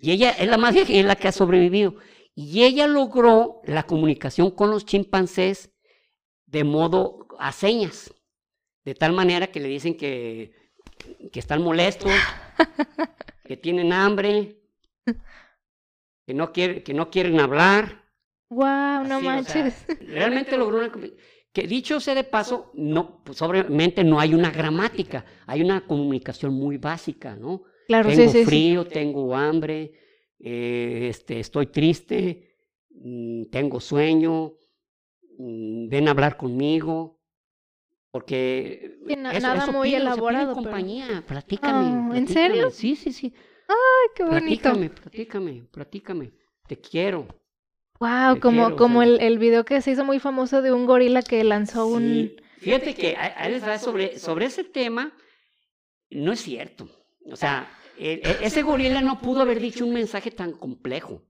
y 0.00 0.10
ella 0.12 0.30
es 0.32 0.48
la 0.48 0.58
más 0.58 0.74
vieja 0.74 0.92
y 0.92 0.98
es 0.98 1.04
la 1.06 1.16
que 1.16 1.28
ha 1.28 1.32
sobrevivido. 1.32 1.96
Y 2.34 2.64
ella 2.64 2.86
logró 2.86 3.62
la 3.64 3.84
comunicación 3.84 4.50
con 4.50 4.70
los 4.70 4.84
chimpancés 4.84 5.70
de 6.46 6.64
modo 6.64 7.26
a 7.38 7.52
señas, 7.52 8.12
de 8.84 8.94
tal 8.94 9.12
manera 9.12 9.46
que 9.48 9.60
le 9.60 9.68
dicen 9.68 9.96
que, 9.96 10.52
que 11.32 11.40
están 11.40 11.62
molestos, 11.62 12.12
que 13.44 13.56
tienen 13.56 13.92
hambre, 13.92 14.60
que 16.26 16.34
no, 16.34 16.52
quiere- 16.52 16.82
que 16.82 16.92
no 16.94 17.10
quieren 17.10 17.40
hablar. 17.40 18.04
Wow, 18.50 19.04
no 19.04 19.16
Así, 19.16 19.26
o 19.26 19.42
sea, 19.42 19.62
manches. 19.64 19.86
realmente 20.00 20.56
logró 20.56 20.78
una 20.78 20.92
comu- 20.92 21.14
que 21.56 21.66
dicho 21.66 22.00
sea 22.00 22.14
de 22.14 22.24
paso, 22.24 22.70
no, 22.74 23.22
pues 23.24 23.40
obviamente 23.40 24.04
no 24.04 24.20
hay 24.20 24.34
una 24.34 24.50
gramática, 24.50 25.24
hay 25.46 25.62
una 25.62 25.86
comunicación 25.86 26.52
muy 26.52 26.76
básica, 26.76 27.34
¿no? 27.34 27.62
claro, 27.86 28.10
tengo 28.10 28.30
sí, 28.30 28.38
sí, 28.40 28.44
sí. 28.44 28.44
frío, 28.44 28.86
tengo 28.86 29.34
hambre, 29.34 29.92
eh, 30.38 31.06
este, 31.08 31.40
estoy 31.40 31.68
triste, 31.68 32.56
mm, 32.90 33.44
tengo 33.50 33.80
sueño, 33.80 34.52
mm, 35.38 35.88
ven 35.88 36.08
a 36.08 36.10
hablar 36.10 36.36
conmigo, 36.36 37.22
porque 38.10 38.98
na- 39.16 39.32
eso- 39.32 39.40
nada 39.46 39.62
eso 39.64 39.72
muy 39.72 39.88
piden, 39.88 40.02
o 40.02 40.04
sea, 40.04 40.14
piden 40.14 40.16
elaborado, 40.18 40.54
pero- 40.54 40.62
compañía, 40.62 41.24
platícame, 41.26 42.10
Oh, 42.10 42.14
¿en 42.14 42.28
serio? 42.28 42.70
Sí, 42.70 42.96
sí, 42.96 43.12
sí. 43.12 43.32
Ay, 43.66 44.08
qué 44.14 44.24
bonito. 44.24 44.40
Platícame, 44.62 44.90
platícame, 44.90 45.62
platícame. 45.72 46.32
Te 46.68 46.76
quiero. 46.78 47.26
Wow, 48.00 48.40
como, 48.40 48.62
quiero, 48.62 48.74
o 48.74 48.76
como 48.78 49.02
sea. 49.02 49.08
el, 49.10 49.20
el 49.20 49.38
video 49.38 49.64
que 49.64 49.80
se 49.80 49.92
hizo 49.92 50.04
muy 50.04 50.18
famoso 50.18 50.62
de 50.62 50.72
un 50.72 50.86
gorila 50.86 51.22
que 51.22 51.42
lanzó 51.44 51.86
un... 51.86 52.02
Sí, 52.02 52.36
Fíjate 52.58 52.94
que 52.94 53.16
sobre, 53.78 54.18
sobre 54.18 54.46
ese 54.46 54.64
tema, 54.64 55.12
no 56.10 56.32
es 56.32 56.40
cierto. 56.40 56.88
O 57.30 57.36
sea, 57.36 57.70
e- 57.98 58.20
ese 58.42 58.62
gorila 58.62 59.00
no 59.00 59.20
pudo 59.20 59.40
haber 59.40 59.60
dicho 59.60 59.84
un 59.84 59.92
mensaje 59.94 60.30
tan 60.30 60.52
complejo. 60.52 61.22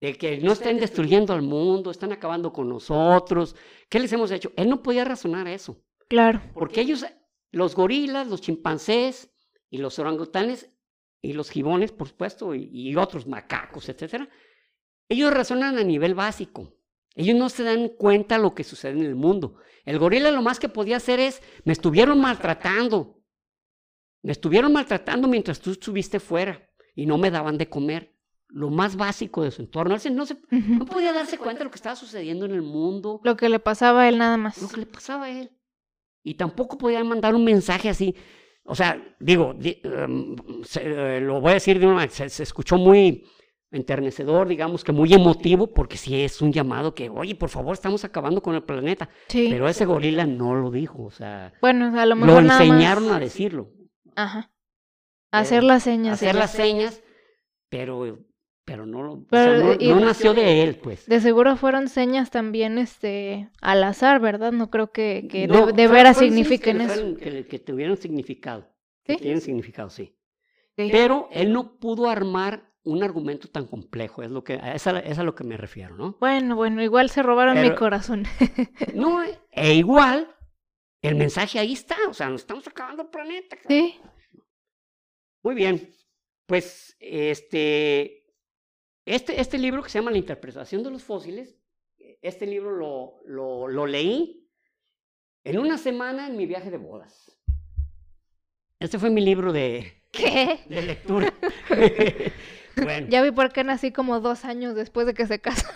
De 0.00 0.14
que 0.14 0.38
no 0.38 0.52
estén 0.52 0.78
destruyendo 0.78 1.32
al 1.32 1.42
mundo, 1.42 1.90
están 1.90 2.12
acabando 2.12 2.52
con 2.52 2.68
nosotros. 2.68 3.56
¿Qué 3.88 3.98
les 3.98 4.12
hemos 4.12 4.30
hecho? 4.30 4.52
Él 4.56 4.68
no 4.68 4.82
podía 4.82 5.04
razonar 5.04 5.48
eso. 5.48 5.82
Claro. 6.08 6.40
Porque 6.54 6.80
ellos, 6.80 7.04
los 7.50 7.74
gorilas, 7.74 8.28
los 8.28 8.40
chimpancés 8.40 9.30
y 9.70 9.78
los 9.78 9.98
orangutanes 9.98 10.70
y 11.20 11.32
los 11.32 11.50
gibones, 11.50 11.90
por 11.90 12.08
supuesto, 12.08 12.54
y, 12.54 12.68
y 12.72 12.94
otros 12.96 13.26
macacos, 13.26 13.88
etcétera, 13.88 14.28
ellos 15.08 15.32
razonan 15.32 15.78
a 15.78 15.84
nivel 15.84 16.14
básico. 16.14 16.74
Ellos 17.14 17.36
no 17.36 17.48
se 17.48 17.64
dan 17.64 17.88
cuenta 17.88 18.38
lo 18.38 18.54
que 18.54 18.64
sucede 18.64 18.92
en 18.92 19.02
el 19.04 19.14
mundo. 19.16 19.56
El 19.84 19.98
gorila 19.98 20.30
lo 20.30 20.42
más 20.42 20.60
que 20.60 20.68
podía 20.68 20.98
hacer 20.98 21.18
es, 21.18 21.42
me 21.64 21.72
estuvieron 21.72 22.20
maltratando. 22.20 23.20
Me 24.22 24.32
estuvieron 24.32 24.72
maltratando 24.72 25.28
mientras 25.28 25.60
tú 25.60 25.70
estuviste 25.72 26.20
fuera 26.20 26.68
y 26.94 27.06
no 27.06 27.18
me 27.18 27.30
daban 27.30 27.58
de 27.58 27.68
comer. 27.68 28.14
Lo 28.50 28.70
más 28.70 28.96
básico 28.96 29.42
de 29.42 29.50
su 29.50 29.62
entorno. 29.62 29.96
Él 30.02 30.14
no, 30.14 30.24
se, 30.26 30.36
no 30.50 30.86
podía 30.86 31.12
darse 31.12 31.36
cuenta 31.38 31.58
de 31.60 31.64
lo 31.64 31.70
que 31.70 31.76
estaba 31.76 31.96
sucediendo 31.96 32.46
en 32.46 32.52
el 32.52 32.62
mundo 32.62 33.20
Lo 33.22 33.36
que 33.36 33.48
le 33.48 33.58
pasaba 33.58 34.02
a 34.02 34.08
él 34.08 34.16
nada 34.18 34.36
más. 34.38 34.60
lo 34.62 34.68
que 34.68 34.78
le 34.80 34.86
pasaba 34.86 35.24
a 35.26 35.30
él. 35.30 35.50
Y 36.22 36.34
tampoco 36.34 36.78
podía 36.78 37.02
mandar 37.04 37.34
un 37.34 37.44
mensaje 37.44 37.88
así. 37.88 38.14
O 38.64 38.74
sea, 38.74 39.02
digo, 39.20 39.54
di- 39.54 39.80
em, 39.84 40.36
se- 40.64 41.16
eh, 41.16 41.20
lo 41.20 41.40
voy 41.40 41.50
a 41.50 41.54
decir 41.54 41.78
de 41.78 41.86
una 41.86 41.96
manera, 41.96 42.12
se, 42.12 42.28
se 42.28 42.42
escuchó 42.42 42.76
muy 42.76 43.24
enternecedor, 43.70 44.48
digamos 44.48 44.82
que 44.84 44.92
muy 44.92 45.12
emotivo, 45.12 45.72
porque 45.74 45.96
sí 45.96 46.20
es 46.22 46.40
un 46.40 46.52
llamado 46.52 46.94
que, 46.94 47.08
oye, 47.10 47.34
por 47.34 47.50
favor, 47.50 47.74
estamos 47.74 48.04
acabando 48.04 48.42
con 48.42 48.54
el 48.54 48.62
planeta. 48.62 49.08
Sí. 49.28 49.48
Pero 49.50 49.68
ese 49.68 49.84
gorila 49.84 50.26
no 50.26 50.54
lo 50.54 50.70
dijo, 50.70 51.04
o 51.04 51.10
sea, 51.10 51.52
Bueno, 51.60 51.86
a 51.98 52.06
lo 52.06 52.14
lo 52.14 52.16
mejor 52.26 52.42
nada 52.44 52.64
enseñaron 52.64 53.04
más... 53.06 53.16
a 53.16 53.20
decirlo, 53.20 53.70
Ajá. 54.16 54.50
Hacer 55.30 55.62
las 55.62 55.82
señas. 55.82 56.14
hacer 56.14 56.32
sí. 56.32 56.38
las 56.38 56.50
señas, 56.52 57.02
pero, 57.68 58.18
pero 58.64 58.86
no, 58.86 59.02
lo, 59.02 59.12
o 59.12 59.24
Pero, 59.28 59.74
sea, 59.78 59.88
no, 59.90 60.00
no 60.00 60.06
nació 60.06 60.32
de 60.32 60.62
él, 60.62 60.76
pues. 60.76 61.04
De 61.06 61.20
seguro 61.20 61.56
fueron 61.56 61.88
señas 61.90 62.30
también, 62.30 62.78
este, 62.78 63.50
al 63.60 63.84
azar, 63.84 64.20
¿verdad? 64.20 64.52
No 64.52 64.70
creo 64.70 64.90
que, 64.90 65.28
que 65.30 65.40
de- 65.42 65.48
No, 65.48 65.66
de, 65.66 65.88
veras 65.88 66.16
signifiquen 66.18 66.78
que, 66.78 66.84
eso. 66.84 66.94
fueron- 66.94 67.16
que, 67.16 67.46
que 67.46 67.58
tuvieron 67.58 67.96
significado. 67.98 68.66
que 69.04 69.14
¿Sí? 69.14 69.20
tienen 69.20 69.40
significado, 69.42 69.90
sí. 69.90 70.14
Ok. 70.78 70.88
Pero 70.90 71.28
él 71.32 71.52
no 71.52 71.78
pudo 71.78 72.08
armar 72.08 72.67
un 72.88 73.02
argumento 73.02 73.48
tan 73.48 73.66
complejo, 73.66 74.22
es 74.22 74.30
lo 74.30 74.42
que, 74.42 74.54
a 74.54 74.74
es 74.74 74.86
a 74.86 75.22
lo 75.22 75.34
que 75.34 75.44
me 75.44 75.56
refiero, 75.56 75.96
¿no? 75.96 76.16
Bueno, 76.20 76.56
bueno, 76.56 76.82
igual 76.82 77.10
se 77.10 77.22
robaron 77.22 77.60
mi 77.60 77.74
corazón. 77.74 78.24
No, 78.94 79.22
e 79.52 79.74
igual, 79.74 80.34
el 81.02 81.14
mensaje 81.14 81.58
ahí 81.58 81.74
está, 81.74 81.96
o 82.08 82.14
sea, 82.14 82.28
nos 82.30 82.40
estamos 82.40 82.66
acabando 82.66 83.02
el 83.02 83.08
planeta. 83.08 83.56
cabrón. 83.56 83.68
sí. 83.68 84.00
Muy 85.42 85.54
bien, 85.54 85.94
pues 86.46 86.96
este, 86.98 88.24
este, 89.04 89.40
este 89.40 89.58
libro 89.58 89.82
que 89.82 89.90
se 89.90 89.98
llama 89.98 90.10
La 90.10 90.18
interpretación 90.18 90.82
de 90.82 90.90
los 90.90 91.02
fósiles, 91.02 91.56
este 92.22 92.46
libro 92.46 92.70
lo, 92.70 93.20
lo, 93.26 93.68
lo 93.68 93.86
leí 93.86 94.48
en 95.44 95.58
una 95.58 95.78
semana 95.78 96.26
en 96.26 96.36
mi 96.36 96.46
viaje 96.46 96.70
de 96.70 96.78
bodas. 96.78 97.38
Este 98.80 98.98
fue 98.98 99.10
mi 99.10 99.20
libro 99.20 99.52
de, 99.52 99.92
¿Qué? 100.10 100.60
de 100.68 100.82
lectura. 100.82 101.32
bueno. 102.82 103.06
Ya 103.10 103.22
vi 103.22 103.30
por 103.30 103.52
qué 103.52 103.64
nací 103.64 103.92
como 103.92 104.20
dos 104.20 104.44
años 104.44 104.74
después 104.74 105.06
de 105.06 105.14
que 105.14 105.26
se 105.26 105.38
casó. 105.40 105.66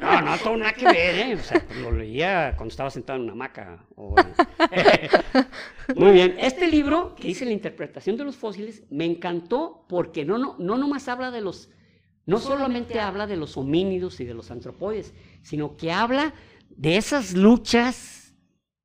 No, 0.00 0.20
no, 0.22 0.36
todo 0.38 0.56
nada 0.56 0.72
que 0.72 0.84
ver, 0.86 1.14
¿eh? 1.30 1.34
O 1.34 1.42
sea, 1.42 1.64
lo 1.82 1.90
leía 1.92 2.54
cuando 2.56 2.70
estaba 2.72 2.90
sentado 2.90 3.16
en 3.18 3.24
una 3.24 3.32
hamaca. 3.32 3.86
o- 3.96 4.14
Muy 5.96 6.12
bien. 6.12 6.36
Este 6.38 6.68
libro, 6.68 7.14
que 7.14 7.28
dice 7.28 7.44
la 7.44 7.52
interpretación 7.52 8.16
de 8.16 8.24
los 8.24 8.36
fósiles, 8.36 8.84
me 8.90 9.04
encantó 9.04 9.84
porque 9.88 10.24
no, 10.24 10.38
no, 10.38 10.56
no 10.58 10.76
nomás 10.78 11.08
habla 11.08 11.30
de 11.30 11.40
los, 11.40 11.70
no 12.26 12.38
solamente 12.38 13.00
habla 13.00 13.26
de 13.26 13.36
los 13.36 13.56
homínidos 13.56 14.20
y 14.20 14.24
de 14.24 14.34
los 14.34 14.50
antropoides, 14.50 15.14
sino 15.42 15.76
que 15.76 15.90
habla 15.92 16.34
de 16.70 16.96
esas 16.96 17.34
luchas 17.34 18.34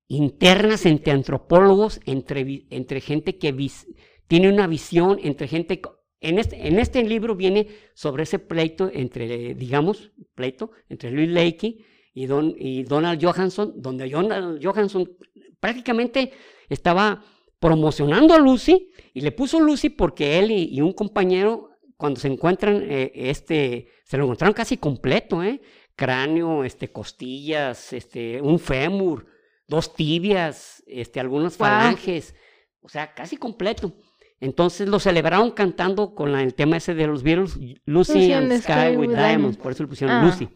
internas 0.08 0.86
entre 0.86 1.12
antropólogos, 1.14 2.00
entre, 2.06 2.66
entre 2.70 3.02
gente 3.02 3.38
que 3.38 3.52
vis- 3.52 3.88
tiene 4.28 4.50
una 4.50 4.68
visión, 4.68 5.20
entre 5.24 5.48
gente... 5.48 5.82
En 6.24 6.40
este, 6.40 6.68
en 6.68 6.80
este 6.80 7.04
libro 7.04 7.36
viene 7.36 7.68
sobre 7.94 8.24
ese 8.24 8.40
pleito 8.40 8.90
entre, 8.94 9.54
digamos, 9.56 10.12
pleito 10.36 10.72
entre 10.88 11.12
Louis 11.12 11.28
Leakey 11.28 11.86
y, 12.14 12.26
Don, 12.28 12.56
y 12.58 12.84
Donald 12.84 13.22
Johansson, 13.22 13.74
donde 13.76 14.10
Donald 14.10 14.64
Johansson 14.64 15.12
prácticamente 15.60 16.32
estaba 16.70 17.26
promocionando 17.60 18.34
a 18.34 18.40
Lucy 18.40 18.90
y 19.14 19.20
le 19.20 19.34
puso 19.34 19.60
Lucy 19.60 19.90
porque 19.90 20.40
él 20.40 20.52
y, 20.52 20.74
y 20.74 20.80
un 20.80 20.94
compañero, 20.94 21.72
cuando 21.98 22.22
se 22.22 22.30
encuentran, 22.30 22.82
eh, 22.90 23.12
este, 23.14 23.90
se 24.06 24.18
lo 24.18 24.24
encontraron 24.24 24.54
casi 24.54 24.78
completo, 24.78 25.44
¿eh? 25.44 25.62
Cráneo, 25.96 26.64
este, 26.64 26.90
costillas, 26.90 27.92
este, 27.92 28.42
un 28.42 28.60
fémur, 28.60 29.28
dos 29.68 29.94
tibias, 29.94 30.84
este, 30.88 31.20
algunas 31.20 31.58
falanges, 31.58 32.34
o 32.82 32.88
sea, 32.88 33.14
casi 33.14 33.36
completo. 33.36 33.94
Entonces 34.44 34.90
lo 34.90 35.00
celebraron 35.00 35.52
cantando 35.52 36.14
con 36.16 36.32
la- 36.34 36.42
el 36.44 36.54
tema 36.54 36.78
ese 36.78 36.94
de 36.94 37.08
los 37.08 37.24
Beatles, 37.24 37.58
Lucy, 37.86 38.34
and 38.34 38.50
the 38.50 38.60
Sky, 38.62 38.98
with 38.98 39.10
Diamonds, 39.10 39.58
por 39.58 39.72
eso 39.72 39.84
le 39.84 39.90
pusieron 39.90 40.18
Ah. 40.18 40.24
Lucy. 40.26 40.50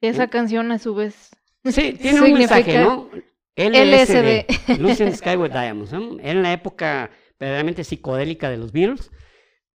Esa 0.00 0.28
canción 0.28 0.72
a 0.72 0.78
su 0.78 0.94
vez. 0.94 1.28
Sí, 1.66 1.92
tiene 2.00 2.22
un 2.22 2.32
mensaje, 2.32 2.78
¿no? 2.78 3.10
LSD. 3.56 4.46
Lucy 4.80 5.02
and 5.02 5.12
the 5.12 5.16
Sky 5.16 5.36
with 5.36 5.50
Diamonds. 5.52 5.92
¿no? 5.92 6.18
Era 6.20 6.30
en 6.30 6.42
la 6.42 6.52
época 6.54 7.10
verdaderamente 7.38 7.84
psicodélica 7.84 8.48
de 8.48 8.56
los 8.56 8.72
Beatles. 8.72 9.10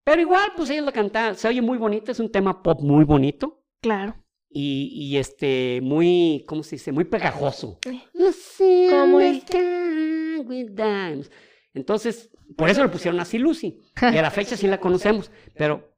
Pero 0.04 0.20
igual, 0.20 0.52
pues 0.56 0.70
ellos 0.70 0.84
lo 0.86 0.92
cantaban, 0.92 1.34
se 1.36 1.48
oye 1.48 1.62
muy 1.62 1.78
bonito, 1.78 2.10
es 2.12 2.20
un 2.20 2.30
tema 2.30 2.62
pop 2.62 2.80
muy 2.80 3.04
bonito 3.04 3.62
Claro. 3.80 4.14
y, 4.48 4.88
y 4.92 5.16
este, 5.16 5.80
muy, 5.82 6.44
¿cómo 6.46 6.62
se 6.62 6.76
dice? 6.76 6.90
Muy 6.92 7.04
pegajoso. 7.04 7.78
Eh. 7.86 8.00
Lucy 8.14 8.86
and 8.92 9.18
the 9.18 9.40
Sky 9.46 10.38
with 10.44 10.70
Diamonds. 10.72 11.30
Entonces, 11.74 12.30
por 12.56 12.68
eso 12.70 12.82
le 12.82 12.88
pusieron 12.88 13.20
así 13.20 13.38
Lucy. 13.38 13.78
Y 14.00 14.16
a 14.16 14.22
la 14.22 14.30
fecha 14.30 14.56
sí 14.56 14.66
la 14.66 14.78
conocemos, 14.80 15.30
pero 15.56 15.88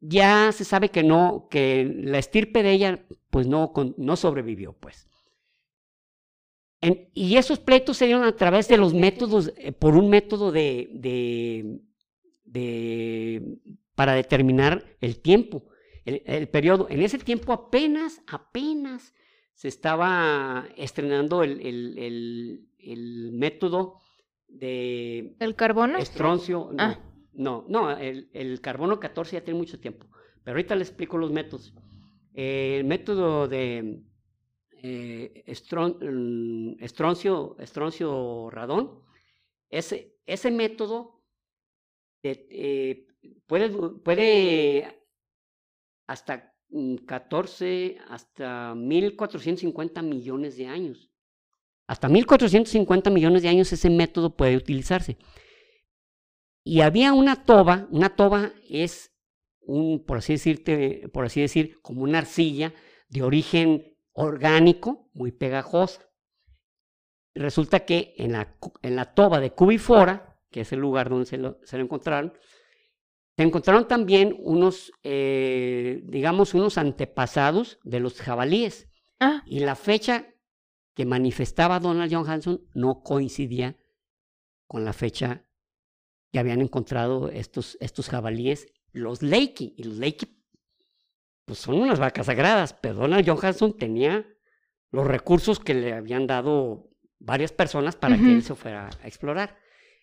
ya 0.00 0.52
se 0.52 0.64
sabe 0.64 0.90
que 0.90 1.02
no, 1.02 1.48
que 1.50 1.90
la 2.04 2.18
estirpe 2.18 2.62
de 2.62 2.72
ella, 2.72 3.06
pues 3.30 3.46
no, 3.46 3.72
no 3.96 4.16
sobrevivió, 4.16 4.72
pues. 4.74 5.08
Y 7.14 7.36
esos 7.36 7.58
pleitos 7.60 7.96
se 7.96 8.04
dieron 8.04 8.24
a 8.24 8.36
través 8.36 8.68
de 8.68 8.76
los 8.76 8.92
métodos, 8.92 9.54
eh, 9.56 9.72
por 9.72 9.96
un 9.96 10.10
método 10.10 10.52
de, 10.52 10.90
de, 10.92 11.80
de- 12.44 13.58
para 13.94 14.12
determinar 14.12 14.84
el 15.00 15.18
tiempo, 15.20 15.64
el, 16.04 16.22
el 16.26 16.46
periodo. 16.48 16.86
En 16.90 17.00
ese 17.00 17.18
tiempo 17.18 17.54
apenas, 17.54 18.20
apenas 18.26 19.14
se 19.54 19.68
estaba 19.68 20.66
estrenando 20.76 21.42
el- 21.42 21.60
el- 21.62 22.68
el 22.78 23.32
método 23.32 23.98
de 24.58 25.34
¿El 25.38 25.54
carbono? 25.54 25.98
estroncio. 25.98 26.70
No, 26.72 26.82
Ah. 26.82 26.98
no, 27.32 27.64
no, 27.68 27.90
el, 27.96 28.28
el 28.32 28.60
carbono 28.60 28.98
14 29.00 29.36
ya 29.36 29.44
tiene 29.44 29.58
mucho 29.58 29.80
tiempo. 29.80 30.06
Pero 30.42 30.56
ahorita 30.56 30.74
les 30.76 30.88
explico 30.88 31.18
los 31.18 31.30
métodos. 31.32 31.74
Eh, 32.34 32.76
el 32.78 32.84
método 32.84 33.48
de 33.48 34.02
eh, 34.86 35.44
estron- 35.46 35.96
mm, 36.00 36.82
estroncio, 36.84 37.56
estroncio 37.58 38.50
radón, 38.50 39.00
ese, 39.70 40.16
ese 40.26 40.50
método 40.50 41.22
de- 42.22 42.46
eh, 42.50 43.06
puede, 43.46 43.70
puede 43.70 45.00
hasta 46.06 46.52
mm, 46.68 46.96
14, 47.06 47.96
hasta 48.08 48.74
1450 48.74 50.02
millones 50.02 50.56
de 50.58 50.66
años. 50.66 51.10
Hasta 51.86 52.08
1450 52.08 53.10
millones 53.10 53.42
de 53.42 53.48
años 53.48 53.72
ese 53.72 53.90
método 53.90 54.36
puede 54.36 54.56
utilizarse. 54.56 55.18
Y 56.64 56.80
había 56.80 57.12
una 57.12 57.44
toba, 57.44 57.86
una 57.90 58.16
toba 58.16 58.52
es 58.68 59.12
un, 59.60 60.04
por 60.04 60.18
así 60.18 60.34
decirte, 60.34 61.08
por 61.12 61.26
así 61.26 61.40
decir, 61.40 61.78
como 61.82 62.02
una 62.02 62.18
arcilla 62.18 62.72
de 63.08 63.22
origen 63.22 63.96
orgánico, 64.12 65.10
muy 65.12 65.32
pegajosa. 65.32 66.08
Resulta 67.34 67.84
que 67.84 68.14
en 68.16 68.32
la, 68.32 68.56
en 68.82 68.96
la 68.96 69.14
toba 69.14 69.40
de 69.40 69.50
Cubifora, 69.50 70.38
que 70.50 70.62
es 70.62 70.72
el 70.72 70.80
lugar 70.80 71.10
donde 71.10 71.26
se 71.26 71.36
lo, 71.36 71.58
se 71.64 71.76
lo 71.76 71.84
encontraron, 71.84 72.32
se 73.36 73.42
encontraron 73.42 73.88
también 73.88 74.36
unos, 74.38 74.92
eh, 75.02 76.00
digamos, 76.04 76.54
unos 76.54 76.78
antepasados 76.78 77.78
de 77.82 78.00
los 78.00 78.20
jabalíes. 78.20 78.88
Ah, 79.18 79.42
Y 79.46 79.60
la 79.60 79.74
fecha 79.74 80.33
que 80.94 81.04
manifestaba 81.04 81.80
Donald 81.80 82.12
Johansson 82.12 82.62
no 82.74 83.02
coincidía 83.02 83.76
con 84.66 84.84
la 84.84 84.92
fecha 84.92 85.44
que 86.32 86.38
habían 86.38 86.60
encontrado 86.60 87.28
estos, 87.28 87.76
estos 87.80 88.08
jabalíes, 88.08 88.66
los 88.92 89.22
Leakey. 89.22 89.74
Y 89.76 89.84
los 89.84 89.96
Leakey 89.98 90.28
pues 91.44 91.58
son 91.58 91.76
unas 91.76 91.98
vacas 91.98 92.26
sagradas, 92.26 92.72
pero 92.74 92.94
Donald 92.94 93.28
Johansson 93.28 93.76
tenía 93.76 94.26
los 94.90 95.06
recursos 95.06 95.60
que 95.60 95.74
le 95.74 95.92
habían 95.92 96.26
dado 96.26 96.90
varias 97.18 97.52
personas 97.52 97.96
para 97.96 98.16
que 98.16 98.32
él 98.32 98.42
se 98.42 98.54
fuera 98.54 98.90
a 99.02 99.06
explorar. 99.06 99.58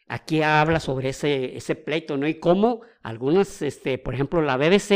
Aquí 0.07 0.41
habla 0.41 0.79
sobre 0.79 1.09
ese, 1.09 1.55
ese 1.55 1.75
pleito, 1.75 2.17
¿no? 2.17 2.27
Y 2.27 2.35
cómo 2.35 2.81
algunas, 3.01 3.61
este, 3.61 3.97
por 3.97 4.13
ejemplo, 4.13 4.41
la 4.41 4.57
BBC 4.57 4.91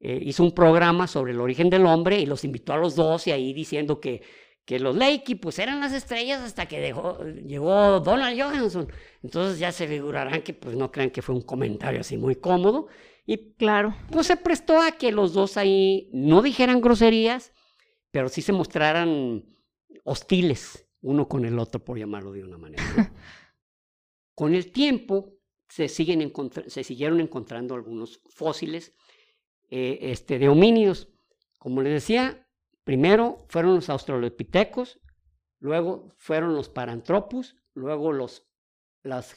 eh, 0.00 0.18
hizo 0.20 0.42
un 0.42 0.52
programa 0.52 1.06
sobre 1.06 1.32
el 1.32 1.40
origen 1.40 1.70
del 1.70 1.86
hombre 1.86 2.18
y 2.18 2.26
los 2.26 2.44
invitó 2.44 2.72
a 2.72 2.76
los 2.76 2.96
dos 2.96 3.26
y 3.28 3.30
ahí 3.30 3.52
diciendo 3.52 4.00
que, 4.00 4.22
que 4.64 4.78
los 4.78 4.96
Leakey 4.96 5.34
pues 5.34 5.58
eran 5.58 5.80
las 5.80 5.92
estrellas 5.92 6.40
hasta 6.40 6.66
que 6.66 6.80
dejó, 6.80 7.24
llegó 7.24 8.00
Donald 8.00 8.40
Johansson. 8.40 8.88
Entonces 9.22 9.58
ya 9.58 9.72
se 9.72 9.88
figurarán 9.88 10.42
que 10.42 10.54
pues 10.54 10.76
no 10.76 10.92
crean 10.92 11.10
que 11.10 11.22
fue 11.22 11.34
un 11.34 11.42
comentario 11.42 12.00
así 12.00 12.16
muy 12.16 12.36
cómodo. 12.36 12.88
Y 13.26 13.54
claro. 13.54 13.96
Pues 14.10 14.26
se 14.26 14.36
prestó 14.36 14.80
a 14.80 14.92
que 14.92 15.12
los 15.12 15.32
dos 15.32 15.56
ahí 15.56 16.10
no 16.12 16.42
dijeran 16.42 16.80
groserías, 16.80 17.52
pero 18.10 18.28
sí 18.28 18.42
se 18.42 18.52
mostraran 18.52 19.44
hostiles 20.04 20.88
uno 21.00 21.28
con 21.28 21.44
el 21.44 21.58
otro, 21.58 21.84
por 21.84 21.98
llamarlo 21.98 22.32
de 22.32 22.44
una 22.44 22.58
manera. 22.58 22.82
con 24.34 24.54
el 24.54 24.70
tiempo 24.72 25.34
se, 25.68 25.88
siguen 25.88 26.32
se 26.68 26.84
siguieron 26.84 27.20
encontrando 27.20 27.74
algunos 27.74 28.20
fósiles 28.28 28.94
eh, 29.68 29.98
este, 30.02 30.38
de 30.38 30.48
homínidos. 30.48 31.08
Como 31.58 31.82
les 31.82 31.92
decía, 31.92 32.41
primero 32.84 33.38
fueron 33.48 33.76
los 33.76 33.88
australopitecos, 33.88 35.00
luego 35.58 36.14
fueron 36.18 36.54
los 36.54 36.68
paranthropus, 36.68 37.56
luego 37.74 38.12
los, 38.12 38.48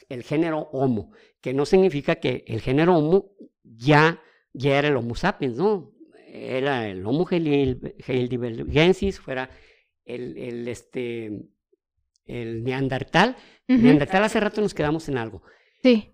el 0.08 0.22
género 0.22 0.68
Homo, 0.72 1.12
que 1.40 1.54
no 1.54 1.66
significa 1.66 2.16
que 2.16 2.44
el 2.46 2.60
género 2.60 2.96
Homo 2.96 3.32
ya, 3.62 4.20
ya 4.52 4.78
era 4.78 4.88
el 4.88 4.96
Homo 4.96 5.14
sapiens, 5.14 5.56
¿no? 5.56 5.92
Era 6.26 6.88
el 6.88 7.06
Homo 7.06 7.26
heidelbergensis, 7.30 9.20
fuera 9.20 9.50
el, 10.04 10.36
el, 10.36 10.68
este, 10.68 11.48
el 12.26 12.64
Neandertal. 12.64 13.36
Neandertal 13.66 14.24
hace 14.24 14.40
rato 14.40 14.60
nos 14.60 14.74
quedamos 14.74 15.08
en 15.08 15.18
algo. 15.18 15.42
Sí. 15.82 16.12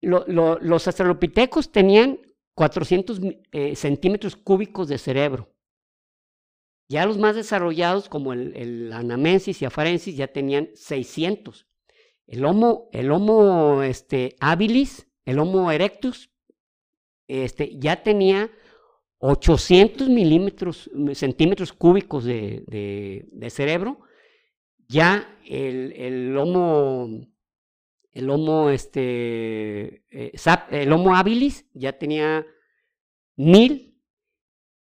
los 0.00 0.86
australopitecos 0.86 1.72
tenían 1.72 2.20
400 2.54 3.20
eh, 3.52 3.76
centímetros 3.76 4.36
cúbicos 4.36 4.88
de 4.88 4.98
cerebro. 4.98 5.51
Ya 6.92 7.06
los 7.06 7.18
más 7.18 7.34
desarrollados, 7.34 8.08
como 8.08 8.32
el, 8.32 8.54
el 8.56 8.92
Anamensis 8.92 9.60
y 9.62 9.64
Afarensis, 9.64 10.16
ya 10.16 10.28
tenían 10.28 10.68
600. 10.74 11.66
El 12.26 12.44
Homo, 12.44 12.88
el 12.92 13.10
homo 13.10 13.82
este, 13.82 14.36
habilis, 14.40 15.08
el 15.24 15.38
Homo 15.38 15.72
erectus, 15.72 16.30
este, 17.26 17.78
ya 17.78 18.02
tenía 18.02 18.50
800 19.18 20.08
milímetros, 20.08 20.90
centímetros 21.14 21.72
cúbicos 21.72 22.24
de, 22.24 22.62
de 23.30 23.50
cerebro 23.50 24.00
ya 24.92 25.38
el, 25.46 25.92
el 25.92 26.36
Homo, 26.36 27.26
el 28.12 28.30
Homo, 28.30 28.68
este, 28.68 30.04
eh, 30.10 30.32
el 30.70 30.92
Homo 30.92 31.16
habilis 31.16 31.64
ya 31.72 31.98
tenía 31.98 32.46
mil, 33.36 33.98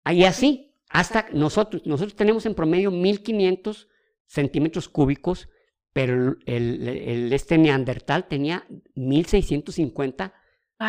ahí 0.03 0.25
así, 0.25 0.72
hasta 0.93 1.27
nosotros, 1.33 1.83
nosotros 1.87 2.15
tenemos 2.15 2.45
en 2.45 2.55
promedio 2.55 2.91
1500 2.91 3.89
centímetros 4.27 4.89
cúbicos, 4.89 5.49
pero 5.93 6.37
el, 6.47 6.89
el, 6.89 7.33
este 7.33 7.57
neandertal 7.59 8.29
tenía 8.29 8.67
1650 8.95 10.35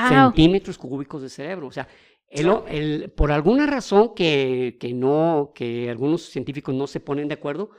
centímetros 0.10 0.78
cúbicos 0.78 1.22
de 1.22 1.30
cerebro, 1.30 1.68
o 1.68 1.72
sea, 1.72 1.88
el, 2.28 2.50
el, 2.68 3.12
por 3.12 3.32
alguna 3.32 3.66
razón 3.66 4.14
que, 4.16 4.78
que, 4.80 4.94
no, 4.94 5.52
que 5.54 5.90
algunos 5.90 6.24
científicos 6.24 6.74
no 6.74 6.88
se 6.88 7.00
ponen 7.00 7.28
de 7.28 7.36
acuerdo, 7.36 7.70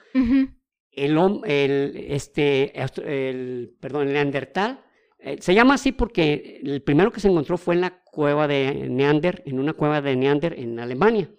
el, 0.93 1.19
el, 1.45 2.07
este, 2.09 2.73
el, 3.05 3.77
perdón, 3.81 4.09
el 4.09 4.15
Neandertal, 4.15 4.85
eh, 5.19 5.39
se 5.41 5.55
llama 5.55 5.75
así 5.75 5.93
porque 5.93 6.61
el 6.63 6.83
primero 6.83 7.11
que 7.11 7.21
se 7.21 7.29
encontró 7.29 7.59
fue 7.59 7.75
en 7.75 7.81
la 7.81 8.03
cueva 8.05 8.47
de 8.47 8.89
Neander, 8.89 9.43
en 9.45 9.59
una 9.59 9.73
cueva 9.73 10.01
de 10.01 10.17
Neander 10.17 10.59
en 10.59 10.79
Alemania. 10.79 11.31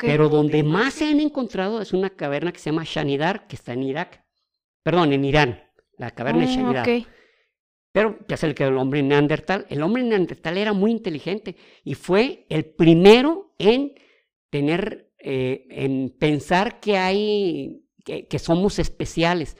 Pero 0.00 0.28
donde 0.28 0.62
más 0.62 0.94
se 0.94 1.06
han 1.06 1.20
encontrado 1.20 1.80
es 1.80 1.92
una 1.92 2.10
caverna 2.10 2.52
que 2.52 2.58
se 2.58 2.70
llama 2.70 2.84
Shanidar, 2.84 3.46
que 3.46 3.56
está 3.56 3.72
en 3.72 3.82
Irak. 3.82 4.24
Perdón, 4.82 5.12
en 5.12 5.24
Irán. 5.24 5.62
La 5.96 6.10
caverna 6.12 6.46
de 6.46 6.52
ah, 6.52 6.54
Shanidar. 6.54 6.88
Pero 7.92 8.18
ya 8.28 8.36
se 8.36 8.46
le 8.46 8.54
quedó 8.54 8.68
el 8.68 8.76
hombre 8.76 9.02
neandertal. 9.02 9.66
El 9.70 9.82
hombre 9.82 10.02
neandertal 10.02 10.58
era 10.58 10.72
muy 10.72 10.90
inteligente 10.90 11.56
y 11.84 11.94
fue 11.94 12.46
el 12.48 12.64
primero 12.64 13.54
en 13.58 13.94
tener, 14.50 15.12
eh, 15.18 15.66
en 15.70 16.14
pensar 16.18 16.80
que 16.80 16.96
hay 16.96 17.88
que, 18.28 18.38
somos 18.38 18.78
especiales. 18.78 19.56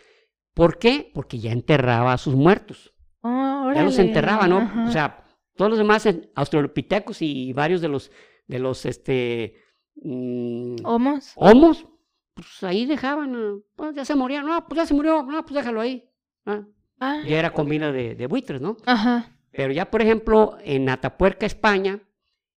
¿Por 0.54 0.78
qué? 0.78 1.10
Porque 1.12 1.38
ya 1.38 1.52
enterraba 1.52 2.12
a 2.12 2.18
sus 2.18 2.34
muertos. 2.34 2.94
Oh, 3.20 3.72
ya 3.74 3.82
los 3.82 3.98
enterraba, 3.98 4.48
¿no? 4.48 4.86
O 4.86 4.90
sea, 4.90 5.24
todos 5.56 5.70
los 5.70 5.78
demás 5.78 6.08
australopitecos 6.34 7.20
y 7.20 7.52
varios 7.52 7.80
de 7.80 7.88
los, 7.88 8.10
de 8.46 8.58
los, 8.58 8.86
este... 8.86 9.54
Mm, 10.02 10.76
¿Homos? 10.84 11.32
Homos, 11.36 11.86
pues 12.34 12.62
ahí 12.62 12.86
dejaban, 12.86 13.62
pues 13.76 13.94
ya 13.94 14.04
se 14.04 14.14
morían, 14.14 14.46
no, 14.46 14.66
pues 14.68 14.76
ya 14.76 14.86
se 14.86 14.94
murió, 14.94 15.22
no, 15.22 15.44
pues 15.44 15.54
déjalo 15.54 15.80
ahí. 15.80 16.08
Ah. 16.44 17.22
Ya 17.26 17.38
era 17.38 17.52
comida 17.52 17.92
de, 17.92 18.14
de, 18.14 18.26
buitres, 18.26 18.60
¿no? 18.60 18.76
Ajá. 18.86 19.36
Pero 19.52 19.72
ya, 19.72 19.90
por 19.90 20.02
ejemplo, 20.02 20.56
en 20.62 20.88
Atapuerca, 20.88 21.46
España, 21.46 22.00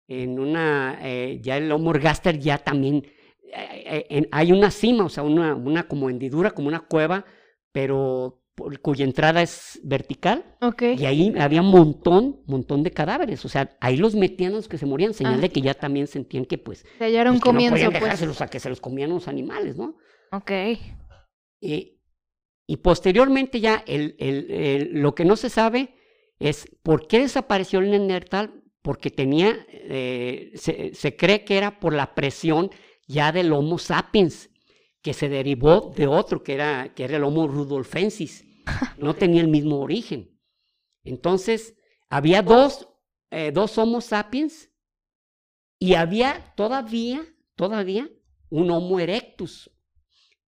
en 0.07 0.39
una, 0.39 0.97
eh, 1.01 1.39
ya 1.41 1.57
el 1.57 1.71
Homo 1.71 1.91
ergaster 1.91 2.39
ya 2.39 2.57
también 2.57 3.05
eh, 3.51 4.05
eh, 4.09 4.29
hay 4.31 4.51
una 4.51 4.71
cima, 4.71 5.05
o 5.05 5.09
sea, 5.09 5.23
una, 5.23 5.55
una 5.55 5.87
como 5.87 6.09
hendidura, 6.09 6.51
como 6.51 6.67
una 6.67 6.81
cueva, 6.81 7.25
pero 7.71 8.38
cuya 8.81 9.05
entrada 9.05 9.41
es 9.41 9.79
vertical. 9.83 10.57
Y 10.79 11.05
ahí 11.05 11.33
había 11.39 11.61
un 11.61 11.71
montón, 11.71 12.41
montón 12.45 12.83
de 12.83 12.91
cadáveres. 12.91 13.43
O 13.45 13.49
sea, 13.49 13.77
ahí 13.79 13.97
los 13.97 14.15
metían 14.15 14.53
los 14.53 14.67
que 14.67 14.77
se 14.77 14.85
morían, 14.85 15.13
señal 15.13 15.35
ah. 15.35 15.41
de 15.41 15.49
que 15.49 15.61
ya 15.61 15.73
también 15.73 16.07
sentían 16.07 16.45
que, 16.45 16.57
pues. 16.57 16.85
era 16.99 17.31
un 17.31 17.39
pues, 17.39 17.43
comienzo, 17.43 17.75
no 17.75 17.91
podían 17.91 18.17
pues. 18.17 18.41
a 18.41 18.47
que 18.47 18.59
se 18.59 18.69
los 18.69 18.81
comían 18.81 19.09
los 19.09 19.27
animales, 19.27 19.77
¿no? 19.77 19.97
Ok. 20.31 20.51
Y, 21.61 21.99
y 22.67 22.77
posteriormente 22.77 23.59
ya, 23.59 23.83
el, 23.87 24.15
el, 24.19 24.89
lo 24.93 25.15
que 25.15 25.25
no 25.25 25.35
se 25.35 25.49
sabe 25.49 25.95
es 26.39 26.67
por 26.83 27.07
qué 27.07 27.19
desapareció 27.19 27.79
el 27.79 27.89
Neandertal, 27.89 28.63
porque 28.81 29.09
tenía, 29.09 29.65
eh, 29.69 30.51
se, 30.55 30.93
se 30.93 31.15
cree 31.15 31.43
que 31.43 31.57
era 31.57 31.79
por 31.79 31.93
la 31.93 32.15
presión 32.15 32.71
ya 33.07 33.31
del 33.31 33.51
Homo 33.51 33.77
sapiens, 33.77 34.49
que 35.01 35.13
se 35.13 35.29
derivó 35.29 35.93
de 35.95 36.07
otro, 36.07 36.43
que 36.43 36.53
era, 36.53 36.93
que 36.93 37.05
era 37.05 37.17
el 37.17 37.23
Homo 37.23 37.47
rudolfensis. 37.47 38.45
No 38.97 39.15
tenía 39.15 39.41
el 39.41 39.47
mismo 39.47 39.79
origen. 39.79 40.37
Entonces, 41.03 41.75
había 42.09 42.41
dos, 42.41 42.89
eh, 43.31 43.51
dos 43.51 43.77
Homo 43.77 44.01
sapiens 44.01 44.69
y 45.79 45.93
había 45.93 46.53
todavía, 46.55 47.25
todavía 47.55 48.09
un 48.49 48.71
Homo 48.71 48.99
erectus, 48.99 49.71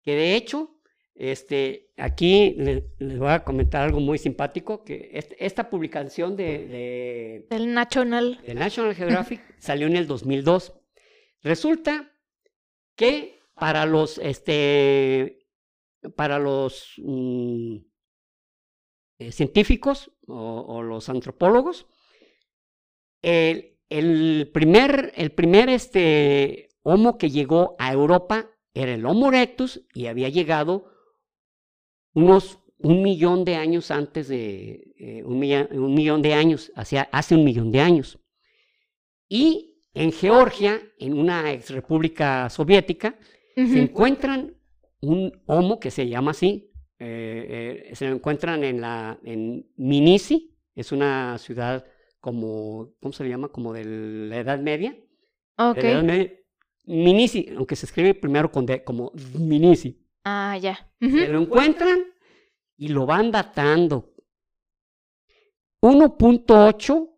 que 0.04 0.16
de 0.16 0.36
hecho, 0.36 0.80
este, 1.14 1.92
aquí 1.98 2.56
les, 2.58 2.84
voy 2.98 3.28
a 3.28 3.44
comentar 3.44 3.82
algo 3.82 4.00
muy 4.00 4.18
simpático, 4.18 4.84
que 4.84 5.12
esta 5.38 5.70
publicación 5.70 6.38
de, 6.38 7.46
del 7.50 7.74
National, 7.74 8.42
de 8.46 8.56
National 8.56 8.96
Geographic 8.96 9.42
salió 9.60 9.88
en 9.88 9.98
el 9.98 10.08
2002. 10.08 10.74
Resulta 11.44 12.12
que 12.96 13.40
para 13.54 13.86
los, 13.86 14.18
este, 14.18 15.46
para 16.16 16.40
los 16.40 16.94
mm, 16.98 17.78
eh, 19.20 19.32
científicos 19.32 20.12
o, 20.28 20.82
los 20.82 21.10
antropólogos, 21.10 21.88
el, 23.22 23.78
el, 23.90 24.50
primer, 24.54 25.14
el 25.16 25.32
primer 25.32 25.70
este, 25.70 26.70
Homo 26.82 27.18
que 27.18 27.30
llegó 27.30 27.76
a 27.80 27.92
Europa 27.92 28.50
era 28.74 28.94
el 28.94 29.06
Homo 29.06 29.30
erectus 29.30 29.86
y 29.94 30.08
había 30.08 30.30
llegado 30.30 30.86
unos 32.14 32.60
un 32.80 33.04
millón 33.04 33.44
de 33.44 33.56
años 33.56 33.92
antes 33.92 34.30
de 34.30 34.94
eh, 34.98 35.24
un, 35.26 35.38
millón, 35.38 36.22
de 36.22 36.34
años, 36.34 36.72
hacia, 36.76 37.04
hace 37.12 37.36
un 37.36 37.44
millón 37.44 37.72
de 37.72 37.82
años. 37.82 38.20
Y 39.28 39.84
en 39.94 40.12
Georgia, 40.12 40.82
en 40.98 41.18
una 41.18 41.52
ex 41.52 41.70
república 41.72 42.50
soviética, 42.50 43.20
se 43.56 43.82
encuentran 43.82 44.56
un 45.02 45.44
homo 45.46 45.80
que 45.80 45.92
se 45.92 46.08
llama 46.08 46.32
así, 46.32 46.69
eh, 47.00 47.88
eh, 47.90 47.96
se 47.96 48.08
lo 48.08 48.16
encuentran 48.16 48.64
en, 48.64 48.82
la, 48.82 49.18
en 49.24 49.72
Minisi, 49.78 50.56
es 50.76 50.92
una 50.92 51.38
ciudad 51.38 51.86
como, 52.20 52.94
¿cómo 53.00 53.14
se 53.14 53.24
le 53.24 53.30
llama? 53.30 53.48
Como 53.50 53.74
de 53.74 53.86
la 53.86 54.38
Edad 54.38 54.60
Media. 54.60 54.96
Ok. 55.58 55.84
Minisi, 56.86 57.54
aunque 57.56 57.76
se 57.76 57.86
escribe 57.86 58.14
primero 58.16 58.52
con 58.52 58.66
D, 58.66 58.84
como 58.84 59.12
Minisi. 59.38 60.06
Ah, 60.24 60.58
ya. 60.58 60.92
Se 61.00 61.28
lo 61.28 61.42
encuentran 61.42 62.00
y 62.78 62.90
lo 62.90 63.06
van 63.06 63.32
datando. 63.32 64.14
1.8 65.82 67.10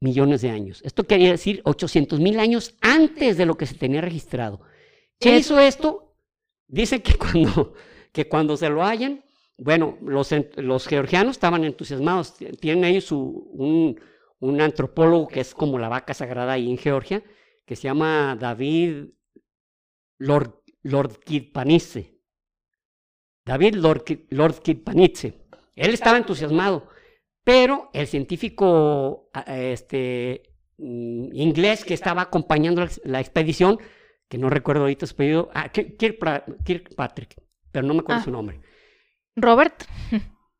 millones 0.00 0.42
de 0.42 0.50
años. 0.50 0.82
Esto 0.84 1.04
quería 1.04 1.30
decir 1.30 1.62
800 1.64 2.20
mil 2.20 2.38
años 2.38 2.76
antes 2.80 3.36
de 3.36 3.46
lo 3.46 3.56
que 3.56 3.66
se 3.66 3.74
tenía 3.74 4.00
registrado. 4.00 4.60
¿Qué 5.18 5.38
hizo 5.38 5.58
esto? 5.58 6.16
Dice 6.68 7.02
que 7.02 7.14
cuando, 7.16 7.74
que 8.16 8.30
cuando 8.30 8.56
se 8.56 8.70
lo 8.70 8.82
hayan, 8.82 9.22
bueno, 9.58 9.98
los, 10.00 10.86
georgianos 10.88 11.32
estaban 11.32 11.64
entusiasmados. 11.64 12.32
Tienen 12.58 12.84
ellos 12.84 13.12
un, 13.12 14.00
un, 14.40 14.60
antropólogo 14.62 15.28
que 15.28 15.40
es 15.40 15.54
como 15.54 15.78
la 15.78 15.90
vaca 15.90 16.14
sagrada 16.14 16.54
ahí 16.54 16.70
en 16.70 16.78
Georgia, 16.78 17.22
que 17.66 17.76
se 17.76 17.82
llama 17.82 18.34
David 18.40 19.08
Lord, 20.16 20.62
Lord 20.82 21.18
David 23.44 23.74
Lord, 23.74 24.04
Lord 24.30 24.62
Él 24.64 25.90
estaba 25.92 26.16
entusiasmado. 26.16 26.88
Pero 27.44 27.90
el 27.92 28.06
científico 28.06 29.28
este, 29.46 30.54
mm, 30.78 31.34
inglés 31.34 31.84
que 31.84 31.92
estaba 31.92 32.22
acompañando 32.22 32.82
la, 33.04 33.20
expedición, 33.20 33.78
que 34.26 34.38
no 34.38 34.48
recuerdo 34.48 34.84
ahorita 34.84 35.06
su 35.06 35.12
apellido, 35.12 35.50
ah, 35.52 35.70
Kirkpatrick, 35.70 37.45
pero 37.76 37.86
no 37.86 37.92
me 37.92 38.00
acuerdo 38.00 38.22
ah. 38.22 38.24
su 38.24 38.30
nombre. 38.30 38.58
Robert. 39.36 39.84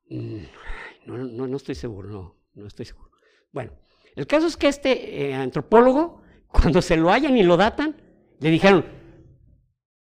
Mm, 0.09 0.43
no, 1.07 1.17
no, 1.17 1.47
no 1.49 1.57
estoy 1.57 1.75
seguro, 1.75 2.11
no, 2.11 2.37
no 2.53 2.67
estoy 2.67 2.85
seguro. 2.85 3.11
Bueno, 3.51 3.73
el 4.15 4.27
caso 4.27 4.47
es 4.47 4.57
que 4.59 4.69
este 4.69 5.31
eh, 5.31 5.35
antropólogo, 5.35 6.21
cuando 6.47 6.83
se 6.83 6.99
lo 6.99 7.11
hallan 7.11 7.39
y 7.39 7.43
lo 7.43 7.57
datan, 7.57 7.97
le 8.39 8.51
dijeron, 8.51 8.85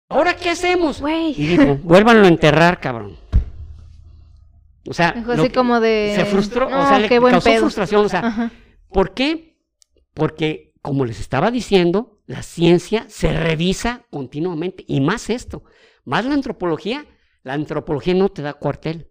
¿ahora 0.10 0.36
qué 0.36 0.50
hacemos? 0.50 1.02
Y 1.38 1.48
dijo, 1.48 1.78
vuélvanlo 1.84 2.26
a 2.26 2.28
enterrar, 2.28 2.82
cabrón. 2.82 3.18
O 4.86 4.94
sea, 4.94 5.16
como 5.54 5.80
de... 5.80 6.12
se 6.18 6.26
frustró, 6.26 6.68
o 6.68 6.70
sea, 6.70 7.00
le 7.00 7.08
causó 7.08 7.50
frustración. 7.60 8.06
O 8.06 8.10
sea, 8.10 8.52
¿por 8.90 9.14
qué? 9.14 9.58
Porque, 10.14 10.74
como 10.82 11.06
les 11.06 11.22
estaba 11.22 11.50
diciendo, 11.50 12.20
la 12.28 12.44
ciencia 12.44 13.06
se 13.08 13.32
revisa 13.32 14.06
continuamente. 14.12 14.84
Y 14.86 15.00
más 15.00 15.30
esto, 15.30 15.64
más 16.06 16.26
la 16.26 16.34
antropología, 16.34 17.06
la 17.44 17.54
antropología 17.54 18.14
no 18.14 18.30
te 18.30 18.42
da 18.42 18.54
cuartel. 18.54 19.10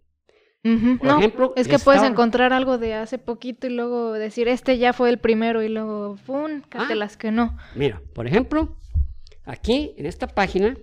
Por 0.63 1.19
ejemplo, 1.19 1.53
es 1.55 1.67
que 1.67 1.77
puedes 1.77 2.01
encontrar 2.01 2.51
algo 2.51 2.79
de 2.79 2.95
hace 2.95 3.19
poquito 3.19 3.67
y 3.67 3.69
luego 3.69 4.13
decir, 4.13 4.47
este 4.47 4.79
ya 4.79 4.93
fue 4.93 5.09
el 5.11 5.19
primero 5.19 5.61
y 5.61 5.69
luego, 5.69 6.17
¡pum! 6.25 6.63
Cátelas 6.67 7.13
ah. 7.13 7.17
que 7.19 7.31
no. 7.31 7.55
Mira, 7.75 8.01
por 8.15 8.25
ejemplo, 8.25 8.75
aquí 9.43 9.93
en 9.97 10.07
esta 10.07 10.25
página, 10.25 10.75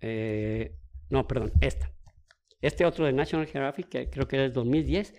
eh, 0.00 0.76
no, 1.10 1.26
perdón, 1.26 1.52
esta. 1.60 1.90
Este 2.60 2.84
otro 2.84 3.04
de 3.04 3.12
National 3.12 3.48
Geographic, 3.48 3.88
que 3.88 4.10
creo 4.10 4.28
que 4.28 4.44
es 4.44 4.52
2010. 4.52 5.12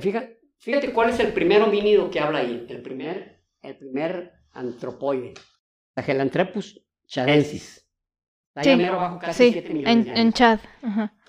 Fíjate, 0.00 0.40
fíjate 0.58 0.92
cuál 0.94 1.10
es 1.10 1.20
el 1.20 1.34
primer 1.34 1.60
homínido 1.60 2.10
que 2.10 2.20
habla 2.20 2.38
ahí. 2.38 2.64
El 2.70 2.80
primer, 2.80 3.44
el 3.60 3.76
primer 3.76 4.32
antropoide. 4.52 5.34
Sahelanthropus 5.94 6.80
chadensis. 7.06 7.81
Sí, 9.32 9.62
en, 9.64 10.32
Chad. 10.32 10.58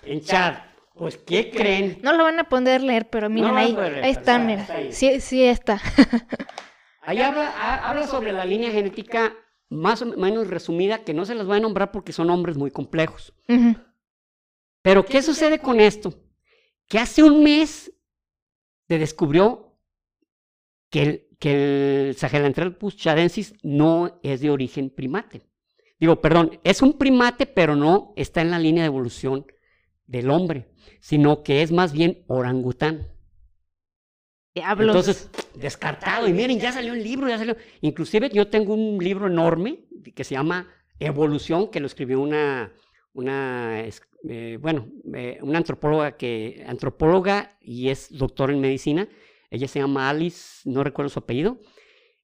En 0.02 0.20
Chad. 0.20 0.54
Pues, 0.94 1.16
¿qué 1.16 1.50
creen? 1.50 1.98
No 2.02 2.12
lo 2.12 2.24
van 2.24 2.38
a 2.38 2.48
poder 2.48 2.82
leer, 2.82 3.08
pero 3.10 3.28
miren 3.28 3.56
ahí, 3.56 3.76
ahí 3.76 4.10
están, 4.10 4.46
mira. 4.46 4.66
Sí, 4.90 5.20
sí 5.20 5.44
está. 5.44 5.80
ahí 7.02 7.20
habla, 7.20 7.50
habla 7.88 8.06
sobre 8.06 8.32
la 8.32 8.44
línea 8.44 8.70
genética 8.70 9.34
más 9.70 10.02
o 10.02 10.06
menos 10.06 10.48
resumida, 10.48 11.04
que 11.04 11.14
no 11.14 11.24
se 11.24 11.34
las 11.34 11.46
voy 11.46 11.58
a 11.58 11.60
nombrar 11.60 11.90
porque 11.90 12.12
son 12.12 12.28
nombres 12.28 12.56
muy 12.56 12.70
complejos. 12.70 13.34
Pero 14.82 15.04
¿qué 15.04 15.22
sucede 15.22 15.58
con 15.58 15.80
esto? 15.80 16.14
Que 16.88 16.98
hace 16.98 17.22
un 17.22 17.42
mes 17.42 17.92
se 18.86 18.98
descubrió 18.98 19.78
que 20.90 21.02
el, 21.02 21.28
que 21.40 22.08
el 22.08 22.16
Sahelanthropus 22.16 22.96
chadensis 22.96 23.54
no 23.62 24.20
es 24.22 24.40
de 24.40 24.50
origen 24.50 24.90
primate. 24.90 25.42
Digo, 26.04 26.20
perdón, 26.20 26.60
es 26.64 26.82
un 26.82 26.98
primate, 26.98 27.46
pero 27.46 27.74
no 27.76 28.12
está 28.14 28.42
en 28.42 28.50
la 28.50 28.58
línea 28.58 28.82
de 28.82 28.88
evolución 28.88 29.46
del 30.06 30.28
hombre, 30.28 30.68
sino 31.00 31.42
que 31.42 31.62
es 31.62 31.72
más 31.72 31.94
bien 31.94 32.24
orangután. 32.26 33.08
Diablos. 34.54 34.88
Entonces, 34.88 35.30
descartado. 35.54 36.28
Y 36.28 36.34
miren, 36.34 36.60
ya 36.60 36.72
salió 36.72 36.92
un 36.92 37.02
libro, 37.02 37.26
ya 37.26 37.38
salió. 37.38 37.56
Inclusive 37.80 38.28
yo 38.28 38.48
tengo 38.48 38.74
un 38.74 39.02
libro 39.02 39.28
enorme 39.28 39.86
que 40.14 40.24
se 40.24 40.34
llama 40.34 40.68
Evolución, 40.98 41.70
que 41.70 41.80
lo 41.80 41.86
escribió 41.86 42.20
una, 42.20 42.70
una 43.14 43.82
eh, 44.28 44.58
bueno, 44.60 44.86
eh, 45.14 45.38
una 45.40 45.56
antropóloga 45.56 46.18
que, 46.18 46.66
antropóloga 46.68 47.56
y 47.62 47.88
es 47.88 48.14
doctora 48.14 48.52
en 48.52 48.60
medicina. 48.60 49.08
Ella 49.48 49.68
se 49.68 49.78
llama 49.78 50.10
Alice, 50.10 50.68
no 50.68 50.84
recuerdo 50.84 51.08
su 51.08 51.20
apellido. 51.20 51.60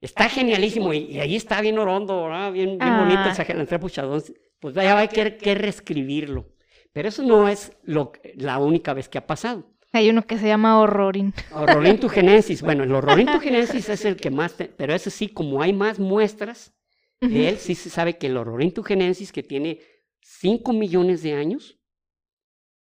Está 0.01 0.29
genialísimo 0.29 0.95
y, 0.95 1.19
ahí 1.21 1.37
está 1.37 1.61
bien 1.61 1.79
orondo, 1.79 2.29
bien, 2.53 2.79
bien 2.79 2.97
bonito 2.97 3.21
el 3.23 3.69
ah. 3.69 4.19
Pues 4.59 4.75
ya 4.75 4.95
va 4.95 5.01
a 5.03 5.09
querer 5.09 5.37
que 5.37 5.55
reescribirlo. 5.55 6.55
Pero 6.93 7.09
eso 7.09 7.23
no 7.23 7.49
es 7.49 7.73
lo, 7.83 8.13
la 8.37 8.59
única 8.59 8.95
vez 8.95 9.09
que 9.09 9.19
ha 9.19 9.27
pasado. 9.27 9.65
Hay 9.93 10.09
uno 10.09 10.23
que 10.23 10.39
se 10.39 10.47
llama 10.47 10.81
Horrorin. 10.81 11.35
Horrorin 11.53 11.99
tugenensis. 11.99 12.63
Bueno, 12.71 12.85
el 12.85 12.93
Horrorin 12.95 13.27
tugenensis 13.27 13.89
es 13.89 14.05
el 14.05 14.17
que 14.17 14.31
más, 14.31 14.55
pero 14.77 14.95
ese 14.95 15.11
sí, 15.11 15.29
como 15.29 15.63
hay 15.63 15.73
más 15.73 15.99
muestras 15.99 16.73
de 17.21 17.51
él, 17.51 17.59
sí 17.59 17.75
se 17.75 17.91
sabe 17.91 18.17
que 18.17 18.29
el 18.29 18.37
Horrorin 18.37 18.73
tugenensis, 18.73 19.31
que 19.31 19.43
tiene 19.43 19.81
5 20.23 20.73
millones 20.73 21.23
de 21.23 21.35
años, 21.35 21.79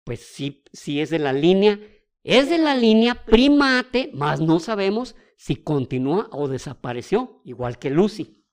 pues 0.05 0.21
sí, 0.21 0.63
sí 0.71 1.01
es 1.01 1.09
de 1.09 1.19
la 1.19 1.33
línea, 1.33 1.79
es 2.23 2.49
de 2.49 2.57
la 2.57 2.75
línea 2.75 3.25
primate, 3.25 4.09
más 4.13 4.39
no 4.39 4.59
sabemos 4.59 5.15
si 5.41 5.55
continúa 5.55 6.29
o 6.33 6.47
desapareció, 6.47 7.41
igual 7.45 7.79
que 7.79 7.89
Lucy. 7.89 8.45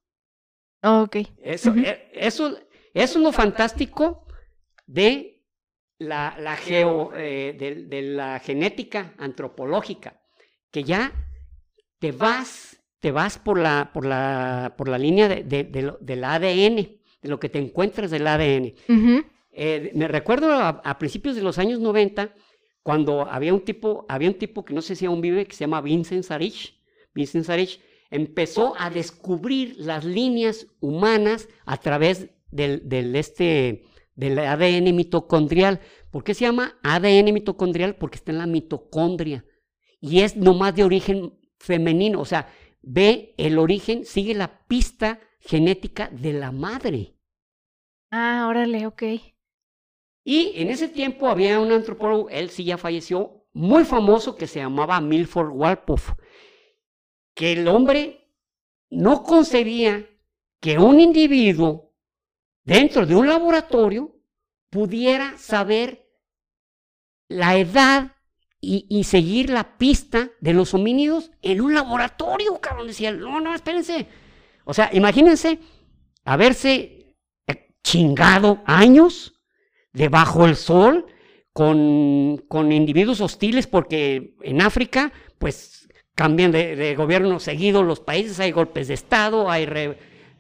ok. 0.83 1.17
Eso, 1.37 1.75
eh, 1.75 2.11
eso, 2.15 2.59
es 2.95 3.15
lo 3.15 3.31
fantástico 3.31 4.27
de 4.87 5.45
la, 5.99 6.35
la 6.41 6.57
geo, 6.57 7.13
eh, 7.15 7.55
de, 7.59 8.03
la 8.03 8.39
genética 8.39 9.13
antropológica, 9.19 10.23
que 10.71 10.83
ya 10.83 11.13
te 11.99 12.11
vas, 12.11 12.83
te 13.01 13.13
vas 13.13 13.39
por 13.39 13.59
la, 13.59 13.91
por 13.93 14.07
la, 14.07 14.75
por 14.79 14.89
la 14.89 14.97
línea 14.97 15.29
de, 15.29 15.43
del 16.01 16.25
ADN, 16.25 16.77
de 16.77 17.29
lo 17.29 17.39
que 17.39 17.51
te 17.51 17.59
encuentras 17.59 18.11
del 18.11 18.27
ADN. 18.27 18.73
Eh, 19.51 19.91
me 19.95 20.09
recuerdo 20.09 20.55
a, 20.55 20.99
principios 20.99 21.37
de 21.37 21.43
los 21.43 21.59
años 21.59 21.81
90, 21.81 22.33
cuando 22.83 23.29
había 23.29 23.53
un 23.53 23.61
tipo, 23.61 24.07
había 24.09 24.31
un 24.31 24.39
tipo 24.39 24.65
que 24.65 24.73
no 24.73 24.81
sé 24.81 24.97
si 24.97 25.05
aún 25.05 25.21
vive, 25.21 25.45
que 25.45 25.55
se 25.55 25.65
llama 25.65 25.83
Vincent 25.83 26.25
Sarich. 26.25 26.78
Vincent 27.19 27.47
Sarich 27.47 27.81
empezó 28.11 28.75
a 28.79 28.91
descubrir 28.91 29.75
las 29.77 30.05
líneas 30.05 30.69
humanas 30.81 31.49
a 31.67 31.77
través 31.79 32.29
del, 32.53 32.89
del, 32.89 33.17
este, 33.17 33.85
del 34.15 34.39
ADN 34.39 34.95
mitocondrial. 34.95 35.81
¿Por 36.13 36.23
qué 36.23 36.35
se 36.35 36.45
llama 36.45 36.79
ADN 36.85 37.35
mitocondrial? 37.35 37.97
Porque 37.97 38.19
está 38.19 38.31
en 38.31 38.39
la 38.39 38.47
mitocondria. 38.47 39.45
Y 40.01 40.21
es 40.21 40.37
nomás 40.37 40.77
de 40.77 40.85
origen 40.85 41.39
femenino. 41.59 42.21
O 42.21 42.25
sea, 42.25 42.49
ve 42.83 43.35
el 43.37 43.59
origen, 43.59 44.05
sigue 44.05 44.35
la 44.35 44.65
pista 44.69 45.19
genética 45.41 46.09
de 46.13 46.35
la 46.35 46.53
madre. 46.53 47.17
Ah, 48.13 48.47
órale, 48.49 48.87
ok. 48.87 49.03
Y 50.25 50.53
en 50.55 50.71
ese 50.71 50.87
tiempo 50.87 51.27
había 51.27 51.59
un 51.59 51.73
antropólogo, 51.73 52.31
él 52.31 52.49
sí 52.51 52.63
ya 52.63 52.79
falleció, 52.79 53.45
muy 53.53 53.85
famoso 53.85 54.37
que 54.37 54.47
se 54.47 54.61
llamaba 54.61 55.01
Milford 55.01 55.51
Walpoff, 55.51 56.13
que 57.39 57.53
el 57.53 57.69
hombre 57.69 58.33
no 58.91 59.23
concebía 59.23 60.05
que 60.61 60.77
un 60.77 60.99
individuo 60.99 61.95
dentro 62.65 63.07
de 63.07 63.15
un 63.15 63.29
laboratorio 63.29 64.13
pudiera 64.71 65.39
saber 65.39 66.05
la 67.29 67.57
edad 67.57 68.17
y, 68.61 69.05
seguir 69.05 69.51
la 69.51 69.79
pista 69.79 70.31
de 70.41 70.53
los 70.53 70.75
homínidos 70.75 71.31
en 71.41 71.61
un 71.61 71.75
laboratorio, 71.75 72.61
cabrón. 72.61 72.89
Decía, 72.89 73.13
no, 73.13 73.41
no, 73.41 73.55
espérense. 73.55 74.09
O 74.65 74.75
sea, 74.75 74.91
imagínense 74.93 75.61
haberse 76.25 77.15
chingado 77.85 78.63
años 78.67 79.33
debajo 79.93 80.45
del 80.45 80.57
sol, 80.57 81.07
con, 81.53 82.45
con, 82.49 82.73
individuos 82.73 83.21
hostiles, 83.21 83.69
porque 83.69 84.35
en 84.43 84.61
África, 84.61 85.13
pues 85.39 85.78
cambian 86.19 86.51
de, 86.51 86.97
gobierno 86.97 87.39
seguido 87.39 87.85
los 87.85 88.01
países, 88.01 88.41
hay 88.41 88.51
golpes 88.51 88.89
de 88.89 88.95
Estado, 88.95 89.49
hay, 89.49 89.69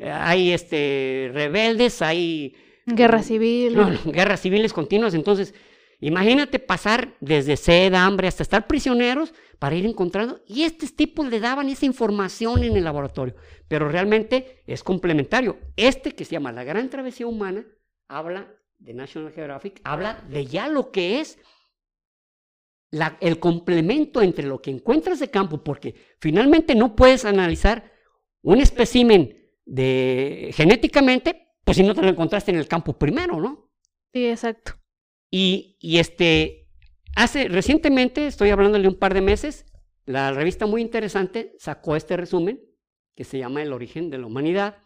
hay 0.00 0.52
este, 0.52 1.30
rebeldes, 1.32 2.02
hay... 2.02 2.56
Guerra 2.84 3.22
civil. 3.22 3.78
guerras 4.06 4.40
civiles 4.40 4.72
continuas, 4.72 5.14
entonces... 5.14 5.54
Imagínate 6.00 6.60
pasar 6.60 7.16
desde 7.20 7.56
sed, 7.56 7.92
hambre, 7.94 8.28
hasta 8.28 8.44
estar 8.44 8.68
prisioneros 8.68 9.34
para 9.58 9.74
ir 9.74 9.84
encontrando. 9.84 10.40
Y 10.46 10.62
estos 10.62 10.94
tipos 10.94 11.26
le 11.26 11.40
daban 11.40 11.68
esa 11.68 11.86
información 11.86 12.62
en 12.62 12.76
el 12.76 12.84
laboratorio. 12.84 13.34
Pero 13.66 13.88
realmente 13.88 14.62
es 14.68 14.84
complementario. 14.84 15.58
Este 15.76 16.12
que 16.12 16.24
se 16.24 16.32
llama 16.32 16.52
La 16.52 16.62
Gran 16.62 16.88
Travesía 16.88 17.26
Humana 17.26 17.66
habla 18.06 18.46
de 18.78 18.94
National 18.94 19.32
Geographic 19.32 19.80
habla 19.82 20.22
de 20.30 20.46
ya 20.46 20.68
lo 20.68 20.92
que 20.92 21.18
es 21.18 21.38
el 22.90 23.38
complemento 23.38 24.22
entre 24.22 24.46
lo 24.46 24.60
que 24.60 24.70
encuentras 24.70 25.20
de 25.20 25.30
campo, 25.30 25.62
porque 25.62 25.94
finalmente 26.20 26.74
no 26.74 26.96
puedes 26.96 27.24
analizar 27.24 27.92
un 28.42 28.60
espécimen 28.60 29.36
de 29.64 30.50
genéticamente, 30.54 31.48
pues 31.64 31.76
si 31.76 31.82
no 31.82 31.94
te 31.94 32.02
lo 32.02 32.08
encontraste 32.08 32.50
en 32.50 32.58
el 32.58 32.68
campo 32.68 32.98
primero, 32.98 33.40
¿no? 33.40 33.70
Sí, 34.12 34.26
exacto. 34.26 34.72
Y, 35.30 35.76
y 35.80 35.98
este, 35.98 36.68
hace 37.14 37.48
recientemente, 37.48 38.26
estoy 38.26 38.50
hablando 38.50 38.78
de 38.78 38.88
un 38.88 38.98
par 38.98 39.12
de 39.12 39.20
meses, 39.20 39.66
la 40.06 40.32
revista 40.32 40.64
muy 40.64 40.80
interesante 40.80 41.54
sacó 41.58 41.94
este 41.94 42.16
resumen 42.16 42.64
que 43.14 43.24
se 43.24 43.38
llama 43.38 43.62
El 43.62 43.74
origen 43.74 44.08
de 44.08 44.16
la 44.16 44.26
humanidad, 44.26 44.78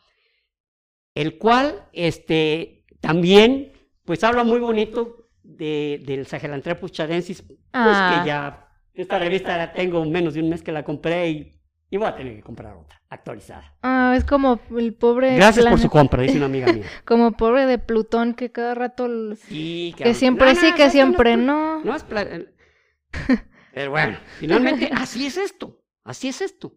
el 1.14 1.38
cual 1.38 1.88
este, 1.92 2.86
también 3.00 3.72
pues 4.04 4.24
habla 4.24 4.42
muy 4.42 4.58
bonito 4.58 5.21
de, 5.56 6.02
del 6.04 6.26
Sahelanthropus 6.26 6.92
charensis, 6.92 7.42
pues 7.42 7.58
que 7.58 7.66
ah. 7.72 8.24
ya 8.26 8.68
esta 8.94 9.18
revista 9.18 9.56
la 9.56 9.72
tengo 9.72 10.04
menos 10.04 10.34
de 10.34 10.40
un 10.40 10.48
mes 10.48 10.62
que 10.62 10.72
la 10.72 10.84
compré 10.84 11.30
y, 11.30 11.52
y 11.90 11.96
voy 11.96 12.08
a 12.08 12.14
tener 12.14 12.36
que 12.36 12.42
comprar 12.42 12.74
otra, 12.74 13.00
actualizada. 13.08 13.74
Ah, 13.82 14.14
es 14.16 14.24
como 14.24 14.60
el 14.76 14.94
pobre... 14.94 15.36
Gracias 15.36 15.66
por 15.66 15.78
su 15.78 15.88
compra, 15.88 16.22
dice 16.22 16.36
una 16.36 16.46
amiga 16.46 16.72
mía. 16.72 16.84
como 17.04 17.32
pobre 17.32 17.66
de 17.66 17.78
Plutón 17.78 18.34
que 18.34 18.52
cada 18.52 18.74
rato... 18.74 19.34
Sí, 19.36 19.94
que, 19.96 20.14
siempre 20.14 20.54
sí, 20.54 20.72
que 20.74 20.90
siempre 20.90 21.36
no. 21.36 21.82
No, 21.84 21.96
es... 21.96 22.04
Pero 23.74 23.90
bueno, 23.90 24.18
finalmente, 24.38 24.90
así 24.94 25.26
es 25.26 25.38
esto, 25.38 25.82
así 26.04 26.28
es 26.28 26.42
esto. 26.42 26.74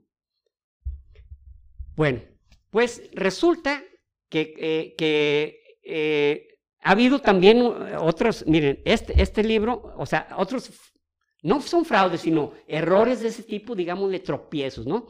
Bueno, 1.95 2.21
pues 2.69 3.01
resulta 3.13 3.83
que, 4.29 4.53
eh, 4.57 4.95
que 4.97 5.79
eh, 5.83 6.54
ha 6.85 6.91
habido 6.91 7.17
también 7.17 7.63
otros, 7.97 8.45
miren, 8.45 8.79
este, 8.85 9.19
este 9.19 9.43
libro, 9.43 9.95
o 9.97 10.05
sea, 10.05 10.27
otros, 10.37 10.69
no 11.41 11.59
son 11.59 11.83
fraudes, 11.83 12.21
sino 12.21 12.53
errores 12.67 13.21
de 13.21 13.29
ese 13.29 13.41
tipo, 13.41 13.73
digamos, 13.73 14.11
de 14.11 14.19
tropiezos, 14.19 14.85
¿no? 14.85 15.07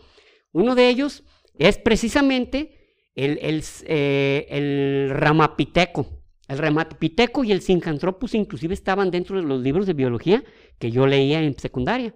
Uno 0.53 0.73
de 0.73 0.87
ellos 0.87 1.23
es 1.59 1.77
precisamente 1.77 2.95
el, 3.13 3.39
el, 3.41 3.61
eh, 3.87 4.47
el 4.49 5.09
ramapiteco. 5.09 6.07
El 6.47 6.59
ramapiteco 6.59 7.43
y 7.43 7.51
el 7.51 7.61
Sincanthropus 7.61 8.35
inclusive 8.35 8.73
estaban 8.73 9.11
dentro 9.11 9.35
de 9.35 9.43
los 9.43 9.61
libros 9.61 9.85
de 9.85 9.93
biología 9.93 10.45
que 10.79 10.91
yo 10.91 11.05
leía 11.05 11.41
en 11.41 11.59
secundaria. 11.59 12.15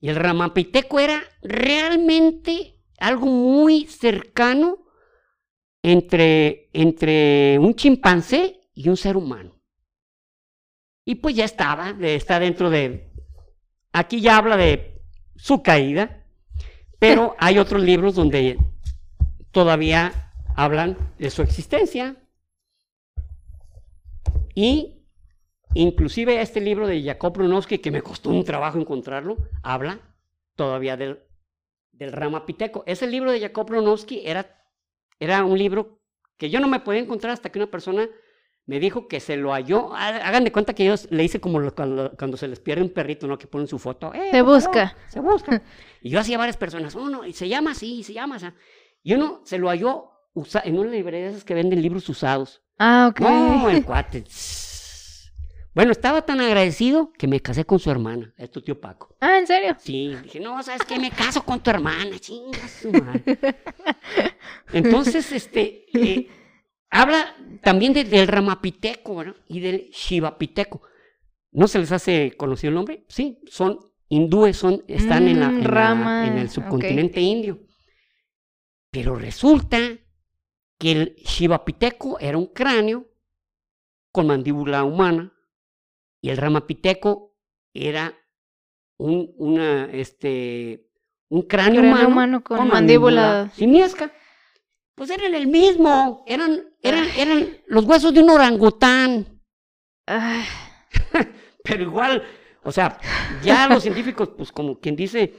Y 0.00 0.08
el 0.08 0.16
ramapiteco 0.16 1.00
era 1.00 1.22
realmente 1.42 2.80
algo 2.98 3.26
muy 3.26 3.84
cercano 3.84 4.86
entre, 5.82 6.70
entre 6.72 7.58
un 7.58 7.74
chimpancé 7.74 8.55
y 8.76 8.88
un 8.90 8.96
ser 8.96 9.16
humano. 9.16 9.58
Y 11.04 11.16
pues 11.16 11.34
ya 11.34 11.44
estaba, 11.44 11.90
está 12.00 12.38
dentro 12.38 12.70
de... 12.70 13.10
Aquí 13.92 14.20
ya 14.20 14.36
habla 14.36 14.56
de 14.56 15.02
su 15.34 15.62
caída, 15.62 16.24
pero 16.98 17.34
hay 17.40 17.58
otros 17.58 17.82
libros 17.82 18.14
donde 18.14 18.58
todavía 19.50 20.32
hablan 20.54 20.96
de 21.18 21.30
su 21.30 21.42
existencia. 21.42 22.16
Y 24.54 25.06
inclusive 25.74 26.40
este 26.40 26.60
libro 26.60 26.86
de 26.86 27.02
Jacob 27.02 27.32
Brunowski, 27.34 27.78
que 27.78 27.90
me 27.90 28.02
costó 28.02 28.30
un 28.30 28.44
trabajo 28.44 28.78
encontrarlo, 28.78 29.38
habla 29.62 30.00
todavía 30.54 30.98
del, 30.98 31.20
del 31.92 32.12
Ramapiteco. 32.12 32.84
Ese 32.86 33.06
libro 33.06 33.32
de 33.32 33.40
Jacob 33.40 33.68
Brunowski 33.68 34.22
era, 34.26 34.62
era 35.18 35.44
un 35.44 35.56
libro 35.56 36.02
que 36.36 36.50
yo 36.50 36.60
no 36.60 36.68
me 36.68 36.80
podía 36.80 37.00
encontrar 37.00 37.32
hasta 37.32 37.50
que 37.50 37.58
una 37.58 37.70
persona 37.70 38.06
me 38.66 38.80
dijo 38.80 39.06
que 39.06 39.20
se 39.20 39.36
lo 39.36 39.52
halló. 39.52 39.94
Hagan 39.94 40.44
de 40.44 40.52
cuenta 40.52 40.74
que 40.74 40.84
yo 40.84 40.94
le 41.10 41.24
hice 41.24 41.40
como 41.40 41.60
cuando, 41.70 42.36
se 42.36 42.48
les 42.48 42.60
pierde 42.60 42.82
un 42.82 42.90
perrito, 42.90 43.26
¿no? 43.26 43.38
Que 43.38 43.46
ponen 43.46 43.68
su 43.68 43.78
foto. 43.78 44.12
Eh, 44.12 44.30
se 44.32 44.42
busca. 44.42 44.96
se 45.08 45.20
busca. 45.20 45.62
y 46.02 46.10
yo 46.10 46.20
hacía 46.20 46.36
varias 46.36 46.56
personas. 46.56 46.94
Uno, 46.94 47.24
y 47.24 47.32
se 47.32 47.48
llama 47.48 47.70
así, 47.70 48.02
se 48.02 48.12
llama 48.12 48.36
así. 48.36 48.46
Y 49.02 49.14
uno 49.14 49.40
se 49.44 49.58
lo 49.58 49.68
halló 49.68 50.10
en 50.64 50.78
una 50.78 50.90
librería 50.90 51.26
de 51.26 51.30
esas 51.32 51.44
que 51.44 51.54
venden 51.54 51.80
libros 51.80 52.08
usados. 52.08 52.62
Ah, 52.78 53.08
ok. 53.10 53.20
No, 53.20 53.70
el 53.70 53.84
cuate. 53.84 54.24
Bueno, 55.76 55.92
estaba 55.92 56.22
tan 56.22 56.40
agradecido 56.40 57.12
que 57.18 57.26
me 57.26 57.40
casé 57.40 57.66
con 57.66 57.78
su 57.78 57.90
hermana, 57.90 58.32
es 58.38 58.50
tu 58.50 58.62
tío 58.62 58.80
Paco. 58.80 59.14
Ah, 59.20 59.38
¿en 59.38 59.46
serio? 59.46 59.76
Sí, 59.78 60.16
dije, 60.22 60.40
no, 60.40 60.62
¿sabes 60.62 60.80
qué? 60.88 60.98
Me 60.98 61.10
caso 61.10 61.44
con 61.44 61.60
tu 61.60 61.68
hermana, 61.68 62.18
chingas 62.18 62.70
su 62.80 62.90
madre. 62.90 63.38
Entonces, 64.72 65.30
este, 65.32 65.84
eh, 65.92 66.30
Habla 66.96 67.36
también 67.62 67.92
del 67.92 68.26
ramapiteco 68.26 69.22
y 69.48 69.60
del 69.60 69.90
shivapiteco. 69.90 70.80
¿No 71.52 71.68
se 71.68 71.78
les 71.78 71.92
hace 71.92 72.34
conocido 72.38 72.70
el 72.70 72.74
nombre? 72.74 73.04
Sí, 73.06 73.38
son 73.48 73.80
hindúes, 74.08 74.56
son, 74.56 74.82
están 74.88 75.28
en, 75.28 75.40
la, 75.40 75.50
mm, 75.50 75.62
rama, 75.62 76.26
en, 76.26 76.38
el 76.38 76.48
subcontinente 76.48 77.20
indio. 77.20 77.60
Pero 78.90 79.14
resulta 79.14 79.78
que 80.78 80.92
el 80.92 81.16
shivapiteco 81.16 82.18
era 82.18 82.38
un 82.38 82.46
cráneo 82.46 83.06
con 84.10 84.28
mandíbula 84.28 84.82
humana 84.82 85.34
y 86.22 86.30
el 86.30 86.38
ramapiteco 86.38 87.36
era 87.74 88.14
un, 88.96 89.34
una, 89.36 89.84
este, 89.92 90.88
un 91.28 91.42
cráneo, 91.42 91.82
humano, 91.82 92.42
con, 92.42 92.68
mandíbula 92.68 93.50
simiesca. 93.54 94.10
Pues 94.96 95.10
eran 95.10 95.34
el 95.34 95.46
mismo, 95.46 96.24
eran, 96.26 96.64
eran, 96.80 97.04
eran 97.18 97.58
los 97.66 97.84
huesos 97.84 98.14
de 98.14 98.22
un 98.22 98.30
orangután. 98.30 99.40
Pero 101.64 101.82
igual, 101.82 102.22
o 102.62 102.72
sea, 102.72 102.98
ya 103.42 103.68
los 103.68 103.82
científicos, 103.82 104.30
pues 104.34 104.50
como 104.50 104.80
quien 104.80 104.96
dice, 104.96 105.34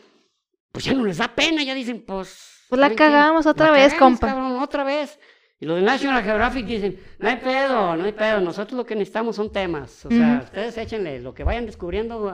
pues 0.72 0.86
ya 0.86 0.94
no 0.94 1.04
les 1.04 1.18
da 1.18 1.34
pena, 1.34 1.64
ya 1.64 1.74
dicen, 1.74 2.04
pues... 2.06 2.66
Pues 2.70 2.80
la 2.80 2.94
cagamos 2.94 3.48
otra 3.48 3.72
vez, 3.72 3.96
compa. 3.96 4.62
otra 4.62 4.84
vez. 4.84 5.18
Y 5.60 5.66
los 5.66 5.78
de 5.78 5.82
National 5.82 6.22
Geographic 6.22 6.66
dicen, 6.68 7.00
no 7.18 7.30
hay 7.30 7.38
pedo, 7.38 7.96
no 7.96 8.06
hay 8.06 8.12
pedo, 8.12 8.40
nosotros 8.42 8.78
lo 8.78 8.86
que 8.86 8.94
necesitamos 8.94 9.38
son 9.38 9.52
temas. 9.52 10.06
O 10.06 10.10
sea, 10.10 10.42
ustedes 10.44 10.78
échenle, 10.78 11.20
lo 11.20 11.34
que 11.34 11.44
vayan 11.44 11.66
descubriendo, 11.66 12.32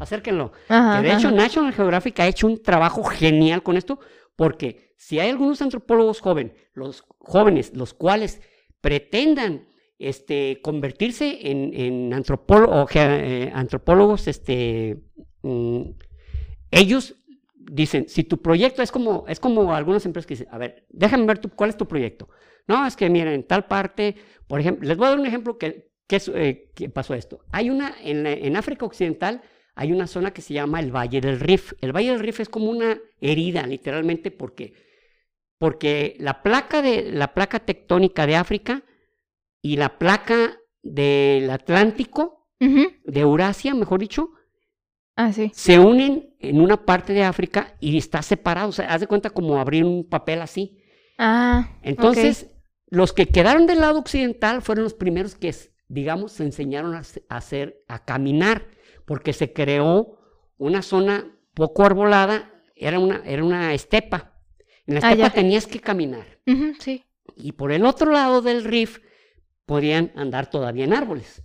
acérquenlo. 0.00 0.50
que 0.66 0.74
de 0.74 1.12
hecho 1.12 1.30
National 1.30 1.72
Geographic 1.72 2.18
ha 2.18 2.26
hecho 2.26 2.48
un 2.48 2.60
trabajo 2.60 3.04
genial 3.04 3.62
con 3.62 3.76
esto, 3.76 4.00
porque 4.36 4.92
si 4.96 5.18
hay 5.18 5.30
algunos 5.30 5.60
antropólogos 5.62 6.20
jóvenes, 6.20 6.52
los 6.74 7.04
jóvenes, 7.18 7.72
los 7.74 7.94
cuales 7.94 8.40
pretendan 8.80 9.66
este, 9.98 10.60
convertirse 10.62 11.50
en, 11.50 11.72
eh, 11.74 13.50
antropólogos, 13.54 14.28
este, 14.28 15.02
mm, 15.42 15.82
ellos 16.70 17.14
dicen, 17.58 18.08
si 18.08 18.24
tu 18.24 18.40
proyecto 18.42 18.82
es 18.82 18.92
como, 18.92 19.24
es 19.26 19.40
como 19.40 19.74
algunas 19.74 20.04
empresas 20.06 20.26
que 20.26 20.34
dicen, 20.34 20.48
a 20.50 20.58
ver, 20.58 20.86
déjame 20.90 21.26
ver 21.26 21.40
cuál 21.56 21.70
es 21.70 21.76
tu 21.76 21.88
proyecto. 21.88 22.28
No, 22.68 22.86
es 22.86 22.96
que 22.96 23.08
miren, 23.08 23.34
en 23.34 23.42
tal 23.44 23.66
parte, 23.66 24.16
por 24.46 24.60
ejemplo, 24.60 24.86
les 24.86 24.96
voy 24.96 25.06
a 25.06 25.10
dar 25.10 25.18
un 25.18 25.26
ejemplo 25.26 25.56
que, 25.56 25.90
eh, 26.10 26.72
pasó 26.92 27.14
esto. 27.14 27.40
Hay 27.52 27.70
una, 27.70 27.94
en 28.00 28.56
África 28.56 28.86
Occidental, 28.86 29.42
hay 29.76 29.92
una 29.92 30.06
zona 30.06 30.32
que 30.32 30.40
se 30.40 30.54
llama 30.54 30.80
el 30.80 30.90
Valle 30.90 31.20
del 31.20 31.38
Rif. 31.38 31.74
El 31.82 31.94
Valle 31.94 32.10
del 32.10 32.20
Rif 32.20 32.40
es 32.40 32.48
como 32.48 32.70
una 32.70 32.98
herida, 33.20 33.66
literalmente, 33.66 34.30
porque, 34.30 34.72
porque 35.58 36.16
la, 36.18 36.42
placa 36.42 36.80
de, 36.80 37.12
la 37.12 37.34
placa 37.34 37.60
tectónica 37.60 38.26
de 38.26 38.36
África 38.36 38.82
y 39.60 39.76
la 39.76 39.98
placa 39.98 40.56
del 40.82 41.50
Atlántico, 41.50 42.48
de 42.58 43.20
Eurasia, 43.20 43.74
mejor 43.74 44.00
dicho, 44.00 44.30
ah, 45.14 45.30
se 45.30 45.78
unen 45.78 46.34
en 46.40 46.58
una 46.58 46.86
parte 46.86 47.12
de 47.12 47.24
África 47.24 47.76
y 47.78 47.98
está 47.98 48.22
separado. 48.22 48.70
O 48.70 48.72
sea, 48.72 48.88
haz 48.88 49.02
de 49.02 49.06
cuenta 49.06 49.28
como 49.28 49.58
abrir 49.58 49.84
un 49.84 50.08
papel 50.08 50.40
así. 50.40 50.82
Ah, 51.18 51.76
Entonces, 51.82 52.50
los 52.86 53.12
que 53.12 53.26
quedaron 53.26 53.66
del 53.66 53.80
lado 53.80 53.98
occidental 53.98 54.62
fueron 54.62 54.84
los 54.84 54.94
primeros 54.94 55.34
que, 55.34 55.54
digamos, 55.88 56.32
se 56.32 56.44
enseñaron 56.44 56.94
a 56.94 57.02
hacer, 57.28 57.84
a 57.88 58.02
caminar 58.06 58.74
porque 59.06 59.32
se 59.32 59.52
creó 59.52 60.18
una 60.58 60.82
zona 60.82 61.32
poco 61.54 61.84
arbolada, 61.84 62.52
era 62.74 62.98
una, 62.98 63.22
era 63.24 63.42
una 63.42 63.72
estepa. 63.72 64.34
En 64.86 64.94
la 64.94 65.00
ah, 65.02 65.12
estepa 65.12 65.30
tenías 65.30 65.66
que 65.66 65.80
caminar. 65.80 66.26
sí. 66.78 67.02
Y 67.34 67.52
por 67.52 67.72
el 67.72 67.84
otro 67.84 68.12
lado 68.12 68.40
del 68.40 68.64
riff 68.64 69.00
podían 69.66 70.12
andar 70.14 70.48
todavía 70.48 70.84
en 70.84 70.94
árboles. 70.94 71.42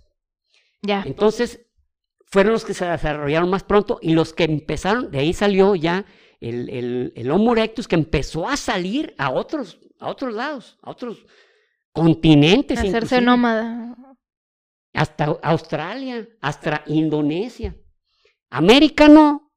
Ya. 0.81 1.03
Entonces, 1.05 1.65
fueron 2.27 2.53
los 2.53 2.63
que 2.63 2.73
se 2.73 2.85
desarrollaron 2.85 3.49
más 3.49 3.63
pronto 3.63 3.99
y 4.01 4.13
los 4.13 4.33
que 4.33 4.45
empezaron, 4.45 5.11
de 5.11 5.19
ahí 5.19 5.33
salió 5.33 5.75
ya 5.75 6.05
el, 6.39 6.69
el, 6.69 7.13
el 7.15 7.31
Homo 7.31 7.53
erectus 7.53 7.87
que 7.87 7.95
empezó 7.95 8.47
a 8.47 8.57
salir 8.57 9.13
a 9.17 9.31
otros, 9.31 9.79
a 9.99 10.09
otros 10.09 10.33
lados, 10.33 10.77
a 10.81 10.91
otros 10.91 11.25
continentes. 11.91 12.79
hacerse 12.79 13.21
nómada 13.21 13.97
hasta 14.93 15.25
Australia, 15.41 16.27
hasta 16.41 16.83
Indonesia. 16.87 17.75
América 18.49 19.07
no, 19.07 19.51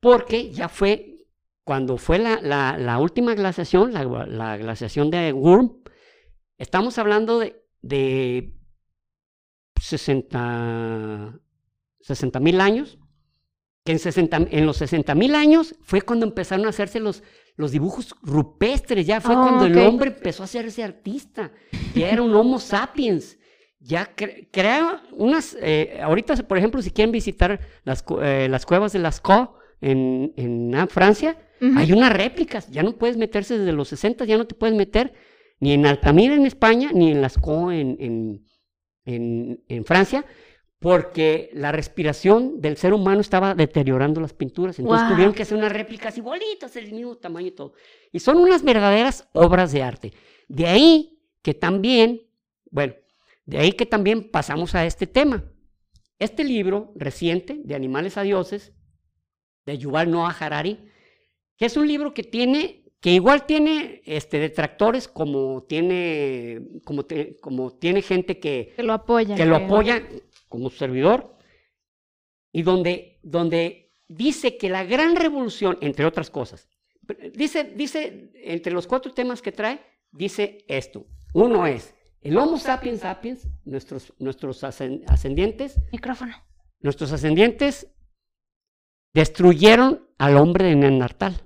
porque 0.00 0.50
ya 0.50 0.68
fue, 0.68 1.26
cuando 1.64 1.96
fue 1.96 2.18
la, 2.18 2.40
la, 2.76 2.98
última 2.98 3.34
glaciación, 3.34 3.92
la, 3.92 4.56
glaciación 4.56 5.10
de 5.10 5.32
Wurm, 5.32 5.82
estamos 6.58 6.98
hablando 6.98 7.38
de, 7.38 7.64
de 7.82 8.52
60 9.78 11.40
mil 12.40 12.60
años, 12.60 12.98
que 13.84 13.92
en, 13.92 13.98
60 13.98 14.36
en 14.50 14.66
los 14.66 14.76
60 14.78 15.14
mil 15.14 15.34
años 15.34 15.76
fue 15.82 16.02
cuando 16.02 16.26
empezaron 16.26 16.66
a 16.66 16.70
hacerse 16.70 17.00
los, 17.00 17.22
los 17.56 17.70
dibujos 17.70 18.14
rupestres, 18.22 19.06
ya 19.06 19.20
fue 19.20 19.34
Ah, 19.34 19.40
cuando 19.40 19.66
el 19.66 19.78
hombre 19.86 20.10
empezó 20.10 20.42
a 20.42 20.46
hacerse 20.46 20.82
artista, 20.82 21.52
ya 21.94 22.10
era 22.10 22.22
un 22.22 22.34
Homo 22.34 22.58
sapiens, 22.58 23.38
ya 23.82 24.14
cre- 24.16 24.48
crea 24.50 25.02
unas, 25.12 25.56
eh, 25.60 25.98
ahorita 26.02 26.36
por 26.48 26.56
ejemplo 26.58 26.80
si 26.82 26.90
quieren 26.90 27.12
visitar 27.12 27.60
las, 27.84 28.04
eh, 28.22 28.46
las 28.48 28.64
cuevas 28.64 28.92
de 28.92 29.00
Lascaux 29.00 29.50
en, 29.80 30.32
en 30.36 30.74
ah, 30.74 30.86
Francia, 30.86 31.36
hay 31.76 31.92
unas 31.92 32.12
réplicas, 32.12 32.68
ya 32.70 32.82
no 32.82 32.96
puedes 32.96 33.16
meterse 33.16 33.56
desde 33.56 33.72
los 33.72 33.86
60, 33.88 34.24
ya 34.24 34.36
no 34.36 34.46
te 34.48 34.56
puedes 34.56 34.74
meter 34.74 35.12
ni 35.60 35.72
en 35.74 35.86
Altamira 35.86 36.34
en 36.34 36.44
España, 36.44 36.90
ni 36.92 37.12
en 37.12 37.20
Lascaux 37.22 37.72
en, 37.72 37.96
en, 38.00 38.44
en, 39.04 39.62
en 39.68 39.84
Francia, 39.84 40.24
porque 40.80 41.50
la 41.52 41.70
respiración 41.70 42.60
del 42.60 42.76
ser 42.76 42.92
humano 42.92 43.20
estaba 43.20 43.54
deteriorando 43.54 44.20
las 44.20 44.32
pinturas. 44.32 44.80
Entonces 44.80 45.06
tuvieron 45.08 45.32
que 45.32 45.42
hacer 45.42 45.56
unas 45.56 45.72
réplicas 45.72 46.18
igualitas, 46.18 46.74
del 46.74 46.90
mismo 46.92 47.16
tamaño 47.16 47.46
y 47.46 47.52
todo. 47.52 47.74
Y 48.10 48.18
son 48.18 48.38
unas 48.38 48.64
verdaderas 48.64 49.28
obras 49.32 49.70
de 49.70 49.82
arte. 49.84 50.12
De 50.48 50.66
ahí 50.66 51.20
que 51.42 51.54
también, 51.54 52.22
bueno, 52.72 52.94
de 53.44 53.58
ahí 53.58 53.72
que 53.72 53.86
también 53.86 54.30
pasamos 54.30 54.74
a 54.74 54.84
este 54.86 55.06
tema. 55.06 55.44
Este 56.18 56.44
libro 56.44 56.92
reciente, 56.96 57.60
de 57.64 57.74
Animales 57.74 58.16
a 58.16 58.22
Dioses, 58.22 58.72
de 59.66 59.78
Yuval 59.78 60.10
Noah 60.10 60.36
Harari, 60.38 60.88
que 61.56 61.66
es 61.66 61.76
un 61.76 61.86
libro 61.88 62.14
que 62.14 62.22
tiene, 62.22 62.84
que 63.00 63.10
igual 63.10 63.44
tiene 63.46 64.02
este, 64.04 64.38
detractores 64.38 65.08
como 65.08 65.64
tiene, 65.64 66.60
como, 66.84 67.04
te- 67.04 67.36
como 67.40 67.76
tiene 67.76 68.02
gente 68.02 68.38
que, 68.38 68.72
Que 68.76 68.82
lo 68.82 68.92
apoya. 68.92 69.34
que 69.34 69.46
lo 69.46 69.56
apoya 69.56 70.08
como 70.48 70.70
servidor, 70.70 71.36
y 72.52 72.62
donde, 72.62 73.18
donde 73.22 73.92
dice 74.08 74.56
que 74.58 74.68
la 74.68 74.84
gran 74.84 75.16
revolución, 75.16 75.78
entre 75.80 76.04
otras 76.04 76.30
cosas, 76.30 76.68
dice, 77.34 77.64
dice, 77.74 78.30
entre 78.34 78.72
los 78.72 78.86
cuatro 78.86 79.12
temas 79.12 79.42
que 79.42 79.50
trae, 79.52 79.80
dice 80.12 80.64
esto. 80.68 81.06
Uno 81.34 81.66
es, 81.66 81.94
el 82.22 82.36
Homo 82.38 82.58
sapiens 82.58 83.00
sapiens, 83.00 83.48
nuestros, 83.64 84.12
nuestros 84.18 84.62
ascen- 84.64 85.02
ascendientes, 85.08 85.80
Micrófono. 85.92 86.34
nuestros 86.80 87.12
ascendientes 87.12 87.88
destruyeron 89.14 90.08
al 90.18 90.36
hombre 90.36 90.66
de 90.66 90.76
Neandertal. 90.76 91.40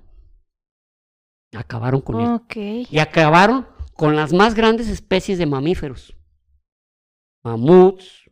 Acabaron 1.55 2.01
con 2.01 2.21
él. 2.21 2.87
Y 2.91 2.99
acabaron 2.99 3.67
con 3.93 4.15
las 4.15 4.33
más 4.33 4.53
grandes 4.53 4.87
especies 4.89 5.37
de 5.37 5.45
mamíferos. 5.45 6.15
Mamuts, 7.43 8.29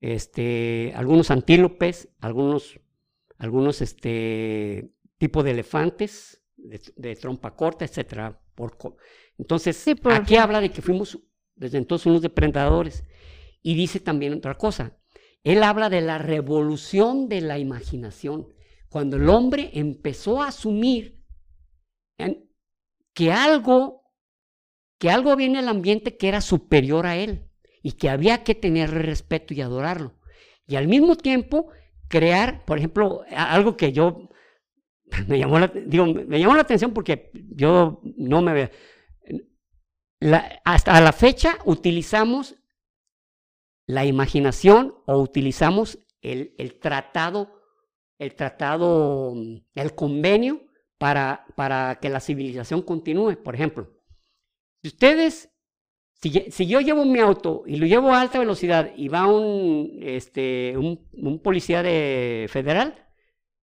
este, 0.00 0.92
algunos 0.96 1.30
antílopes, 1.30 2.08
algunos, 2.20 2.80
algunos 3.38 3.80
este, 3.82 4.92
tipo 5.18 5.42
de 5.42 5.50
elefantes, 5.50 6.42
de, 6.56 6.80
de 6.96 7.16
trompa 7.16 7.54
corta, 7.56 7.84
etcétera. 7.84 8.40
Por 8.54 8.76
entonces, 9.36 9.76
Sí, 9.76 9.94
por- 9.94 10.12
aquí 10.12 10.36
habla 10.36 10.60
de 10.60 10.70
que 10.70 10.82
fuimos 10.82 11.18
desde 11.58 11.78
entonces 11.78 12.06
unos 12.06 12.22
depredadores. 12.22 13.04
Y 13.62 13.74
dice 13.74 14.00
también 14.00 14.34
otra 14.34 14.56
cosa. 14.56 14.96
Él 15.44 15.62
habla 15.62 15.88
de 15.90 16.00
la 16.00 16.18
revolución 16.18 17.28
de 17.28 17.40
la 17.40 17.58
imaginación. 17.58 18.48
Cuando 18.88 19.16
el 19.16 19.28
hombre 19.28 19.70
empezó 19.74 20.42
a 20.42 20.48
asumir 20.48 21.22
que 23.14 23.32
algo, 23.32 24.02
que 24.98 25.10
algo 25.10 25.30
había 25.30 25.46
en 25.46 25.56
el 25.56 25.68
ambiente 25.68 26.16
que 26.16 26.28
era 26.28 26.40
superior 26.40 27.06
a 27.06 27.16
él 27.16 27.48
y 27.82 27.92
que 27.92 28.08
había 28.08 28.44
que 28.44 28.54
tenerle 28.54 29.00
respeto 29.00 29.54
y 29.54 29.60
adorarlo. 29.60 30.18
Y 30.66 30.76
al 30.76 30.88
mismo 30.88 31.16
tiempo 31.16 31.70
crear, 32.08 32.64
por 32.64 32.78
ejemplo, 32.78 33.22
algo 33.30 33.76
que 33.76 33.92
yo 33.92 34.28
me 35.26 35.38
llamó 35.38 35.58
la, 35.58 35.72
me 35.74 36.38
llamó 36.38 36.54
la 36.54 36.62
atención 36.62 36.92
porque 36.92 37.30
yo 37.34 38.00
no 38.16 38.42
me 38.42 38.70
hasta 40.64 41.00
la 41.00 41.12
fecha 41.12 41.58
utilizamos 41.64 42.56
la 43.86 44.04
imaginación 44.04 44.94
o 45.06 45.18
utilizamos 45.18 45.98
el, 46.20 46.54
el 46.58 46.78
tratado, 46.78 47.60
el 48.18 48.34
tratado, 48.34 49.34
el 49.74 49.94
convenio 49.94 50.66
para, 50.98 51.46
para 51.56 51.98
que 52.00 52.10
la 52.10 52.20
civilización 52.20 52.82
continúe. 52.82 53.42
Por 53.42 53.54
ejemplo, 53.54 53.90
si 54.82 54.88
ustedes, 54.88 55.50
si, 56.14 56.30
si 56.50 56.66
yo 56.66 56.80
llevo 56.80 57.04
mi 57.04 57.20
auto 57.20 57.62
y 57.66 57.76
lo 57.76 57.86
llevo 57.86 58.12
a 58.12 58.20
alta 58.20 58.38
velocidad 58.38 58.92
y 58.96 59.08
va 59.08 59.26
un, 59.26 59.98
este, 60.02 60.76
un 60.76 61.40
policía 61.42 61.82
de 61.82 62.46
federal, 62.50 63.06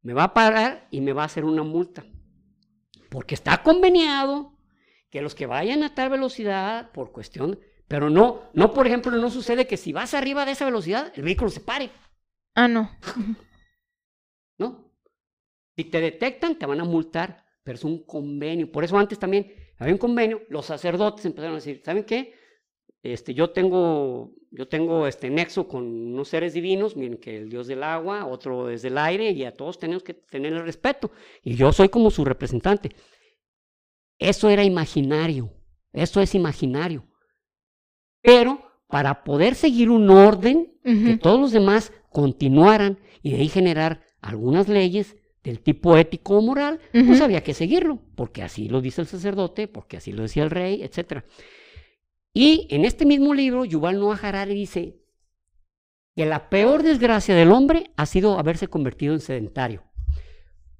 me 0.01 0.14
va 0.14 0.26
a 0.26 0.34
parar 0.34 0.88
y 0.91 1.01
me 1.01 1.14
va 1.14 1.24
a 1.24 1.26
hacer 1.26 1.45
una 1.45 1.64
multa. 1.64 2.06
Porque 3.10 3.36
está 3.36 3.62
conveniado 3.62 4.55
que 5.10 5.22
los 5.22 5.36
que 5.36 5.45
vayan 5.45 5.84
a 5.84 5.93
tal 5.93 6.10
velocidad 6.10 6.91
por 6.91 7.12
cuestión, 7.12 7.60
pero 7.88 8.10
no, 8.10 8.49
no 8.53 8.74
por 8.74 8.88
ejemplo, 8.88 9.12
no 9.12 9.30
sucede 9.30 9.68
que 9.68 9.78
si 9.78 9.93
vas 9.93 10.14
arriba 10.14 10.45
de 10.45 10.53
esa 10.53 10.66
velocidad, 10.66 11.12
el 11.16 11.24
vehículo 11.24 11.51
se 11.51 11.60
pare, 11.60 11.91
Ah, 12.56 12.70
no. 12.70 12.89
¿no? 14.58 14.91
Si 15.76 15.84
te 15.84 15.99
detectan, 15.99 16.58
te 16.58 16.66
van 16.66 16.80
a 16.80 16.86
multar, 16.86 17.45
pero 17.64 17.76
es 17.76 17.84
un 17.84 18.06
convenio. 18.06 18.72
Por 18.72 18.86
eso 18.86 18.97
antes 18.97 19.20
también 19.20 19.53
había 19.78 19.93
un 19.93 19.99
convenio, 19.99 20.41
los 20.49 20.66
sacerdotes 20.66 21.26
empezaron 21.26 21.53
a 21.53 21.58
decir, 21.58 21.82
¿saben 21.84 22.06
qué? 22.06 22.34
Este, 23.03 23.34
yo 23.34 23.51
tengo, 23.51 24.32
yo 24.51 24.68
tengo 24.70 25.06
este 25.06 25.30
nexo 25.30 25.68
con 25.68 25.84
unos 25.84 26.30
seres 26.30 26.53
divinos, 26.53 26.95
miren 26.95 27.18
que 27.18 27.38
el 27.38 27.49
dios 27.49 27.68
del 27.68 27.84
agua, 27.84 28.26
otro 28.26 28.70
es 28.70 28.82
del 28.82 28.97
aire, 28.97 29.32
y 29.32 29.43
a 29.43 29.53
todos 29.53 29.78
tenemos 29.78 30.01
que 30.01 30.14
tener 30.14 30.53
el 30.53 30.64
respeto. 30.64 31.12
Y 31.43 31.56
yo 31.56 31.74
soy 31.74 31.89
como 31.89 32.10
su 32.10 32.24
representante. 32.24 32.95
Eso 34.20 34.49
era 34.49 34.63
imaginario, 34.63 35.53
eso 35.93 36.22
es 36.22 36.36
imaginario. 36.36 37.07
Pero 38.22 38.59
para 38.88 39.24
poder 39.24 39.55
seguir 39.55 39.89
un 39.89 40.09
orden, 40.09 40.72
que 40.84 41.18
todos 41.18 41.39
los 41.39 41.51
demás 41.51 41.91
continuaran 42.09 42.99
y 43.24 43.32
de 43.32 43.38
ahí 43.38 43.49
generar 43.49 44.01
algunas 44.22 44.68
leyes 44.68 45.16
del 45.43 45.61
tipo 45.61 45.97
ético 45.97 46.38
o 46.38 46.41
moral, 46.41 46.80
pues 46.91 47.22
había 47.22 47.43
que 47.43 47.53
seguirlo, 47.53 47.99
porque 48.16 48.41
así 48.41 48.70
lo 48.70 48.82
dice 48.82 49.01
el 49.01 49.07
sacerdote, 49.07 49.68
porque 49.68 49.97
así 49.97 50.11
lo 50.11 50.24
decía 50.24 50.43
el 50.43 50.49
rey, 50.49 50.84
etc. 50.84 51.24
Y 52.34 52.68
en 52.70 52.86
este 52.86 53.05
mismo 53.05 53.34
libro, 53.34 53.66
Yuval 53.66 53.99
Noah 53.99 54.20
Harari 54.22 54.53
dice 54.53 55.01
que 56.16 56.26
la 56.26 56.49
peor 56.49 56.84
desgracia 56.84 57.36
del 57.36 57.51
hombre 57.51 57.91
ha 57.95 58.05
sido 58.05 58.39
haberse 58.39 58.68
convertido 58.68 59.13
en 59.13 59.20
sedentario. 59.20 59.84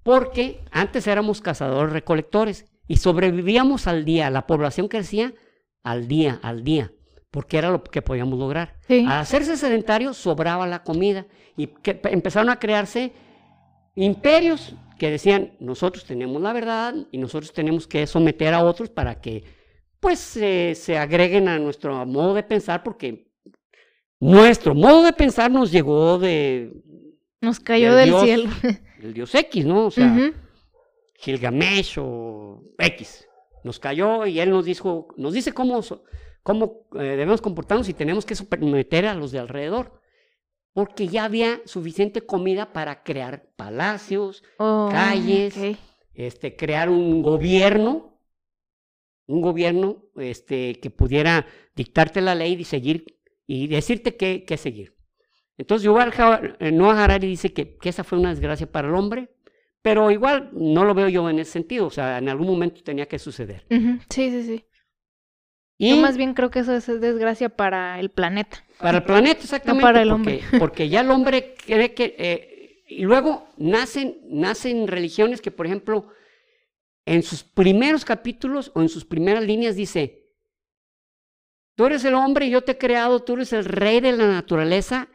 Porque 0.04 0.64
antes 0.72 1.08
éramos 1.08 1.42
cazadores 1.42 1.92
recolectores 1.92 2.66
y 2.88 2.98
sobrevivíamos 2.98 3.88
al 3.88 4.06
día, 4.06 4.30
la 4.30 4.46
población 4.48 4.88
crecía 4.88 5.34
al 5.84 6.08
día, 6.08 6.40
al 6.42 6.64
día, 6.64 6.92
porque 7.32 7.58
era 7.58 7.70
lo 7.70 7.84
que 7.84 8.02
podíamos 8.02 8.38
lograr. 8.40 8.76
Sí. 8.88 9.06
Al 9.08 9.20
hacerse 9.20 9.58
sedentario 9.58 10.14
sobraba 10.14 10.66
la 10.68 10.84
comida 10.84 11.26
y 11.58 11.68
que- 11.68 12.00
empezaron 12.06 12.50
a 12.50 12.60
crearse 12.60 13.12
imperios 13.96 14.76
que 14.98 15.12
decían, 15.12 15.54
nosotros 15.60 16.06
tenemos 16.06 16.42
la 16.42 16.54
verdad 16.54 16.96
y 17.12 17.18
nosotros 17.18 17.52
tenemos 17.54 17.88
que 17.88 18.08
someter 18.08 18.54
a 18.54 18.64
otros 18.64 18.90
para 18.90 19.20
que 19.22 19.44
pues 20.00 20.38
eh, 20.38 20.74
se 20.76 20.98
agreguen 20.98 21.48
a 21.48 21.58
nuestro 21.60 22.06
modo 22.06 22.34
de 22.34 22.44
pensar 22.44 22.84
porque 22.84 23.28
nuestro 24.20 24.76
modo 24.76 25.04
de 25.04 25.14
pensar 25.14 25.52
nos 25.52 25.72
llegó 25.72 26.18
de, 26.20 26.72
Nos 27.42 27.60
cayó 27.60 27.96
del 27.96 28.10
del 28.10 28.10
dios, 28.10 28.24
cielo. 28.24 28.50
del 29.02 29.14
dios 29.14 29.36
X, 29.36 29.66
¿no? 29.66 29.86
O 29.88 29.92
sea. 29.92 30.32
Gilgamesh 31.18 31.98
o 32.00 32.64
X. 32.78 33.28
Nos 33.64 33.80
cayó 33.80 34.26
y 34.26 34.40
él 34.40 34.52
nos 34.52 34.66
dijo, 34.66 35.08
nos 35.18 35.34
dice 35.34 35.54
cómo, 35.54 35.82
cómo 36.44 36.88
eh, 36.94 37.04
debemos 37.04 37.42
comportarnos 37.42 37.90
y 37.90 37.94
tenemos 37.94 38.26
que 38.26 38.36
someter 38.36 39.08
a 39.08 39.16
los 39.16 39.32
de 39.32 39.40
alrededor. 39.40 40.02
Porque 40.74 41.08
ya 41.08 41.24
había 41.24 41.62
suficiente 41.66 42.22
comida 42.22 42.74
para 42.74 43.02
crear 43.04 43.48
palacios, 43.56 44.44
Oh, 44.58 44.90
calles, 44.92 45.56
este, 46.14 46.56
crear 46.56 46.90
un 46.90 47.22
gobierno, 47.22 48.20
un 49.26 49.42
gobierno 49.42 50.04
este, 50.18 50.80
que 50.82 50.90
pudiera 50.90 51.48
dictarte 51.76 52.22
la 52.22 52.36
ley 52.36 52.54
y 52.54 52.66
seguir 52.66 53.20
y 53.48 53.68
decirte 53.68 54.16
qué, 54.16 54.44
qué 54.46 54.58
seguir. 54.58 54.96
Entonces, 55.58 55.86
Yuval 55.86 56.14
eh, 56.60 56.72
Noah 56.72 57.04
Harari 57.04 57.28
dice 57.28 57.54
que, 57.54 57.78
que 57.78 57.90
esa 57.90 58.04
fue 58.04 58.20
una 58.20 58.30
desgracia 58.30 58.70
para 58.70 58.88
el 58.88 58.96
hombre, 58.96 59.35
pero 59.86 60.10
igual 60.10 60.50
no 60.54 60.84
lo 60.84 60.96
veo 60.96 61.10
yo 61.10 61.30
en 61.30 61.38
ese 61.38 61.52
sentido, 61.52 61.86
o 61.86 61.92
sea, 61.92 62.18
en 62.18 62.28
algún 62.28 62.48
momento 62.48 62.82
tenía 62.82 63.06
que 63.08 63.20
suceder. 63.20 63.68
Sí, 64.10 64.32
sí, 64.32 64.44
sí. 64.44 64.66
Y 65.78 65.92
Yo 65.92 65.98
más 65.98 66.18
bien 66.18 66.34
creo 66.34 66.50
que 66.50 66.58
eso 66.58 66.74
es 66.74 66.88
desgracia 66.88 67.50
para 67.50 68.00
el 68.00 68.10
planeta. 68.10 68.66
para 68.80 68.98
el 68.98 69.04
planeta, 69.04 69.42
exactamente, 69.42 69.84
para 69.84 70.02
el 70.02 70.10
porque, 70.10 70.42
porque 70.58 70.90
ya 70.90 71.02
el 71.02 71.12
hombre 71.12 71.54
cree 71.64 71.94
que... 71.94 72.16
eh, 72.18 72.84
y 72.88 73.04
luego 73.04 73.48
nacen, 73.58 74.22
nacen 74.28 74.88
religiones 74.88 75.40
que, 75.40 75.52
por 75.52 75.68
ejemplo, 75.68 76.10
en 77.06 77.22
sus 77.22 77.44
primeros 77.44 78.06
capítulos 78.06 78.72
o 78.74 78.82
en 78.82 78.90
sus 78.90 79.06
primeras 79.06 79.44
líneas 79.44 79.76
dice, 79.76 80.32
tú 81.76 81.86
eres 81.86 82.04
el 82.06 82.16
hombre 82.16 82.50
yo 82.50 82.64
te 82.64 82.72
he 82.72 82.78
creado, 82.80 83.22
tú 83.22 83.34
eres 83.34 83.54
el 83.54 83.66
rey 83.66 84.00
de 84.00 84.14
la 84.14 84.26
naturaleza 84.26 85.10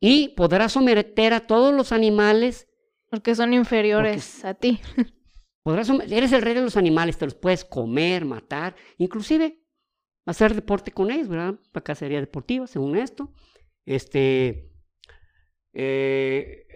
y 0.00 0.30
podrás 0.30 0.72
someter 0.72 1.34
a 1.34 1.46
todos 1.46 1.72
los 1.72 1.92
animales 1.92 2.67
Porque 3.10 3.34
son 3.34 3.52
inferiores 3.52 4.44
a 4.44 4.54
ti. 4.54 4.80
Podrás, 5.62 5.90
eres 6.10 6.32
el 6.32 6.42
rey 6.42 6.54
de 6.54 6.62
los 6.62 6.76
animales, 6.76 7.18
te 7.18 7.26
los 7.26 7.34
puedes 7.34 7.64
comer, 7.64 8.24
matar, 8.24 8.74
inclusive 8.96 9.60
hacer 10.24 10.54
deporte 10.54 10.92
con 10.92 11.10
ellos, 11.10 11.28
¿verdad? 11.28 11.54
Acá 11.74 11.94
sería 11.94 12.20
deportiva, 12.20 12.66
según 12.66 12.96
esto. 12.96 13.32
Este. 13.84 14.70
Eh, 15.72 16.66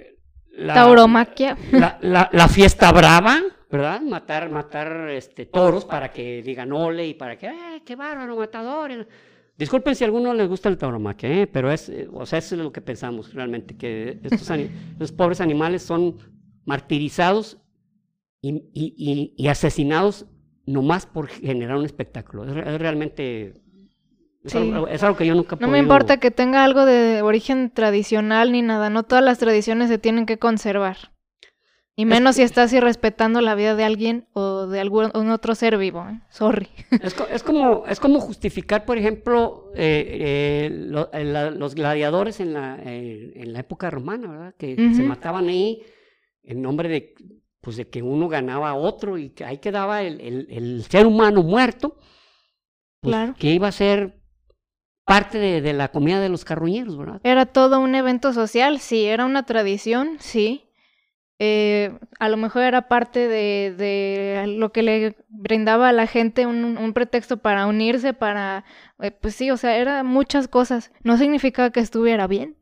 la, 0.53 0.75
Tauromaquia. 0.75 1.57
La, 2.01 2.29
la, 2.33 2.49
fiesta 2.49 2.93
brava, 2.93 3.41
¿verdad? 3.71 4.01
Matar, 4.01 4.51
matar 4.51 5.11
este, 5.11 5.47
toros 5.47 5.85
para 5.85 6.11
que 6.11 6.43
digan 6.43 6.73
ole 6.73 7.07
y 7.07 7.15
para 7.15 7.37
que, 7.37 7.47
¡eh, 7.47 7.83
qué 7.85 7.97
bárbaro, 7.97 8.37
matador! 8.37 9.07
Disculpen 9.63 9.95
si 9.95 10.03
a 10.03 10.09
alguno 10.09 10.35
les 10.35 10.49
gusta 10.49 10.69
el 10.69 10.77
tauromaquia, 10.77 11.31
¿eh? 11.31 11.47
pero 11.47 11.71
es, 11.71 11.89
eh, 11.89 12.09
o 12.13 12.27
sea, 12.27 12.41
eso 12.41 12.57
es 12.57 12.61
lo 12.61 12.73
que 12.73 12.81
pensamos 12.81 13.33
realmente, 13.33 13.77
que 13.77 14.19
estos 14.25 15.13
pobres 15.13 15.41
animales 15.41 15.85
son 15.85 16.17
martirizados 16.65 17.59
y, 18.41 18.57
y, 18.75 19.35
y, 19.37 19.47
asesinados 19.47 20.27
nomás 20.67 21.07
por 21.07 21.29
generar 21.29 21.77
un 21.77 21.85
espectáculo. 21.85 22.45
Es, 22.45 22.81
realmente... 22.81 23.55
Es, 24.43 24.57
algo, 24.57 25.17
que 25.17 25.27
yo 25.27 25.37
nunca 25.37 25.57
No 25.61 25.69
me 25.69 25.79
importa 25.79 26.17
que 26.17 26.33
tenga 26.33 26.65
algo 26.65 26.85
de 26.85 27.23
origen 27.23 27.71
tradicional 27.71 28.51
ni 28.51 28.63
nada, 28.63 28.91
no 28.91 29.05
todas 29.05 29.23
las 29.23 29.39
tradiciones 29.39 29.89
se 29.89 29.99
tienen 29.99 30.27
que 30.27 30.41
conservar. 30.41 31.13
Y 31.95 32.07
menos 32.07 32.37
si 32.37 32.43
estás 32.43 32.73
irrespetando 32.73 33.43
la 33.43 33.55
vida 33.55 33.75
de 33.77 33.85
alguien 33.85 34.27
o 34.33 34.67
de 34.67 34.81
algún 34.81 35.31
otro 35.31 35.55
ser 35.55 35.77
vivo. 35.77 36.07
¿eh? 36.09 36.21
Sorry. 36.31 36.69
Es, 37.31 37.43
como, 37.43 37.87
es 37.87 38.01
como 38.01 38.21
justificar, 38.21 38.87
por 38.87 38.97
ejemplo, 38.97 39.71
eh, 39.75 40.71
eh, 41.13 41.51
los 41.55 41.75
gladiadores 41.75 42.41
en 42.41 42.55
la, 42.55 42.79
en 42.83 43.53
la 43.53 43.61
época 43.61 43.91
romana, 43.91 44.29
¿verdad? 44.29 44.55
Que 44.57 44.77
se 44.95 45.03
mataban 45.03 45.49
ahí 45.49 45.83
en 46.43 46.63
nombre 46.63 46.89
de, 46.89 47.15
pues, 47.61 47.77
de 47.77 47.89
que 47.89 48.03
uno 48.03 48.29
ganaba 48.29 48.71
a 48.71 48.75
otro 48.75 49.19
y 49.19 49.31
que 49.31 49.45
ahí 49.45 49.59
quedaba 49.59 50.03
el, 50.03 50.21
el, 50.21 50.85
ser 50.85 51.07
humano 51.07 51.43
muerto, 51.43 51.99
pues, 53.01 53.15
claro. 53.15 53.35
que 53.39 53.51
iba 53.51 53.69
a 53.69 53.73
ser 53.73 54.19
parte 55.05 55.39
de, 55.39 55.61
de 55.61 55.73
la 55.75 55.89
comida 55.89 56.21
de 56.21 56.31
los 56.31 56.45
carroñeros, 56.45 56.97
¿verdad? 56.97 57.21
Era 57.23 57.47
todo 57.47 57.81
un 57.81 57.95
evento 57.95 58.33
social, 58.33 58.81
sí, 58.81 59.05
era 59.05 59.27
una 59.27 59.45
tradición, 59.45 60.17
sí 60.21 60.72
eh, 61.45 61.99
a 62.21 62.29
lo 62.29 62.37
mejor 62.37 62.63
era 62.63 62.87
parte 62.87 63.27
de, 63.27 64.45
lo 64.47 64.71
que 64.71 64.85
le 64.85 65.17
brindaba 65.29 65.89
a 65.89 65.93
la 65.93 66.07
gente 66.07 66.47
un, 66.47 66.93
pretexto 66.95 67.39
para 67.39 67.67
unirse, 67.67 68.15
para, 68.15 68.65
eh, 69.01 69.11
pues 69.11 69.35
sí, 69.35 69.51
o 69.51 69.57
sea, 69.57 69.77
era 69.77 70.05
muchas 70.05 70.47
cosas. 70.47 70.93
No 71.03 71.17
significaba 71.17 71.73
que 71.73 71.81
estuviera 71.81 72.29
bien. 72.29 72.57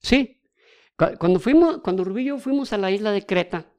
Sí. 0.00 0.42
Cuando 0.96 1.40
fuimos, 1.40 1.78
cuando 1.78 2.04
Rubí 2.04 2.20
y 2.20 2.26
yo 2.26 2.36
fuimos 2.36 2.74
a 2.74 2.76
la 2.76 2.90
isla 2.90 3.10
de 3.10 3.24
Creta, 3.24 3.72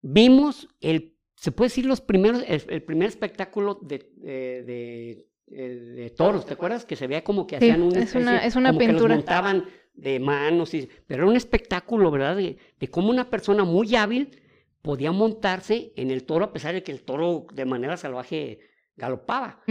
vimos 0.00 0.68
el, 0.80 1.18
se 1.34 1.50
puede 1.50 1.70
decir 1.70 1.86
los 1.86 2.00
primeros, 2.00 2.44
el, 2.46 2.84
primer 2.84 3.08
espectáculo 3.08 3.80
de, 3.82 4.12
de, 4.16 5.26
de, 5.48 6.10
toros, 6.16 6.46
¿te 6.46 6.54
acuerdas? 6.54 6.84
Que 6.84 6.94
se 6.94 7.08
veía 7.08 7.24
como 7.24 7.48
que 7.48 7.56
hacían 7.56 7.82
una, 7.82 7.98
es 7.98 8.14
una, 8.14 8.44
es 8.44 8.54
una 8.54 8.78
pintura. 8.78 9.14
Que 9.14 9.16
montaban 9.16 9.64
de 10.00 10.18
manos, 10.18 10.74
y, 10.74 10.88
pero 11.06 11.22
era 11.22 11.30
un 11.30 11.36
espectáculo, 11.36 12.10
¿verdad? 12.10 12.36
De, 12.36 12.56
de, 12.78 12.88
cómo 12.88 13.10
una 13.10 13.28
persona 13.28 13.64
muy 13.64 13.94
hábil 13.94 14.40
podía 14.82 15.12
montarse 15.12 15.92
en 15.96 16.10
el 16.10 16.24
toro 16.24 16.46
a 16.46 16.52
pesar 16.52 16.74
de 16.74 16.82
que 16.82 16.92
el 16.92 17.02
toro 17.02 17.46
de 17.52 17.64
manera 17.64 17.96
salvaje 17.96 18.60
galopaba. 18.96 19.62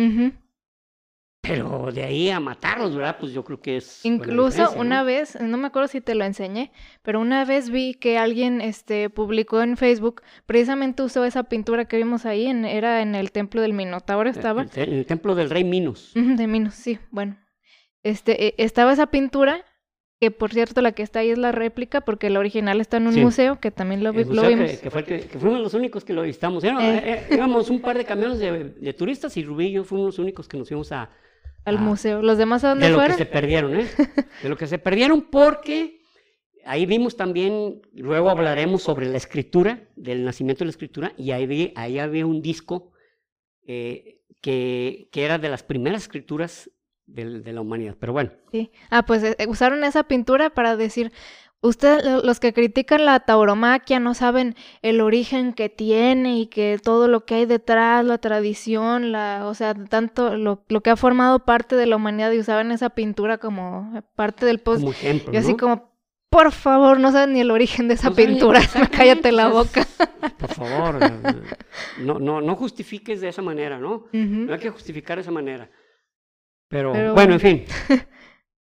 Pero 1.42 1.90
de 1.92 2.04
ahí 2.04 2.30
a 2.30 2.40
matarlos, 2.40 2.96
¿verdad? 2.96 3.18
Pues 3.20 3.32
yo 3.32 3.44
creo 3.46 3.62
que 3.62 3.78
es. 3.78 4.06
Incluso 4.06 4.72
una 4.74 5.04
vez, 5.04 5.40
no 5.40 5.58
me 5.58 5.68
acuerdo 5.68 5.88
si 5.88 6.02
te 6.02 6.14
lo 6.14 6.26
enseñé, 6.26 6.72
pero 7.02 7.22
una 7.22 7.46
vez 7.46 7.70
vi 7.70 7.94
que 7.94 8.18
alguien 8.18 8.60
este, 8.60 9.10
publicó 9.10 9.62
en 9.62 9.78
Facebook, 9.78 10.22
precisamente 10.46 11.02
usó 11.02 11.24
esa 11.24 11.44
pintura 11.44 11.86
que 11.86 11.98
vimos 11.98 12.26
ahí, 12.26 12.48
en, 12.48 12.66
era 12.66 13.02
en 13.02 13.16
el 13.16 13.32
templo 13.32 13.62
del 13.62 13.74
Minotauro, 13.74 14.30
estaba. 14.30 14.64
En 14.76 14.94
el, 14.94 15.06
templo 15.06 15.34
del 15.34 15.50
rey 15.50 15.64
Minos. 15.64 16.12
de 16.14 16.46
Minos, 16.46 16.76
sí, 16.76 17.00
bueno. 17.10 17.38
Este, 18.04 18.48
e, 18.48 18.56
estaba 18.58 18.94
esa 18.94 19.08
pintura 19.08 19.66
que 20.20 20.32
por 20.32 20.52
cierto 20.52 20.82
la 20.82 20.92
que 20.92 21.02
está 21.02 21.20
ahí 21.20 21.30
es 21.30 21.38
la 21.38 21.52
réplica 21.52 22.02
porque 22.02 22.30
la 22.30 22.40
original 22.40 22.82
está 22.82 22.98
en 22.98 23.08
un 23.08 23.16
museo 23.22 23.60
que 23.60 23.72
también 23.72 24.04
lo, 24.04 24.12
vimos. 24.12 24.38
Que, 24.38 24.90
fue 24.90 25.06
que, 25.06 25.22
fuimos 25.40 25.62
los 25.62 25.74
únicos 25.74 26.04
que 26.04 26.14
lo 26.14 26.24
visitamos. 26.24 26.64
Eh. 26.64 26.70
Eh, 26.72 27.28
íbamos 27.32 27.70
un 27.70 27.82
par 27.82 27.98
de 27.98 28.04
camiones 28.04 28.40
de, 28.40 28.94
turistas 28.94 29.38
y 29.38 29.44
Rubí 29.44 29.68
y 29.68 29.72
yo 29.74 29.84
fuimos 29.86 30.08
los 30.08 30.20
únicos 30.20 30.50
que 30.50 30.58
nos 30.58 30.68
fuimos 30.68 30.92
a, 30.92 31.10
al 31.64 31.80
museo. 31.80 32.22
¿Los 32.22 32.38
demás 32.38 32.66
a 32.66 32.70
dónde 32.70 32.90
de 32.90 32.94
fueron? 32.94 33.18
De 33.18 33.18
lo 33.18 33.18
que 33.18 33.26
se 33.26 33.32
perdieron, 33.32 33.80
¿eh? 33.80 33.88
De 34.44 34.50
lo 34.50 34.58
que 34.58 34.68
se 34.68 34.78
perdieron 34.78 35.22
porque 35.30 36.02
ahí 36.66 36.86
vimos 36.86 37.16
también, 37.16 37.82
luego 37.94 38.30
hablaremos 38.30 38.84
sobre 38.84 39.06
la 39.06 39.18
escritura, 39.18 39.88
del 39.96 40.26
nacimiento 40.26 40.60
de 40.60 40.66
la 40.66 40.72
escritura, 40.72 41.14
y 41.18 41.32
ahí, 41.32 41.72
ahí 41.76 41.98
había 41.98 42.26
un 42.26 42.42
disco 42.42 42.92
eh, 43.66 44.20
que, 44.42 45.08
que 45.14 45.24
era 45.24 45.38
de 45.38 45.48
las 45.48 45.64
primeras 45.64 46.04
escrituras 46.04 46.70
de, 47.14 47.54
la 47.54 47.62
humanidad. 47.62 47.96
Pero 48.00 48.14
bueno. 48.14 48.32
Sí. 48.52 48.72
Ah, 48.90 49.04
pues 49.04 49.24
eh, 49.24 49.36
usaron 49.48 49.84
esa 49.84 50.04
pintura 50.04 50.50
para 50.50 50.76
decir, 50.76 51.12
ustedes, 51.62 52.24
los 52.24 52.40
que 52.40 52.54
critican 52.54 53.06
la 53.06 53.20
tauromaquia, 53.22 54.00
no 54.00 54.14
saben 54.14 54.56
el 54.82 55.02
origen 55.02 55.54
que 55.54 55.70
tiene 55.70 56.40
y 56.40 56.48
que 56.48 56.80
todo 56.82 57.08
lo 57.08 57.26
que 57.26 57.36
hay 57.36 57.46
detrás, 57.46 58.06
la 58.06 58.18
tradición, 58.18 59.12
la, 59.12 59.46
o 59.46 59.54
sea, 59.54 59.74
tanto 59.74 60.38
lo, 60.38 60.64
lo 60.70 60.82
que 60.82 60.90
ha 60.90 60.96
formado 60.96 61.46
parte 61.46 61.76
de 61.76 61.86
la 61.86 61.96
humanidad 61.96 62.32
y 62.32 62.40
usaban 62.40 62.72
esa 62.72 62.92
pintura 62.92 63.38
como 63.38 64.04
parte 64.16 64.46
del 64.46 64.60
post. 64.60 64.82
Como 64.82 64.92
ejemplo, 64.92 65.34
y 65.34 65.38
así 65.38 65.56
como, 65.56 65.90
por 66.30 66.52
favor, 66.52 67.00
no 67.00 67.12
saben 67.12 67.34
ni 67.34 67.42
el 67.42 67.52
origen 67.52 67.88
de 67.88 67.96
esa 67.96 68.12
pintura, 68.12 68.62
cállate 68.92 69.32
la 69.32 69.48
boca. 69.48 69.86
Por 70.38 70.54
favor, 70.54 71.00
eh, 71.02 71.12
no, 72.00 72.20
no, 72.20 72.40
no 72.40 72.56
justifiques 72.56 73.20
de 73.20 73.30
esa 73.30 73.42
manera, 73.42 73.80
¿no? 73.80 74.06
No 74.12 74.54
hay 74.54 74.60
que 74.60 74.70
justificar 74.70 75.18
de 75.18 75.22
esa 75.22 75.32
manera. 75.32 75.70
Pero, 76.70 77.14
bueno, 77.14 77.34
en 77.34 77.40
fin. 77.40 77.66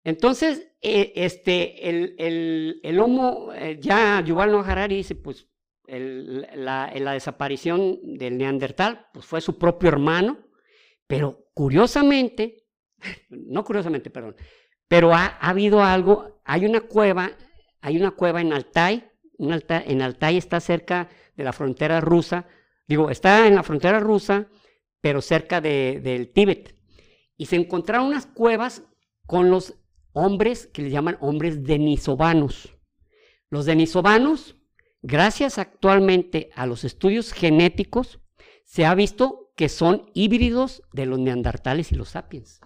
Entonces, 0.04 0.66
eh, 0.80 1.12
este, 1.14 1.88
el, 1.88 2.16
el, 2.18 2.80
el 2.82 2.98
Homo, 2.98 3.52
eh, 3.54 3.78
ya 3.80 4.20
Yuval 4.24 4.50
Noah 4.50 4.66
Harari 4.66 4.96
dice, 4.96 5.14
pues, 5.14 5.46
el, 5.86 6.48
la, 6.54 6.90
la, 6.94 7.12
desaparición 7.12 8.00
del 8.02 8.38
Neandertal, 8.38 9.06
pues 9.12 9.26
fue 9.26 9.40
su 9.40 9.58
propio 9.58 9.90
hermano, 9.90 10.38
pero 11.06 11.46
curiosamente, 11.52 12.66
no 13.28 13.62
curiosamente, 13.62 14.10
perdón, 14.10 14.36
pero 14.88 15.12
ha, 15.12 15.26
ha, 15.26 15.50
habido 15.50 15.82
algo, 15.82 16.40
hay 16.44 16.64
una 16.64 16.80
cueva, 16.80 17.30
hay 17.80 17.96
una 17.98 18.12
cueva 18.12 18.40
en 18.40 18.52
Altai, 18.54 19.10
un 19.36 19.52
Altai, 19.52 19.84
en 19.86 20.02
Altai 20.02 20.38
está 20.38 20.60
cerca 20.60 21.10
de 21.36 21.44
la 21.44 21.52
frontera 21.52 22.00
rusa, 22.00 22.46
digo, 22.88 23.10
está 23.10 23.46
en 23.46 23.54
la 23.54 23.62
frontera 23.62 24.00
rusa, 24.00 24.48
pero 25.00 25.20
cerca 25.20 25.60
de, 25.60 26.00
del 26.02 26.32
Tíbet 26.32 26.81
y 27.36 27.46
se 27.46 27.56
encontraron 27.56 28.08
unas 28.08 28.26
cuevas 28.26 28.82
con 29.26 29.50
los 29.50 29.74
hombres 30.12 30.66
que 30.66 30.82
les 30.82 30.92
llaman 30.92 31.18
hombres 31.20 31.64
denisovanos. 31.64 32.76
Los 33.50 33.66
denisovanos, 33.66 34.56
gracias 35.02 35.58
actualmente 35.58 36.50
a 36.54 36.66
los 36.66 36.84
estudios 36.84 37.32
genéticos, 37.32 38.20
se 38.64 38.84
ha 38.84 38.94
visto 38.94 39.52
que 39.56 39.68
son 39.68 40.10
híbridos 40.14 40.82
de 40.92 41.06
los 41.06 41.18
neandertales 41.18 41.92
y 41.92 41.94
los 41.94 42.10
sapiens. 42.10 42.60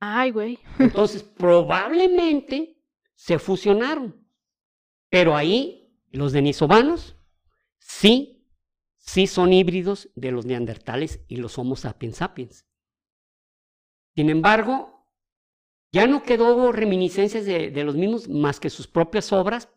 Ay, 0.00 0.30
güey. 0.30 0.58
Entonces, 0.78 1.22
probablemente 1.22 2.80
se 3.14 3.38
fusionaron. 3.38 4.24
Pero 5.08 5.36
ahí, 5.36 5.98
los 6.10 6.32
denisovanos, 6.32 7.16
sí, 7.78 8.46
sí 8.98 9.26
son 9.26 9.52
híbridos 9.52 10.10
de 10.14 10.32
los 10.32 10.46
neandertales 10.46 11.20
y 11.28 11.36
los 11.36 11.58
Homo 11.58 11.76
sapiens 11.76 12.16
sapiens. 12.16 12.66
Sin 14.14 14.30
embargo, 14.30 14.94
ya 15.92 16.06
no 16.06 16.22
quedó 16.22 16.72
reminiscencias 16.72 17.44
de, 17.44 17.84
los 17.84 17.96
mismos 17.96 18.28
más 18.28 18.60
que 18.60 18.70
sus 18.70 18.86
propias 18.86 19.32
obras, 19.32 19.68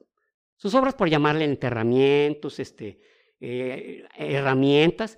sus 0.56 0.74
obras 0.74 0.96
por 0.96 1.10
llamarle 1.10 1.46
enterramientos, 1.46 2.60
este, 2.60 3.00
eh, 3.40 4.04
herramientas, 4.16 5.18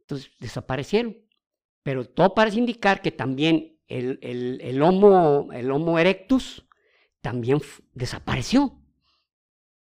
entonces 0.00 0.30
desaparecieron. 0.38 1.18
Pero 1.82 2.04
todo 2.04 2.34
parece 2.34 2.58
indicar 2.58 3.02
que 3.02 3.12
también 3.12 3.78
el, 3.88 4.80
homo 4.82 5.98
erectus 5.98 6.66
también 7.20 7.60
desapareció, 7.92 8.80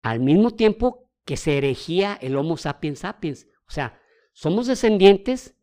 al 0.01 0.19
mismo 0.19 0.51
tiempo 0.51 1.11
que 1.25 1.37
se 1.37 1.57
erigía 1.57 2.17
el 2.21 2.35
Homo 2.35 2.57
sapiens 2.57 2.99
sapiens. 2.99 3.47
O 3.67 3.71
sea, 3.71 4.01
somos 4.33 4.67
descendientes 4.67 5.55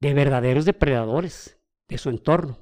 de 0.00 0.14
verdaderos 0.14 0.64
depredadores 0.64 1.55
de 1.88 1.98
su 1.98 2.08
entorno. 2.10 2.58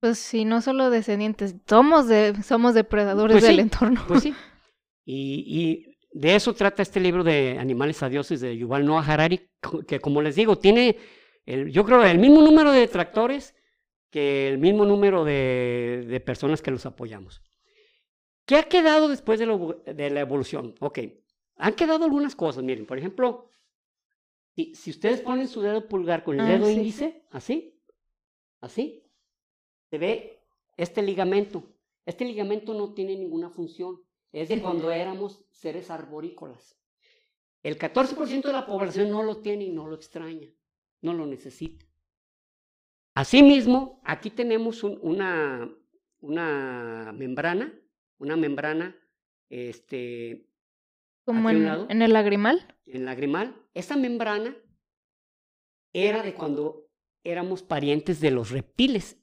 Pues 0.00 0.18
sí, 0.18 0.44
no 0.44 0.60
solo 0.60 0.90
descendientes, 0.90 1.54
somos, 1.68 2.06
de, 2.06 2.34
somos 2.42 2.74
depredadores 2.74 3.34
pues 3.34 3.44
del 3.44 3.60
entorno. 3.60 4.02
Pues 4.08 4.22
sí. 4.22 4.34
Y, 5.08 5.44
y, 5.46 5.96
de 6.18 6.34
eso 6.34 6.52
trata 6.54 6.82
este 6.82 6.98
libro 6.98 7.22
de 7.22 7.58
Animales 7.60 8.02
a 8.02 8.08
Dioses 8.08 8.40
de 8.40 8.56
Yuval 8.56 8.84
Noah 8.84 9.04
Harari, 9.06 9.48
que 9.86 10.00
como 10.00 10.20
les 10.20 10.34
digo, 10.34 10.58
tiene, 10.58 10.96
el, 11.44 11.70
yo 11.70 11.84
creo, 11.84 12.02
el 12.02 12.18
mismo 12.18 12.40
número 12.42 12.72
de 12.72 12.80
detractores 12.80 13.54
que 14.10 14.48
el 14.48 14.58
mismo 14.58 14.84
número 14.84 15.24
de, 15.24 16.04
de 16.08 16.18
personas 16.20 16.60
que 16.60 16.72
los 16.72 16.86
apoyamos. 16.86 17.40
¿Qué 18.46 18.56
ha 18.56 18.64
quedado 18.64 19.06
después 19.08 19.38
de, 19.38 19.46
lo- 19.46 19.80
de 19.86 20.10
la 20.10 20.20
evolución? 20.20 20.74
Ok, 20.80 20.98
han 21.56 21.74
quedado 21.74 22.04
algunas 22.04 22.34
cosas, 22.34 22.64
miren, 22.64 22.84
por 22.84 22.98
ejemplo, 22.98 23.50
si, 24.56 24.74
si 24.74 24.90
ustedes 24.90 25.20
ponen 25.20 25.46
su 25.46 25.60
dedo 25.60 25.86
pulgar 25.86 26.24
con 26.24 26.34
el 26.34 26.46
Ah, 26.46 26.48
dedo 26.48 26.66
sí. 26.66 26.72
índice, 26.72 27.22
así, 27.30 27.75
así, 28.60 29.04
se 29.90 29.98
ve 29.98 30.42
este 30.76 31.02
ligamento. 31.02 31.64
Este 32.04 32.24
ligamento 32.24 32.74
no 32.74 32.94
tiene 32.94 33.16
ninguna 33.16 33.50
función, 33.50 34.00
es 34.32 34.48
de 34.48 34.60
cuando 34.60 34.90
éramos 34.90 35.44
seres 35.50 35.90
arborícolas. 35.90 36.76
El 37.62 37.78
14% 37.78 38.42
de 38.42 38.52
la 38.52 38.66
población 38.66 39.10
no 39.10 39.22
lo 39.22 39.38
tiene 39.42 39.64
y 39.64 39.70
no 39.72 39.86
lo 39.88 39.96
extraña, 39.96 40.48
no 41.00 41.14
lo 41.14 41.26
necesita. 41.26 41.84
Asimismo, 43.14 44.00
aquí 44.04 44.30
tenemos 44.30 44.82
un- 44.84 44.98
una, 45.02 45.74
una 46.20 47.12
membrana, 47.14 47.72
una 48.18 48.36
membrana 48.36 48.96
este, 49.48 50.46
Como 51.24 51.48
en, 51.50 51.64
lado. 51.64 51.86
en 51.88 52.02
el 52.02 52.12
lagrimal. 52.12 52.74
en 52.86 53.04
lagrimal. 53.04 53.56
Esa 53.74 53.96
membrana 53.96 54.56
era 55.92 56.22
de 56.22 56.34
cuando 56.34 56.85
éramos 57.30 57.62
parientes 57.62 58.20
de 58.20 58.30
los 58.30 58.50
reptiles. 58.50 59.18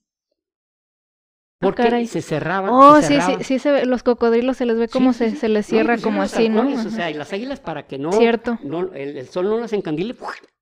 Porque 1.60 1.82
Ah, 1.84 1.86
caray. 1.86 2.08
se 2.08 2.22
cerraban. 2.22 2.70
Oh, 2.72 3.02
se 3.02 3.08
sí, 3.08 3.22
sí, 3.22 3.44
sí 3.44 3.60
se 3.60 3.72
ve, 3.72 3.86
los 3.86 4.04
cocodrilos 4.04 4.58
se 4.58 4.66
les 4.66 4.78
ve 4.78 4.90
como 4.90 5.14
Sí, 5.14 5.20
se, 5.20 5.26
sí, 5.30 5.32
sí. 5.36 5.38
se 5.42 5.50
les 5.50 5.66
cierra 5.66 5.98
como 5.98 6.22
así, 6.22 6.50
¿no? 6.50 6.68
O 6.68 6.90
sea, 6.90 7.10
y 7.10 7.14
las 7.14 7.32
águilas 7.32 7.62
para 7.62 7.88
que 7.88 7.98
no, 7.98 8.12
Cierto. 8.12 8.60
no 8.64 8.92
el, 8.94 9.18
el 9.18 9.28
sol 9.30 9.46
no 9.46 9.58
las 9.60 9.72
encandile, 9.72 10.14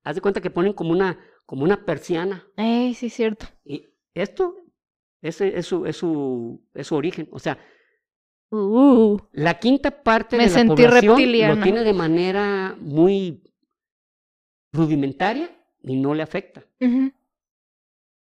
haz 0.04 0.14
de 0.14 0.20
cuenta 0.20 0.40
que 0.40 0.50
ponen 0.50 0.72
como 0.74 0.92
una, 0.92 1.18
como 1.44 1.64
una 1.64 1.84
persiana. 1.84 2.46
Ey, 2.56 2.94
sí, 2.94 3.10
cierto. 3.10 3.46
Y 3.64 3.88
esto 4.14 4.54
ese 5.22 5.58
es, 5.58 5.66
su, 5.66 5.86
es, 5.86 5.96
su, 5.96 6.64
es 6.74 6.86
su 6.86 6.94
origen. 6.94 7.28
O 7.32 7.38
sea, 7.38 7.58
Uh, 8.54 9.16
la 9.32 9.58
quinta 9.58 9.90
parte 10.02 10.36
Me 10.36 10.42
de 10.44 10.50
la 10.50 10.54
sentí 10.54 10.82
población 10.82 11.16
reptiliana. 11.16 11.54
lo 11.54 11.62
tiene 11.62 11.84
de 11.84 11.94
manera 11.94 12.76
muy 12.78 13.42
rudimentaria 14.72 15.50
y 15.82 15.96
no 15.96 16.14
le 16.14 16.22
afecta. 16.22 16.62
ujú. 16.80 17.10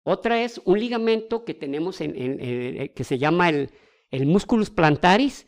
Otra 0.08 0.40
es 0.42 0.60
un 0.64 0.78
ligamento 0.78 1.44
que 1.44 1.52
tenemos 1.52 2.00
en, 2.00 2.14
en- 2.16 2.40
en- 2.40 2.80
eh, 2.82 2.92
que 2.94 3.02
se 3.02 3.18
llama 3.18 3.48
el, 3.48 3.70
el 4.12 4.24
musculus 4.26 4.70
plantaris, 4.70 5.46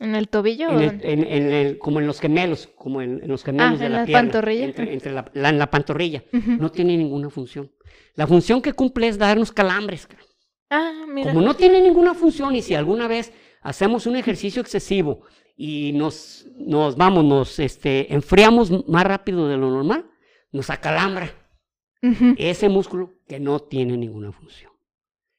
¿En 0.00 0.14
el 0.14 0.28
tobillo? 0.30 0.70
el- 0.70 1.00
el- 1.04 1.78
como 1.78 2.00
en 2.00 2.06
los 2.06 2.18
gemelos, 2.18 2.68
como 2.74 3.02
en, 3.02 3.20
los 3.28 3.44
gemelos 3.44 3.78
de 3.78 3.86
en 3.86 3.92
la, 3.92 3.98
la 4.00 4.06
pierna, 4.06 4.22
pantorrilla. 4.32 4.64
Entre, 4.64 4.92
entre 4.94 5.12
la, 5.12 5.30
la- 5.34 5.50
en 5.50 5.58
la 5.58 5.70
pantorrilla. 5.70 6.24
No 6.32 6.70
tiene 6.72 6.96
ninguna 6.96 7.28
función. 7.28 7.70
La 8.14 8.26
función 8.26 8.62
que 8.62 8.72
cumple 8.72 9.08
es 9.08 9.18
darnos 9.18 9.52
calambres. 9.52 10.08
Ah, 10.70 11.04
mira. 11.06 11.30
Como 11.34 11.44
no 11.44 11.54
tiene 11.54 11.80
ninguna 11.82 12.14
función 12.14 12.56
y 12.56 12.62
si 12.62 12.74
alguna 12.74 13.06
vez 13.08 13.30
hacemos 13.60 14.06
un 14.06 14.16
ejercicio 14.16 14.62
excesivo 14.62 15.20
y 15.54 15.92
nos, 15.92 16.46
nos 16.56 16.96
vamos, 16.96 17.24
nos 17.26 17.58
este, 17.58 18.12
enfriamos 18.12 18.88
más 18.88 19.04
rápido 19.04 19.46
de 19.48 19.58
lo 19.58 19.70
normal, 19.70 20.06
nos 20.50 20.70
acalambra 20.70 21.30
ese 22.36 22.68
músculo 22.68 23.12
que 23.32 23.40
no 23.40 23.60
tiene 23.60 23.96
ninguna 23.96 24.30
función. 24.30 24.70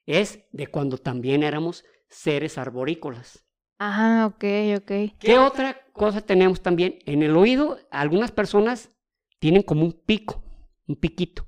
Es 0.07 0.39
de 0.51 0.65
cuando 0.65 0.97
también 0.97 1.43
éramos 1.43 1.85
seres 2.09 2.57
arborícolas. 2.57 3.45
Ah, 3.77 4.25
ok, 4.33 4.43
ok. 4.77 4.91
¿Qué 5.19 5.37
otra 5.37 5.77
cosa 5.93 6.21
tenemos 6.21 6.59
también? 6.63 6.97
En 7.05 7.21
el 7.21 7.37
oído, 7.37 7.77
algunas 7.91 8.31
personas 8.31 8.91
tienen 9.37 9.61
como 9.61 9.83
un 9.85 9.91
pico, 9.91 10.43
un 10.87 10.95
piquito. 10.95 11.45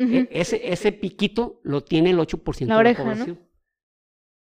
E- 0.00 0.26
ese, 0.32 0.72
ese 0.72 0.90
piquito 0.90 1.60
lo 1.62 1.84
tiene 1.84 2.10
el 2.10 2.18
8% 2.18 2.70
La 2.70 2.74
de 2.74 2.80
oreja, 2.80 3.04
la 3.04 3.10
¿no? 3.10 3.14
población. 3.14 3.48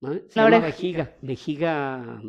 ¿Vale? 0.00 0.24
Se 0.28 0.40
La 0.40 0.46
llama 0.46 0.56
oreja. 0.56 0.66
vejiga, 0.66 1.16
vejiga, 1.22 2.22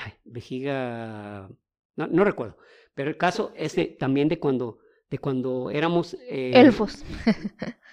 ay, 0.00 0.12
vejiga, 0.24 1.50
no, 1.96 2.06
no 2.06 2.22
recuerdo. 2.24 2.56
Pero 2.94 3.10
el 3.10 3.16
caso 3.16 3.52
es 3.56 3.74
de- 3.74 3.86
también 3.98 4.28
de 4.28 4.38
cuando, 4.38 4.78
de 5.10 5.18
cuando 5.18 5.70
éramos... 5.72 6.14
eh, 6.14 6.52
Elfos. 6.54 7.04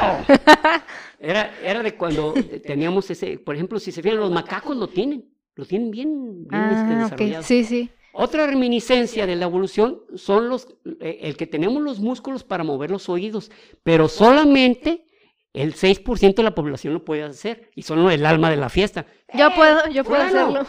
Era, 1.18 1.56
era 1.62 1.82
de 1.84 1.96
cuando 1.96 2.34
teníamos 2.66 3.08
ese, 3.10 3.38
por 3.38 3.54
ejemplo, 3.54 3.78
si 3.78 3.92
se 3.92 4.02
fijan, 4.02 4.18
los 4.18 4.32
macacos 4.32 4.76
lo 4.76 4.88
tienen, 4.88 5.32
lo 5.54 5.64
tienen 5.64 5.90
bien, 5.92 6.48
bien 6.48 6.62
este, 6.72 6.92
Ah, 6.94 6.98
desarrollado. 6.98 7.42
Sí, 7.44 7.64
sí. 7.64 7.90
Otra 8.12 8.46
reminiscencia 8.48 9.24
de 9.24 9.36
la 9.36 9.44
evolución 9.46 10.02
son 10.16 10.48
los, 10.48 10.66
eh, 11.00 11.20
el 11.22 11.36
que 11.36 11.46
tenemos 11.46 11.80
los 11.80 12.00
músculos 12.00 12.42
para 12.42 12.64
mover 12.64 12.90
los 12.90 13.08
oídos, 13.08 13.52
pero 13.84 14.08
solamente 14.08 15.06
el 15.52 15.74
6% 15.74 16.34
de 16.34 16.42
la 16.42 16.54
población 16.56 16.92
lo 16.92 17.04
puede 17.04 17.22
hacer 17.22 17.70
y 17.76 17.82
son 17.82 18.10
el 18.10 18.26
alma 18.26 18.50
de 18.50 18.56
la 18.56 18.68
fiesta. 18.68 19.06
Yo 19.32 19.46
¡Eh, 19.46 19.52
puedo, 19.54 19.88
yo 19.90 20.02
puedo 20.02 20.22
hacerlo. 20.22 20.64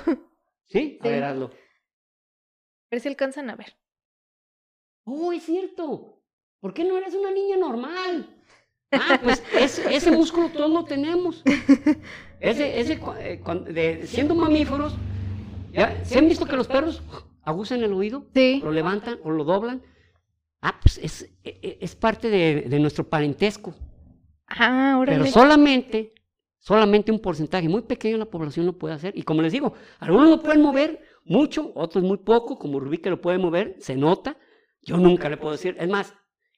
¿Sí? 0.66 0.98
A 1.02 1.04
Sí. 1.04 1.10
ver, 1.10 1.24
hazlo. 1.24 1.46
A 1.46 1.50
ver 2.92 3.00
si 3.02 3.08
alcanzan 3.10 3.50
a 3.50 3.56
ver. 3.56 3.76
Oh, 5.06 5.34
es 5.34 5.44
cierto. 5.44 6.22
¿Por 6.60 6.74
qué 6.76 6.84
no 6.84 6.96
eres 6.96 7.16
una 7.16 7.32
niña 7.32 7.58
normal? 7.58 8.33
Ah, 8.94 9.20
pues 9.24 9.44
ese, 9.60 9.96
ese 9.96 10.12
músculo 10.12 10.50
todos 10.50 10.70
lo 10.72 10.84
tenemos. 10.86 11.42
Ese, 12.40 12.80
ese, 12.80 13.00
eh, 13.20 13.42
de- 13.70 14.08
siendo 14.08 14.36
mamíferos, 14.36 14.96
¿ya? 15.72 16.04
¿se 16.06 16.20
han 16.20 16.28
visto 16.28 16.46
que 16.46 16.56
los 16.56 16.68
perros 16.68 17.02
aguzan 17.44 17.84
el 17.84 17.94
oído? 17.94 18.26
Sí. 18.34 18.62
lo 18.64 18.72
levantan 18.72 19.20
o 19.24 19.32
lo 19.32 19.44
doblan. 19.44 19.82
Ah, 20.62 20.80
pues 20.82 20.98
es, 20.98 21.24
e- 21.44 21.60
e- 21.62 21.78
es 21.82 21.96
parte 21.96 22.30
de, 22.30 22.62
de 22.68 22.80
nuestro 22.80 23.08
parentesco. 23.08 23.74
Ah, 24.48 25.00
Pero 25.06 25.16
órale. 25.18 25.32
solamente, 25.32 26.14
solamente 26.60 27.12
un 27.12 27.20
porcentaje 27.20 27.68
muy 27.68 27.82
pequeño 27.82 28.16
de 28.16 28.20
la 28.20 28.30
población 28.30 28.66
lo 28.66 28.78
puede 28.78 28.94
hacer. 28.94 29.18
Y 29.18 29.24
como 29.24 29.42
les 29.42 29.52
digo, 29.54 29.74
algunos 30.00 30.30
lo 30.30 30.42
pueden 30.42 30.62
mover 30.62 31.02
mucho, 31.26 31.72
otros 31.76 32.04
muy 32.04 32.18
poco, 32.18 32.58
como 32.60 32.80
Rubí 32.80 32.98
que 32.98 33.10
lo 33.10 33.20
puede 33.22 33.38
mover, 33.38 33.76
se 33.80 33.96
nota. 33.96 34.38
Yo 34.82 34.98
nunca 34.98 35.30
le 35.30 35.38
puedo 35.38 35.54
decir. 35.54 35.76
Es 35.80 35.88
más, 35.90 36.14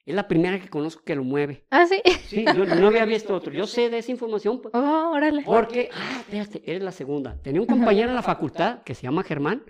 es 0.05 0.13
la 0.15 0.27
primera 0.27 0.59
que 0.59 0.69
conozco 0.69 1.03
que 1.03 1.15
lo 1.15 1.23
mueve. 1.23 1.65
Ah, 1.71 1.85
sí. 1.87 2.01
Sí, 2.27 2.45
yo 2.45 2.65
no 2.65 2.87
había 2.87 3.05
visto 3.05 3.33
otro. 3.35 3.51
Yo 3.51 3.65
sé 3.65 3.89
de 3.89 3.97
esa 3.97 4.11
información 4.11 4.61
pues, 4.61 4.73
Oh, 4.75 5.11
órale. 5.13 5.41
porque, 5.43 5.89
ah, 5.93 6.17
espérate, 6.19 6.61
eres 6.69 6.83
la 6.83 6.91
segunda. 6.91 7.41
Tenía 7.41 7.61
un 7.61 7.67
compañero 7.67 8.09
en 8.09 8.15
la 8.15 8.21
facultad 8.23 8.83
que 8.83 8.93
se 8.93 9.03
llama 9.03 9.23
Germán, 9.23 9.63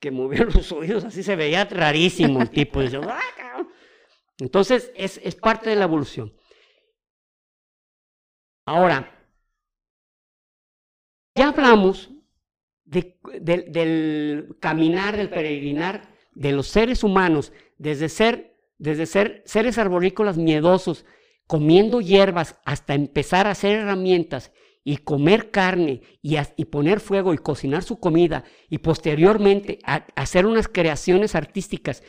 que 0.00 0.10
movía 0.10 0.44
los 0.44 0.72
oídos, 0.72 1.04
así 1.04 1.22
se 1.22 1.36
veía 1.36 1.64
rarísimo 1.64 2.42
el 2.42 2.50
tipo. 2.50 2.80
"Ah, 2.80 3.20
cabrón". 3.36 3.68
Entonces, 4.38 4.90
es, 4.96 5.20
es 5.22 5.36
parte 5.36 5.70
de 5.70 5.76
la 5.76 5.84
evolución. 5.84 6.32
Ahora, 8.66 9.10
ya 11.36 11.48
hablamos 11.48 12.10
de- 12.84 13.18
de- 13.40 13.62
del 13.68 14.56
caminar, 14.60 15.16
del 15.16 15.30
peregrinar 15.30 16.08
de 16.34 16.52
los 16.52 16.66
seres 16.68 17.02
humanos, 17.04 17.52
desde 17.78 18.08
ser, 18.08 18.51
desde 18.82 19.06
ser 19.06 19.44
seres 19.46 19.78
arborícolas 19.78 20.36
miedosos, 20.36 21.04
comiendo 21.46 22.00
hierbas, 22.00 22.58
hasta 22.64 22.94
empezar 22.94 23.46
a 23.46 23.52
hacer 23.52 23.78
herramientas 23.78 24.52
y 24.82 24.96
comer 24.96 25.52
carne 25.52 26.02
y, 26.20 26.36
y 26.56 26.64
poner 26.64 26.98
fuego 26.98 27.32
y 27.32 27.38
cocinar 27.38 27.84
su 27.84 28.00
comida 28.00 28.42
y 28.68 28.78
posteriormente 28.78 29.78
hacer 30.16 30.46
unas 30.46 30.66
creaciones 30.66 31.36
artísticas 31.36 32.02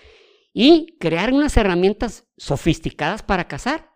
y 0.52 0.98
crear 1.00 1.32
unas 1.32 1.56
herramientas 1.58 2.28
sofisticadas 2.38 3.22
para 3.22 3.48
cazar. 3.48 3.92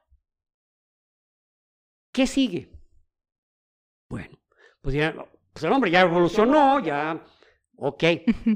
¿Qué 2.13 2.27
sigue? 2.27 2.69
Bueno, 4.07 4.37
pues 4.81 4.93
ya, 4.93 5.15
pues 5.51 5.63
el 5.63 5.71
hombre 5.71 5.89
ya 5.89 6.01
evolucionó, 6.01 6.79
ya, 6.79 7.25
ok, 7.75 8.03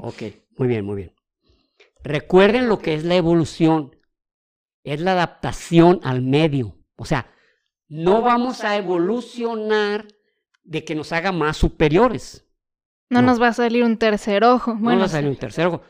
ok, 0.00 0.22
muy 0.58 0.68
bien, 0.68 0.84
muy 0.84 0.96
bien. 0.96 1.14
Recuerden 2.04 2.68
lo 2.68 2.78
que 2.78 2.94
es 2.94 3.02
la 3.02 3.16
evolución, 3.16 3.96
es 4.84 5.00
la 5.00 5.12
adaptación 5.12 6.00
al 6.02 6.22
medio, 6.22 6.76
o 6.96 7.04
sea, 7.04 7.32
no 7.88 8.22
vamos 8.22 8.64
a 8.64 8.76
evolucionar 8.76 10.06
de 10.62 10.84
que 10.84 10.94
nos 10.94 11.12
haga 11.12 11.30
más 11.32 11.56
superiores. 11.58 12.46
No, 13.10 13.20
No. 13.20 13.26
nos 13.28 13.42
va 13.42 13.48
a 13.48 13.52
salir 13.52 13.84
un 13.84 13.98
tercer 13.98 14.42
ojo. 14.44 14.74
No 14.74 14.80
Bueno, 14.80 15.00
va 15.00 15.04
a 15.06 15.08
salir 15.08 15.28
un 15.28 15.36
tercer 15.36 15.66
ojo. 15.66 15.82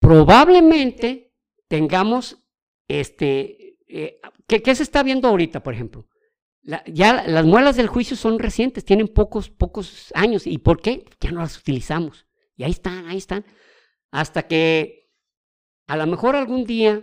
Probablemente 0.00 1.34
tengamos, 1.68 2.38
este, 2.88 3.76
eh, 3.88 4.20
¿qué, 4.46 4.62
qué 4.62 4.74
se 4.74 4.82
está 4.82 5.02
viendo 5.02 5.28
ahorita, 5.28 5.62
por 5.62 5.74
ejemplo? 5.74 6.08
La- 6.62 6.82
ya 6.86 7.26
las 7.26 7.44
muelas 7.44 7.76
del 7.76 7.86
juicio 7.88 8.16
son 8.16 8.38
recientes, 8.38 8.84
tienen 8.84 9.08
pocos, 9.08 9.50
pocos 9.50 10.12
años. 10.14 10.46
¿Y 10.46 10.58
por 10.58 10.80
qué? 10.80 11.04
Ya 11.20 11.32
no 11.32 11.40
las 11.40 11.58
utilizamos. 11.58 12.26
Y 12.56 12.64
ahí 12.64 12.70
están, 12.70 13.06
ahí 13.06 13.16
están. 13.18 13.44
Hasta 14.10 14.46
que 14.46 15.10
a 15.86 15.96
lo 15.96 16.06
mejor 16.06 16.36
algún 16.36 16.64
día 16.64 17.02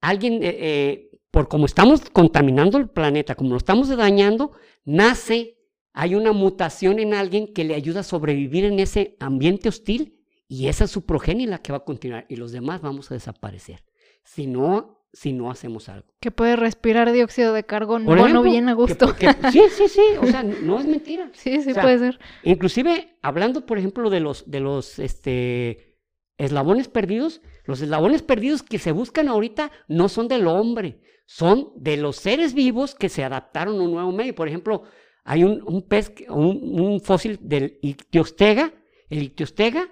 alguien, 0.00 0.42
eh, 0.42 0.56
eh, 0.60 1.10
por 1.30 1.48
como 1.48 1.66
estamos 1.66 2.08
contaminando 2.10 2.78
el 2.78 2.88
planeta, 2.88 3.34
como 3.34 3.50
lo 3.50 3.56
estamos 3.56 3.88
dañando, 3.88 4.52
nace, 4.84 5.58
hay 5.92 6.14
una 6.14 6.32
mutación 6.32 6.98
en 6.98 7.14
alguien 7.14 7.52
que 7.52 7.64
le 7.64 7.74
ayuda 7.74 8.00
a 8.00 8.04
sobrevivir 8.04 8.64
en 8.64 8.78
ese 8.78 9.16
ambiente 9.20 9.68
hostil 9.68 10.20
y 10.48 10.68
esa 10.68 10.84
es 10.84 10.90
su 10.90 11.04
progenie 11.06 11.46
la 11.46 11.58
que 11.58 11.72
va 11.72 11.78
a 11.78 11.84
continuar 11.84 12.26
y 12.28 12.36
los 12.36 12.52
demás 12.52 12.80
vamos 12.80 13.10
a 13.10 13.14
desaparecer. 13.14 13.84
Si 14.24 14.46
no 14.46 15.00
si 15.12 15.32
no 15.32 15.50
hacemos 15.50 15.88
algo. 15.88 16.06
Que 16.20 16.30
puede 16.30 16.56
respirar 16.56 17.10
dióxido 17.10 17.52
de 17.52 17.64
carbono 17.64 18.04
bueno, 18.04 18.42
bien 18.42 18.68
a 18.68 18.72
que- 18.72 18.76
gusto. 18.76 19.16
que- 19.16 19.32
sí, 19.50 19.62
sí, 19.76 19.88
sí, 19.88 20.02
o 20.20 20.26
sea, 20.26 20.42
no 20.62 20.78
es 20.78 20.86
mentira. 20.86 21.30
sí, 21.32 21.60
sí 21.62 21.70
o 21.70 21.74
sea, 21.74 21.82
puede 21.82 21.98
ser. 21.98 22.18
Inclusive, 22.44 23.16
hablando, 23.22 23.66
por 23.66 23.78
ejemplo, 23.78 24.08
de 24.10 24.20
los, 24.20 24.48
de 24.50 24.60
los 24.60 24.98
este, 24.98 25.96
eslabones 26.38 26.88
perdidos, 26.88 27.42
los 27.70 27.80
eslabones 27.80 28.22
perdidos 28.22 28.62
que 28.62 28.78
se 28.78 28.92
buscan 28.92 29.28
ahorita 29.28 29.70
no 29.88 30.08
son 30.08 30.28
del 30.28 30.46
hombre, 30.46 31.00
son 31.24 31.72
de 31.76 31.96
los 31.96 32.16
seres 32.16 32.52
vivos 32.52 32.94
que 32.94 33.08
se 33.08 33.24
adaptaron 33.24 33.80
a 33.80 33.84
un 33.84 33.92
nuevo 33.92 34.12
medio. 34.12 34.34
Por 34.34 34.48
ejemplo, 34.48 34.82
hay 35.24 35.44
un, 35.44 35.62
un 35.64 35.86
pez, 35.86 36.12
un, 36.28 36.80
un 36.80 37.00
fósil 37.00 37.38
del 37.40 37.78
ictiostega. 37.80 38.72
El 39.08 39.22
ictiostega 39.22 39.88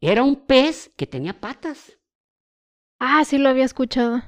era 0.00 0.22
un 0.22 0.46
pez 0.46 0.92
que 0.96 1.06
tenía 1.06 1.40
patas. 1.40 1.98
Ah, 2.98 3.24
sí 3.24 3.38
lo 3.38 3.48
había 3.48 3.64
escuchado. 3.64 4.22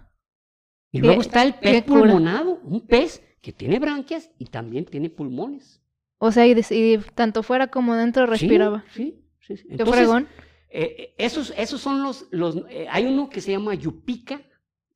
Y 0.90 1.00
luego 1.00 1.20
está 1.20 1.42
el 1.42 1.54
pez 1.54 1.84
cura. 1.84 2.00
pulmonado, 2.00 2.60
un 2.64 2.86
pez 2.86 3.22
que 3.40 3.52
tiene 3.52 3.78
branquias 3.78 4.30
y 4.38 4.46
también 4.46 4.84
tiene 4.84 5.10
pulmones. 5.10 5.80
O 6.18 6.32
sea, 6.32 6.46
y, 6.46 6.98
tanto 7.14 7.42
fuera 7.42 7.68
como 7.68 7.94
dentro 7.94 8.24
Sí, 8.26 8.30
respiraba. 8.30 8.84
Sí, 8.92 9.24
sí, 9.40 9.56
sí. 9.56 9.62
Qué 9.68 9.72
Entonces, 9.74 9.94
fregón. 9.94 10.28
Eh, 10.70 10.96
eh, 10.98 11.14
esos, 11.18 11.52
esos 11.56 11.80
son 11.80 12.02
los, 12.02 12.26
los 12.30 12.56
eh, 12.68 12.86
hay 12.90 13.06
uno 13.06 13.28
que 13.30 13.40
se 13.40 13.52
llama 13.52 13.74
Yupica, 13.74 14.42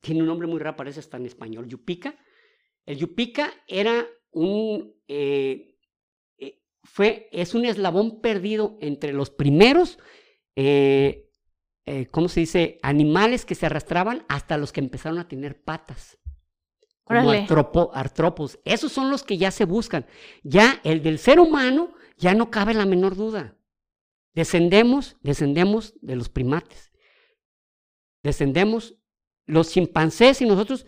tiene 0.01 0.21
un 0.21 0.27
nombre 0.27 0.47
muy 0.47 0.59
raro, 0.59 0.75
parece 0.75 0.99
hasta 0.99 1.17
en 1.17 1.25
español, 1.25 1.67
Yupica. 1.67 2.15
El 2.85 2.97
Yupica 2.97 3.51
era 3.67 4.05
un, 4.31 4.93
eh, 5.07 5.77
fue, 6.83 7.29
es 7.31 7.53
un 7.55 7.65
eslabón 7.65 8.19
perdido 8.21 8.77
entre 8.81 9.13
los 9.13 9.29
primeros, 9.29 9.97
¿cómo 12.11 12.27
se 12.27 12.39
dice? 12.41 12.79
Animales 12.81 13.45
que 13.45 13.55
se 13.55 13.65
arrastraban 13.65 14.25
hasta 14.27 14.57
los 14.57 14.71
que 14.73 14.81
empezaron 14.81 15.17
a 15.19 15.27
tener 15.27 15.63
patas. 15.63 16.17
Como 17.05 17.31
artropo- 17.47 17.91
artrópodos. 17.93 18.59
Esos 18.65 18.91
son 18.91 19.09
los 19.09 19.23
que 19.23 19.37
ya 19.37 19.51
se 19.51 19.65
buscan. 19.65 20.05
Ya 20.43 20.79
el 20.83 21.01
del 21.03 21.19
ser 21.19 21.39
humano, 21.39 21.93
ya 22.17 22.33
no 22.33 22.49
cabe 22.51 22.73
la 22.73 22.85
menor 22.85 23.15
duda. 23.15 23.57
Descendemos, 24.33 25.17
descendemos 25.21 25.93
de 26.01 26.15
los 26.15 26.29
primates. 26.29 26.91
Descendemos, 28.23 28.95
los 29.45 29.71
chimpancés 29.71 30.41
y 30.41 30.45
nosotros 30.45 30.85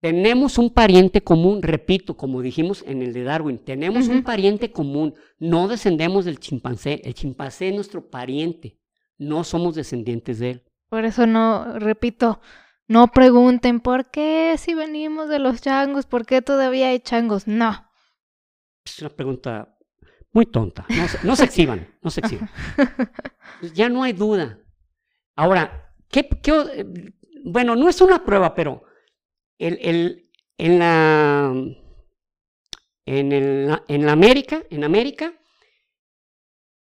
tenemos 0.00 0.58
un 0.58 0.70
pariente 0.70 1.22
común, 1.22 1.62
repito, 1.62 2.16
como 2.16 2.42
dijimos 2.42 2.82
en 2.88 3.02
el 3.02 3.12
de 3.12 3.22
Darwin, 3.22 3.58
tenemos 3.58 4.08
un 4.08 4.24
pariente 4.24 4.72
común, 4.72 5.14
no 5.38 5.68
descendemos 5.68 6.24
del 6.24 6.40
chimpancé, 6.40 7.00
el 7.04 7.14
chimpancé 7.14 7.68
es 7.68 7.74
nuestro 7.76 8.10
pariente, 8.10 8.80
no 9.16 9.44
somos 9.44 9.76
descendientes 9.76 10.40
de 10.40 10.50
él. 10.50 10.64
Por 10.88 11.04
eso 11.04 11.28
no, 11.28 11.78
repito, 11.78 12.40
no 12.88 13.12
pregunten 13.12 13.78
por 13.78 14.10
qué 14.10 14.56
si 14.58 14.74
venimos 14.74 15.28
de 15.28 15.38
los 15.38 15.62
changos, 15.62 16.04
por 16.06 16.26
qué 16.26 16.42
todavía 16.42 16.88
hay 16.88 16.98
changos. 16.98 17.46
No. 17.46 17.88
Es 18.84 18.98
una 18.98 19.10
pregunta 19.10 19.71
muy 20.32 20.46
tonta, 20.46 20.86
no 20.88 21.08
se, 21.08 21.26
no 21.26 21.36
se 21.36 21.44
exhiban, 21.44 21.88
no 22.02 22.10
se 22.10 22.20
exhiban. 22.20 22.50
Ya 23.74 23.88
no 23.88 24.02
hay 24.02 24.12
duda. 24.12 24.58
Ahora, 25.36 25.94
¿qué, 26.08 26.28
eh, 26.74 26.84
bueno, 27.44 27.76
no 27.76 27.88
es 27.88 28.00
una 28.00 28.24
prueba, 28.24 28.54
pero 28.54 28.82
el, 29.58 29.78
el- 29.82 30.30
en 30.58 30.78
la 30.78 31.52
en, 33.06 33.32
el- 33.32 33.80
en 33.88 34.06
la 34.06 34.12
América, 34.12 34.62
en 34.70 34.84
América, 34.84 35.32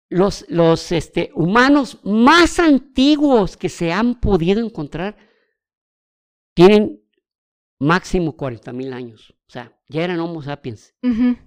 los, 0.09 0.45
los 0.49 0.93
este, 0.93 1.31
humanos 1.35 2.01
más 2.05 2.59
antiguos 2.59 3.57
que 3.57 3.69
se 3.69 3.93
han 3.93 4.21
podido 4.21 4.65
encontrar 4.65 5.17
tienen 6.55 7.03
máximo 7.81 8.37
40 8.37 8.73
mil 8.73 8.93
años. 8.93 9.31
O 9.49 9.51
sea, 9.53 9.79
ya 9.89 10.05
eran 10.05 10.21
Homo 10.21 10.43
sapiens 10.43 10.95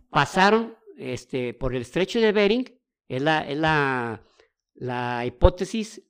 pasaron 0.10 0.76
este, 0.98 1.54
por 1.54 1.76
el 1.76 1.82
estrecho 1.82 2.20
de 2.20 2.32
Bering, 2.32 2.80
es 3.08 3.22
la, 3.22 3.48
es 3.48 3.58
la, 3.58 4.24
la 4.76 5.26
hipótesis 5.26 6.02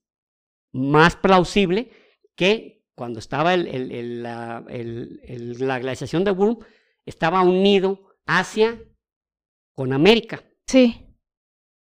más 0.73 1.15
plausible 1.15 1.89
que 2.35 2.83
cuando 2.95 3.19
estaba 3.19 3.53
el, 3.53 3.67
el- 3.67 3.91
el- 3.91 4.23
la, 4.23 4.65
la 4.67 5.79
glaciación 5.79 6.23
de 6.23 6.31
Würm, 6.31 6.57
estaba 7.05 7.41
unido 7.41 8.15
Asia 8.25 8.81
con 9.73 9.91
América. 9.93 10.43
Sí. 10.67 11.01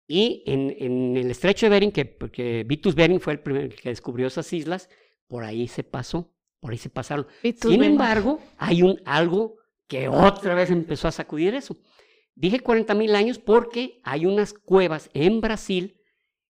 Y 0.09 0.43
en, 0.47 0.75
en 0.79 1.17
el 1.17 1.31
estrecho 1.31 1.67
de 1.67 1.71
Bering, 1.71 1.93
que, 1.93 2.05
porque 2.07 2.65
Vitus 2.67 2.95
Bering 2.95 3.21
fue 3.21 3.35
el 3.35 3.41
primero 3.41 3.69
que 3.75 3.91
descubrió 3.91 4.27
esas 4.27 4.53
islas, 4.53 4.89
por 5.29 5.45
ahí 5.45 5.69
se 5.69 5.85
pasó, 5.85 6.35
por 6.61 6.73
ahí 6.73 6.79
se 6.79 6.89
pasaron. 6.91 7.27
Vitus 7.43 7.71
Sin 7.71 7.85
embargo, 7.85 8.41
hay 8.57 8.83
un 8.83 9.01
algo 9.05 9.57
que 9.87 10.09
otra 10.09 10.55
vez 10.55 10.71
empezó 10.71 11.09
a 11.09 11.13
sacudir 11.13 11.55
eso. 11.55 11.77
Dije 12.39 12.61
40 12.61 12.95
mil 12.95 13.17
años 13.17 13.41
porque 13.41 14.01
hay 14.05 14.25
unas 14.25 14.55
cuevas 14.55 15.11
en 15.13 15.41
Brasil 15.41 16.01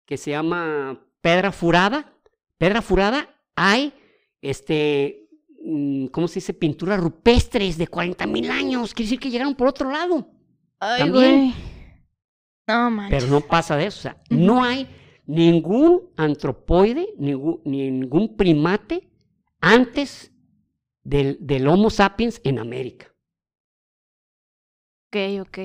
que 0.06 0.16
se 0.16 0.30
llama 0.30 1.06
Pedra 1.20 1.52
Furada. 1.52 2.10
Pedra 2.56 2.80
Furada 2.80 3.28
hay, 3.54 3.92
este, 4.40 5.28
mm, 5.62 6.06
¿cómo 6.06 6.26
se 6.26 6.36
dice? 6.36 6.54
Pinturas 6.54 6.98
rupestres 6.98 7.76
de 7.76 7.86
40 7.86 8.26
mil 8.26 8.50
años. 8.50 8.94
Quiere 8.94 9.08
decir 9.08 9.20
que 9.20 9.30
llegaron 9.30 9.54
por 9.54 9.68
otro 9.68 9.90
lado. 9.90 10.26
Ay, 10.80 11.00
también. 11.00 11.54
No 12.66 12.90
manches. 12.90 13.22
Pero 13.22 13.30
no 13.30 13.42
pasa 13.42 13.76
de 13.76 13.84
eso. 13.84 13.98
O 13.98 14.02
sea, 14.02 14.22
no 14.30 14.64
hay 14.64 14.88
ningún 15.26 16.14
antropoide, 16.16 17.08
ningún, 17.18 17.60
ningún 17.66 18.38
primate 18.38 19.10
antes 19.60 20.32
del, 21.02 21.36
del 21.40 21.68
Homo 21.68 21.90
sapiens 21.90 22.40
en 22.42 22.58
América. 22.58 23.13
Ok, 25.14 25.40
ok. 25.42 25.58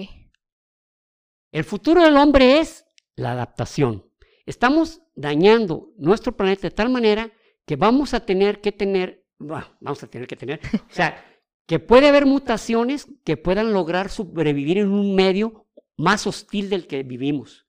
El 1.51 1.63
futuro 1.63 2.03
del 2.03 2.17
hombre 2.17 2.59
es 2.59 2.85
la 3.15 3.31
adaptación. 3.31 4.05
Estamos 4.45 5.01
dañando 5.15 5.91
nuestro 5.97 6.38
planeta 6.38 6.61
de 6.67 6.71
tal 6.71 6.89
manera 6.89 7.31
que 7.65 7.76
vamos 7.76 8.13
a 8.13 8.23
tener 8.23 8.61
que 8.61 8.71
tener, 8.71 9.26
bueno, 9.39 9.65
vamos 9.80 10.03
a 10.03 10.07
tener 10.07 10.27
que 10.27 10.35
tener, 10.35 10.59
o 10.76 10.93
sea, 10.93 11.26
que 11.65 11.80
puede 11.80 12.09
haber 12.09 12.27
mutaciones 12.27 13.07
que 13.23 13.38
puedan 13.38 13.73
lograr 13.73 14.09
sobrevivir 14.09 14.77
en 14.77 14.89
un 14.91 15.15
medio 15.15 15.65
más 15.97 16.27
hostil 16.27 16.69
del 16.69 16.85
que 16.85 17.01
vivimos. 17.01 17.65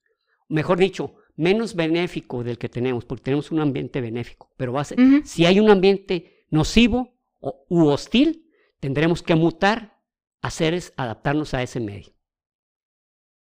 Mejor 0.51 0.79
dicho, 0.79 1.15
menos 1.35 1.75
benéfico 1.75 2.45
del 2.45 2.59
que 2.59 2.69
tenemos, 2.69 3.07
porque 3.07 3.25
tenemos 3.25 3.51
un 3.53 3.61
ambiente 3.61 4.03
benéfico. 4.03 4.53
Pero 4.59 4.75
va 4.75 4.83
a 4.83 4.85
ser, 4.85 5.01
Ujú. 5.01 5.23
si 5.25 5.47
hay 5.47 5.59
un 5.59 5.71
ambiente 5.71 6.45
nocivo 6.51 7.19
o, 7.39 7.65
u 7.71 7.87
hostil, 7.87 8.51
tendremos 8.81 9.23
que 9.23 9.35
mutar 9.35 10.00
a 10.43 10.51
seres, 10.51 10.93
adaptarnos 10.97 11.55
a 11.55 11.63
ese 11.63 11.81
medio. 11.81 12.13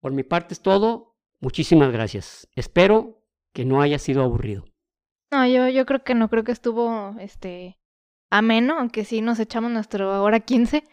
Por 0.02 0.12
mi 0.12 0.24
parte 0.24 0.54
es 0.54 0.62
todo. 0.62 1.16
Muchísimas 1.40 1.92
gracias. 1.92 2.48
Espero 2.56 3.24
que 3.54 3.66
no 3.66 3.82
haya 3.82 4.00
sido 4.00 4.24
aburrido. 4.24 4.66
No, 5.32 5.46
yo, 5.46 5.68
yo 5.68 5.86
creo 5.86 6.04
que 6.04 6.16
no, 6.16 6.30
creo 6.30 6.44
que 6.44 6.52
estuvo 6.52 7.16
este 7.20 7.78
ameno, 8.30 8.78
aunque 8.80 9.06
sí 9.06 9.22
nos 9.22 9.40
echamos 9.40 9.72
nuestra 9.72 10.22
hora 10.22 10.40
15 10.40 10.84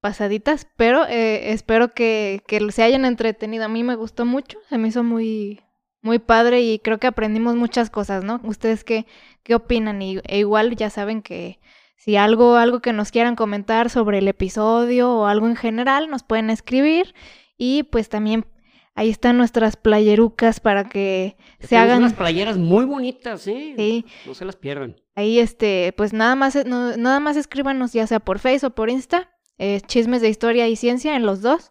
pasaditas, 0.00 0.68
pero 0.76 1.06
eh, 1.06 1.52
espero 1.52 1.92
que, 1.92 2.42
que 2.46 2.70
se 2.72 2.82
hayan 2.82 3.04
entretenido. 3.04 3.64
A 3.64 3.68
mí 3.68 3.82
me 3.82 3.96
gustó 3.96 4.24
mucho, 4.24 4.58
se 4.68 4.78
me 4.78 4.88
hizo 4.88 5.02
muy, 5.02 5.60
muy 6.02 6.18
padre 6.18 6.60
y 6.60 6.78
creo 6.78 6.98
que 6.98 7.06
aprendimos 7.06 7.56
muchas 7.56 7.90
cosas, 7.90 8.24
¿no? 8.24 8.40
¿Ustedes 8.44 8.84
qué, 8.84 9.06
qué 9.42 9.54
opinan? 9.54 10.00
Y, 10.02 10.18
e 10.24 10.38
igual 10.38 10.76
ya 10.76 10.90
saben 10.90 11.22
que 11.22 11.58
si 11.98 12.16
algo, 12.16 12.56
algo 12.56 12.80
que 12.80 12.92
nos 12.94 13.10
quieran 13.10 13.36
comentar 13.36 13.90
sobre 13.90 14.18
el 14.18 14.28
episodio 14.28 15.10
o 15.12 15.26
algo 15.26 15.46
en 15.48 15.56
general, 15.56 16.08
nos 16.08 16.22
pueden 16.22 16.48
escribir 16.48 17.14
y 17.58 17.82
pues 17.82 18.08
también 18.08 18.46
ahí 18.94 19.10
están 19.10 19.36
nuestras 19.36 19.76
playerucas 19.76 20.58
para 20.60 20.88
que 20.88 21.36
se 21.60 21.76
hagan... 21.76 21.98
unas 21.98 22.14
playeras 22.14 22.56
muy 22.56 22.84
bonitas, 22.84 23.46
¿eh? 23.46 23.74
Sí, 23.76 24.06
No 24.26 24.34
se 24.34 24.44
las 24.44 24.56
pierdan. 24.56 24.96
Ahí, 25.14 25.38
este, 25.40 25.92
pues 25.96 26.12
nada 26.12 26.34
más, 26.36 26.56
no- 26.64 26.96
nada 26.96 27.20
más 27.20 27.36
escríbanos 27.36 27.92
ya 27.92 28.06
sea 28.06 28.20
por 28.20 28.38
Face 28.38 28.64
o 28.64 28.70
por 28.70 28.88
Insta, 28.90 29.28
eh, 29.58 29.80
chismes 29.86 30.22
de 30.22 30.28
historia 30.28 30.68
y 30.68 30.76
ciencia 30.76 31.14
en 31.16 31.26
los 31.26 31.42
dos. 31.42 31.70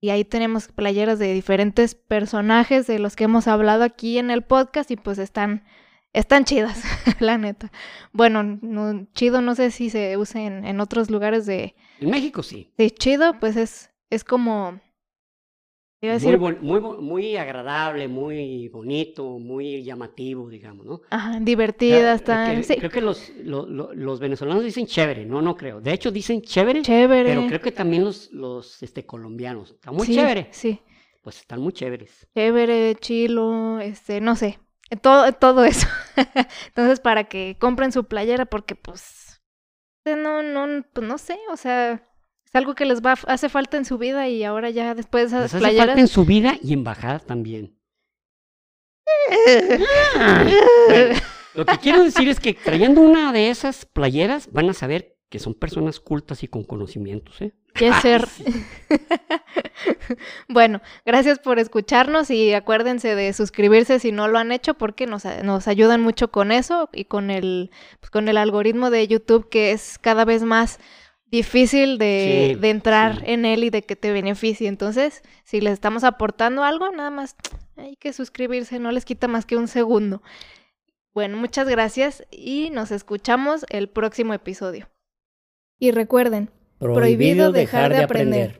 Y 0.00 0.10
ahí 0.10 0.24
tenemos 0.24 0.68
playeras 0.68 1.18
de 1.18 1.32
diferentes 1.32 1.94
personajes 1.96 2.86
de 2.86 2.98
los 3.00 3.16
que 3.16 3.24
hemos 3.24 3.48
hablado 3.48 3.82
aquí 3.82 4.18
en 4.18 4.30
el 4.30 4.42
podcast 4.42 4.90
y 4.92 4.96
pues 4.96 5.18
están, 5.18 5.64
están 6.12 6.44
chidas, 6.44 6.82
la 7.20 7.38
neta. 7.38 7.70
Bueno, 8.12 8.42
no- 8.42 9.06
chido 9.14 9.40
no 9.40 9.54
sé 9.54 9.70
si 9.70 9.90
se 9.90 10.16
use 10.16 10.44
en, 10.46 10.64
en 10.64 10.80
otros 10.80 11.10
lugares 11.10 11.46
de, 11.46 11.74
En 12.00 12.10
México 12.10 12.42
sí. 12.42 12.72
de 12.76 12.90
chido, 12.90 13.38
pues 13.40 13.56
es, 13.56 13.90
es 14.10 14.24
como, 14.24 14.80
iba 16.00 16.14
a 16.14 16.18
Muy, 16.18 16.36
decir, 16.36 16.38
muy, 16.60 16.80
muy 16.80 17.36
agradable, 17.36 18.08
muy 18.08 18.68
bonito, 18.68 19.38
muy 19.38 19.82
llamativo, 19.82 20.48
digamos, 20.48 20.86
¿no? 20.86 21.00
ajá, 21.10 21.38
que- 22.20 22.24
tan, 22.24 22.64
sí, 22.64 22.76
Creo 22.76 22.90
que 22.90 23.00
los, 23.00 23.30
lo- 23.44 23.66
lo- 23.66 23.92
los 23.94 24.20
venezolanos 24.20 24.64
dicen 24.64 24.86
chévere, 24.86 25.24
no, 25.26 25.42
no 25.42 25.56
creo. 25.56 25.80
De 25.80 25.92
hecho 25.92 26.10
dicen 26.10 26.40
chévere, 26.42 26.82
chévere. 26.82 27.28
pero 27.30 27.46
creo 27.46 27.60
que 27.60 27.72
también 27.72 28.04
los, 28.04 28.30
los 28.32 28.82
este, 28.82 29.04
colombianos. 29.06 29.72
Está 29.72 29.90
muy 29.92 30.06
Sí, 30.06 30.14
chévere. 30.14 30.48
Sí. 30.52 30.80
Pues 31.22 31.38
están 31.40 31.60
muy 31.60 31.72
chéveres. 31.72 32.26
chévere, 32.34 32.94
chilo, 32.96 33.80
este, 33.80 34.20
no 34.20 34.34
sé, 34.36 34.58
todo, 34.96 35.32
todo 35.32 35.64
eso. 35.64 35.86
Entonces, 36.68 37.00
para 37.00 37.24
que 37.24 37.56
compren 37.58 37.92
su 37.92 38.04
playera, 38.04 38.46
porque 38.46 38.74
pues 38.74 39.40
no, 40.06 40.42
no, 40.42 40.84
pues 40.92 41.06
no 41.06 41.18
sé, 41.18 41.38
o 41.50 41.56
sea, 41.56 41.92
es 42.44 42.54
algo 42.54 42.74
que 42.74 42.86
les 42.86 43.02
va, 43.02 43.12
hace 43.26 43.48
falta 43.48 43.76
en 43.76 43.84
su 43.84 43.98
vida 43.98 44.28
y 44.28 44.44
ahora 44.44 44.70
ya 44.70 44.94
después 44.94 45.30
de 45.30 45.36
Les 45.38 45.46
esas 45.46 45.54
hace 45.54 45.58
playeras. 45.58 45.86
falta 45.88 46.00
en 46.00 46.08
su 46.08 46.24
vida 46.24 46.54
y 46.62 46.72
en 46.72 46.84
bajada 46.84 47.18
también. 47.18 47.78
Bueno, 50.88 51.14
lo 51.54 51.66
que 51.66 51.78
quiero 51.78 52.04
decir 52.04 52.28
es 52.28 52.40
que 52.40 52.54
trayendo 52.54 53.00
una 53.00 53.32
de 53.32 53.50
esas 53.50 53.84
playeras 53.86 54.50
van 54.52 54.70
a 54.70 54.74
saber 54.74 55.18
que 55.28 55.38
son 55.38 55.54
personas 55.54 56.00
cultas 56.00 56.42
y 56.42 56.48
con 56.48 56.64
conocimientos, 56.64 57.40
¿eh? 57.42 57.54
Quiere 57.74 58.00
ser. 58.00 58.28
bueno, 60.48 60.80
gracias 61.04 61.38
por 61.38 61.58
escucharnos 61.58 62.30
y 62.30 62.52
acuérdense 62.54 63.14
de 63.14 63.32
suscribirse 63.32 64.00
si 64.00 64.10
no 64.10 64.28
lo 64.28 64.38
han 64.38 64.52
hecho 64.52 64.74
porque 64.74 65.06
nos, 65.06 65.24
nos 65.44 65.68
ayudan 65.68 66.00
mucho 66.00 66.30
con 66.30 66.50
eso 66.50 66.88
y 66.92 67.04
con 67.04 67.30
el, 67.30 67.70
pues, 68.00 68.10
con 68.10 68.28
el 68.28 68.36
algoritmo 68.36 68.90
de 68.90 69.06
YouTube 69.06 69.48
que 69.48 69.72
es 69.72 69.98
cada 69.98 70.24
vez 70.24 70.42
más 70.42 70.80
difícil 71.30 71.98
de, 71.98 72.52
Sí, 72.54 72.60
de 72.60 72.70
entrar 72.70 73.16
sí. 73.16 73.24
en 73.26 73.44
él 73.44 73.64
y 73.64 73.70
de 73.70 73.82
que 73.82 73.96
te 73.96 74.12
beneficie. 74.12 74.68
Entonces, 74.68 75.22
si 75.44 75.60
les 75.60 75.74
estamos 75.74 76.04
aportando 76.04 76.64
algo, 76.64 76.90
nada 76.90 77.10
más 77.10 77.36
hay 77.76 77.96
que 77.96 78.12
suscribirse, 78.12 78.78
no 78.78 78.90
les 78.92 79.04
quita 79.04 79.28
más 79.28 79.46
que 79.46 79.56
un 79.56 79.68
segundo. 79.68 80.22
Bueno, 81.12 81.36
muchas 81.36 81.68
gracias 81.68 82.24
y 82.30 82.70
nos 82.70 82.90
escuchamos 82.90 83.66
el 83.70 83.88
próximo 83.88 84.34
episodio. 84.34 84.88
Y 85.78 85.90
recuerden, 85.92 86.50
Prohibido 86.78 87.52
dejar 87.52 87.92
de 87.92 88.04
aprender. 88.04 88.54